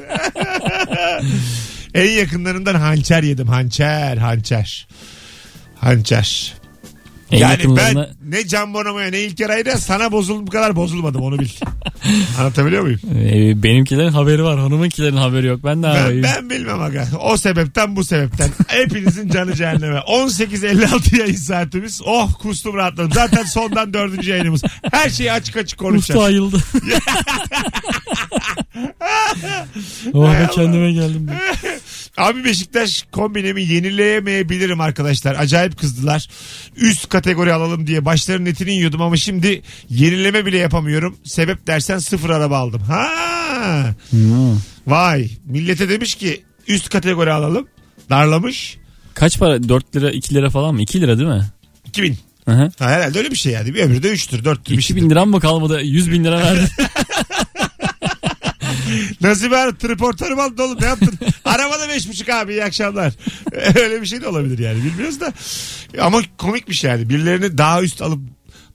en 1.94 2.10
yakınlarından 2.10 2.76
hançer 2.76 3.24
yedim. 3.24 3.48
Hançer, 3.48 4.18
hançer. 4.18 4.88
Hançer. 5.76 6.54
En 7.34 7.38
yani 7.38 7.52
yakınlarına 7.52 8.10
ben 8.24 8.32
ne 8.32 8.48
Can 8.48 8.74
Bonomo'ya 8.74 9.10
ne 9.10 9.20
İlker 9.22 9.50
Ayra 9.50 9.78
sana 9.78 10.12
bozulduğum 10.12 10.48
kadar 10.48 10.76
bozulmadım 10.76 11.22
onu 11.22 11.40
bil. 11.40 11.50
Anlatabiliyor 12.40 12.84
muyum? 12.84 13.00
e, 13.16 13.64
benimkilerin 13.64 14.12
haberi 14.12 14.44
var. 14.44 14.60
Hanımınkilerin 14.60 15.18
haberi 15.18 15.48
yok. 15.48 15.60
Ben 15.64 15.84
de 15.84 15.88
Ben, 15.88 16.24
ben 16.24 16.50
bilmem 16.50 16.82
aga. 16.82 17.08
O 17.22 17.38
sebepten 17.38 17.96
bu 17.96 18.04
sebepten. 18.04 18.50
Hepinizin 18.68 19.30
canı 19.30 19.56
cehenneme. 19.56 19.98
18.56 20.08 21.20
yayın 21.20 21.36
saatimiz. 21.36 22.02
Oh 22.06 22.34
kustum 22.42 22.76
rahatladım. 22.76 23.12
Zaten 23.14 23.44
sondan 23.44 23.94
dördüncü 23.94 24.30
yayınımız. 24.30 24.64
Her 24.92 25.10
şeyi 25.10 25.32
açık 25.32 25.58
açık 25.58 25.80
konuşacağız. 25.80 26.26
ayıldı. 26.26 26.58
oh 30.14 30.34
be 30.34 30.50
kendime 30.56 30.92
geldim. 30.92 31.30
Abi 32.18 32.44
Beşiktaş 32.44 33.06
kombinemi 33.12 33.64
yenileyemeyebilirim 33.64 34.82
arkadaşlar. 34.82 35.36
Acayip 35.36 35.80
kızdılar. 35.80 36.30
Üst 36.76 37.10
kategori 37.10 37.54
alalım 37.54 37.88
diye 37.88 38.06
başlarının 38.06 38.46
etini 38.46 38.72
yiyordum 38.72 39.02
ama 39.02 39.18
şimdi 39.18 39.62
yenileme 39.90 40.46
bile 40.46 40.58
yapamıyorum. 40.58 41.18
Sebep 41.24 41.68
dersen 41.68 41.98
sıfır 41.98 42.30
araba 42.30 42.58
aldım. 42.58 42.82
Ha. 42.82 43.96
Hmm. 44.10 44.58
Vay. 44.88 45.30
Millete 45.46 45.90
demiş 45.90 46.16
ki 46.16 46.44
üst 46.68 46.90
kategori 46.90 47.32
alalım. 47.32 47.68
Darlamış. 48.10 48.78
Kaç 49.14 49.40
para? 49.40 49.70
4 49.70 49.96
lira 49.96 50.12
2 50.12 50.36
lira 50.36 50.50
falan 50.50 50.76
mı? 50.76 50.82
2 50.82 51.02
lira 51.02 51.18
değil 51.18 51.30
mi? 51.30 51.46
2000. 51.86 52.18
Hı 52.46 52.52
hı. 52.52 52.72
Ha, 52.80 52.90
herhalde 52.90 53.18
öyle 53.18 53.32
bir 53.32 53.36
şey 53.36 53.54
yani. 53.54 53.74
Bir 53.74 53.80
öbürü 53.84 54.04
de 54.04 54.14
3'tür 54.14 54.44
4'tür 54.44 54.70
bir 54.72 54.78
2 54.78 54.84
şey. 54.84 54.96
bin 54.96 55.10
liram 55.10 55.30
mı 55.30 55.40
kalmadı? 55.40 55.82
100 55.82 56.12
bin 56.12 56.24
lira 56.24 56.40
verdin. 56.40 56.68
Nasıl 59.22 59.46
bir 59.46 59.76
triportörüm 59.76 60.40
aldı 60.40 60.64
oğlum 60.64 60.82
ne 60.82 60.86
yaptın? 60.86 61.14
Arabada 61.46 61.90
beş 61.90 62.10
buçuk 62.10 62.30
abi 62.30 62.52
iyi 62.52 62.64
akşamlar. 62.64 63.14
Öyle 63.76 64.02
bir 64.02 64.06
şey 64.06 64.22
de 64.22 64.28
olabilir 64.28 64.60
yani 64.60 64.84
bilmiyoruz 64.84 65.20
da. 65.20 65.34
Ama 66.02 66.22
komikmiş 66.38 66.84
yani. 66.84 67.10
Birilerini 67.10 67.58
daha 67.58 67.82
üst 67.84 68.02
alıp 68.02 68.20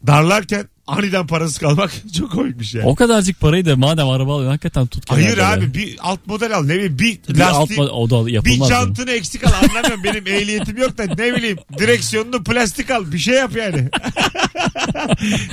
darlarken 0.07 0.69
aniden 0.89 1.27
parası 1.27 1.61
kalmak 1.61 1.93
çok 2.19 2.33
komikmiş 2.33 2.75
yani. 2.75 2.87
o 2.87 2.95
kadarcık 2.95 3.41
parayı 3.41 3.65
da 3.67 3.77
madem 3.77 4.09
araba 4.09 4.35
alıyorsun 4.35 4.51
hakikaten 4.51 4.87
tut 4.87 5.07
kenarda 5.07 5.25
Hayır 5.27 5.39
abi 5.39 5.75
bir 5.75 5.97
alt 6.01 6.27
model 6.27 6.57
al 6.57 6.65
ne 6.65 6.75
bileyim 6.75 6.99
bir, 6.99 7.19
Bir 7.35 7.41
alt, 7.41 7.61
lastik 7.61 7.79
o 7.79 8.11
da 8.11 8.27
bir 8.27 8.33
yapılmaz. 8.33 8.71
yani. 8.71 9.11
eksik 9.11 9.45
al 9.47 9.53
anlamıyorum 9.63 10.05
benim 10.05 10.27
ehliyetim 10.27 10.77
yok 10.77 10.99
da 10.99 11.05
ne 11.05 11.35
bileyim 11.37 11.59
direksiyonunu 11.79 12.45
plastik 12.45 12.91
al 12.91 13.13
bir 13.13 13.19
şey 13.19 13.35
yap 13.35 13.57
yani. 13.57 13.89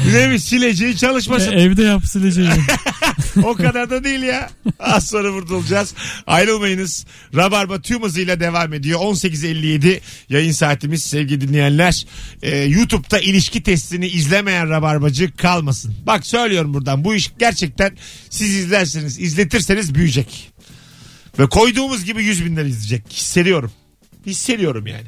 ne 0.06 0.14
bileyim 0.14 0.40
sileceği 0.40 0.98
çalışmasın. 0.98 1.52
E, 1.52 1.62
Evde 1.62 1.84
yap 1.84 2.06
sileceği. 2.06 2.50
o 3.44 3.54
kadar 3.54 3.90
da 3.90 4.04
değil 4.04 4.22
ya. 4.22 4.50
Az 4.80 5.08
sonra 5.08 5.34
burada 5.34 5.56
olacağız. 5.56 5.94
Ayrılmayınız. 6.28 7.06
Rabarba 7.36 7.82
tüm 7.82 8.04
hızıyla 8.04 8.40
devam 8.40 8.74
ediyor. 8.74 9.00
18.57 9.00 10.00
yayın 10.30 10.52
saatimiz 10.52 11.04
sevgili 11.04 11.42
dinleyenler. 11.48 12.06
Ee, 12.42 12.58
YouTube'da 12.58 13.20
ilişki 13.20 13.64
testini 13.64 14.08
izlemeyen 14.08 14.70
Rabarbacı 14.70 15.25
kalmasın. 15.32 15.96
Bak 16.06 16.26
söylüyorum 16.26 16.74
buradan 16.74 17.04
bu 17.04 17.16
iş 17.16 17.32
gerçekten 17.40 17.98
siz 18.30 18.56
izlerseniz 18.56 19.20
izletirseniz 19.20 19.96
büyüyecek. 19.96 20.52
Ve 21.40 21.50
koyduğumuz 21.50 22.06
gibi 22.06 22.24
100 22.24 22.46
binler 22.46 22.66
izleyecek. 22.66 23.14
Hissediyorum. 23.14 23.72
Hissediyorum 24.26 24.88
yani. 24.88 25.08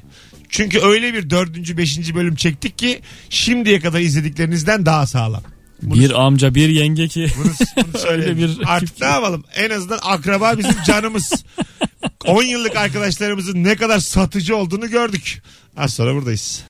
Çünkü 0.49 0.80
öyle 0.80 1.13
bir 1.13 1.30
dördüncü, 1.30 1.78
beşinci 1.78 2.15
bölüm 2.15 2.36
çektik 2.36 2.78
ki 2.78 3.01
şimdiye 3.30 3.80
kadar 3.80 3.99
izlediklerinizden 3.99 4.86
daha 4.86 5.07
sağlam. 5.07 5.43
bir 5.82 6.22
amca 6.26 6.55
bir 6.55 6.70
yenge 6.70 7.07
ki. 7.07 7.28
Bunu, 7.38 7.53
bunu. 7.78 8.01
Öyle 8.11 8.38
bir 8.38 8.57
Artık 8.65 9.01
ne 9.01 9.07
yapalım? 9.07 9.43
En 9.55 9.70
azından 9.70 9.99
akraba 10.01 10.57
bizim 10.57 10.84
canımız. 10.88 11.34
10 12.26 12.43
yıllık 12.43 12.76
arkadaşlarımızın 12.76 13.63
ne 13.63 13.76
kadar 13.76 13.99
satıcı 13.99 14.55
olduğunu 14.55 14.89
gördük. 14.89 15.41
Az 15.78 15.93
sonra 15.93 16.15
buradayız. 16.15 16.63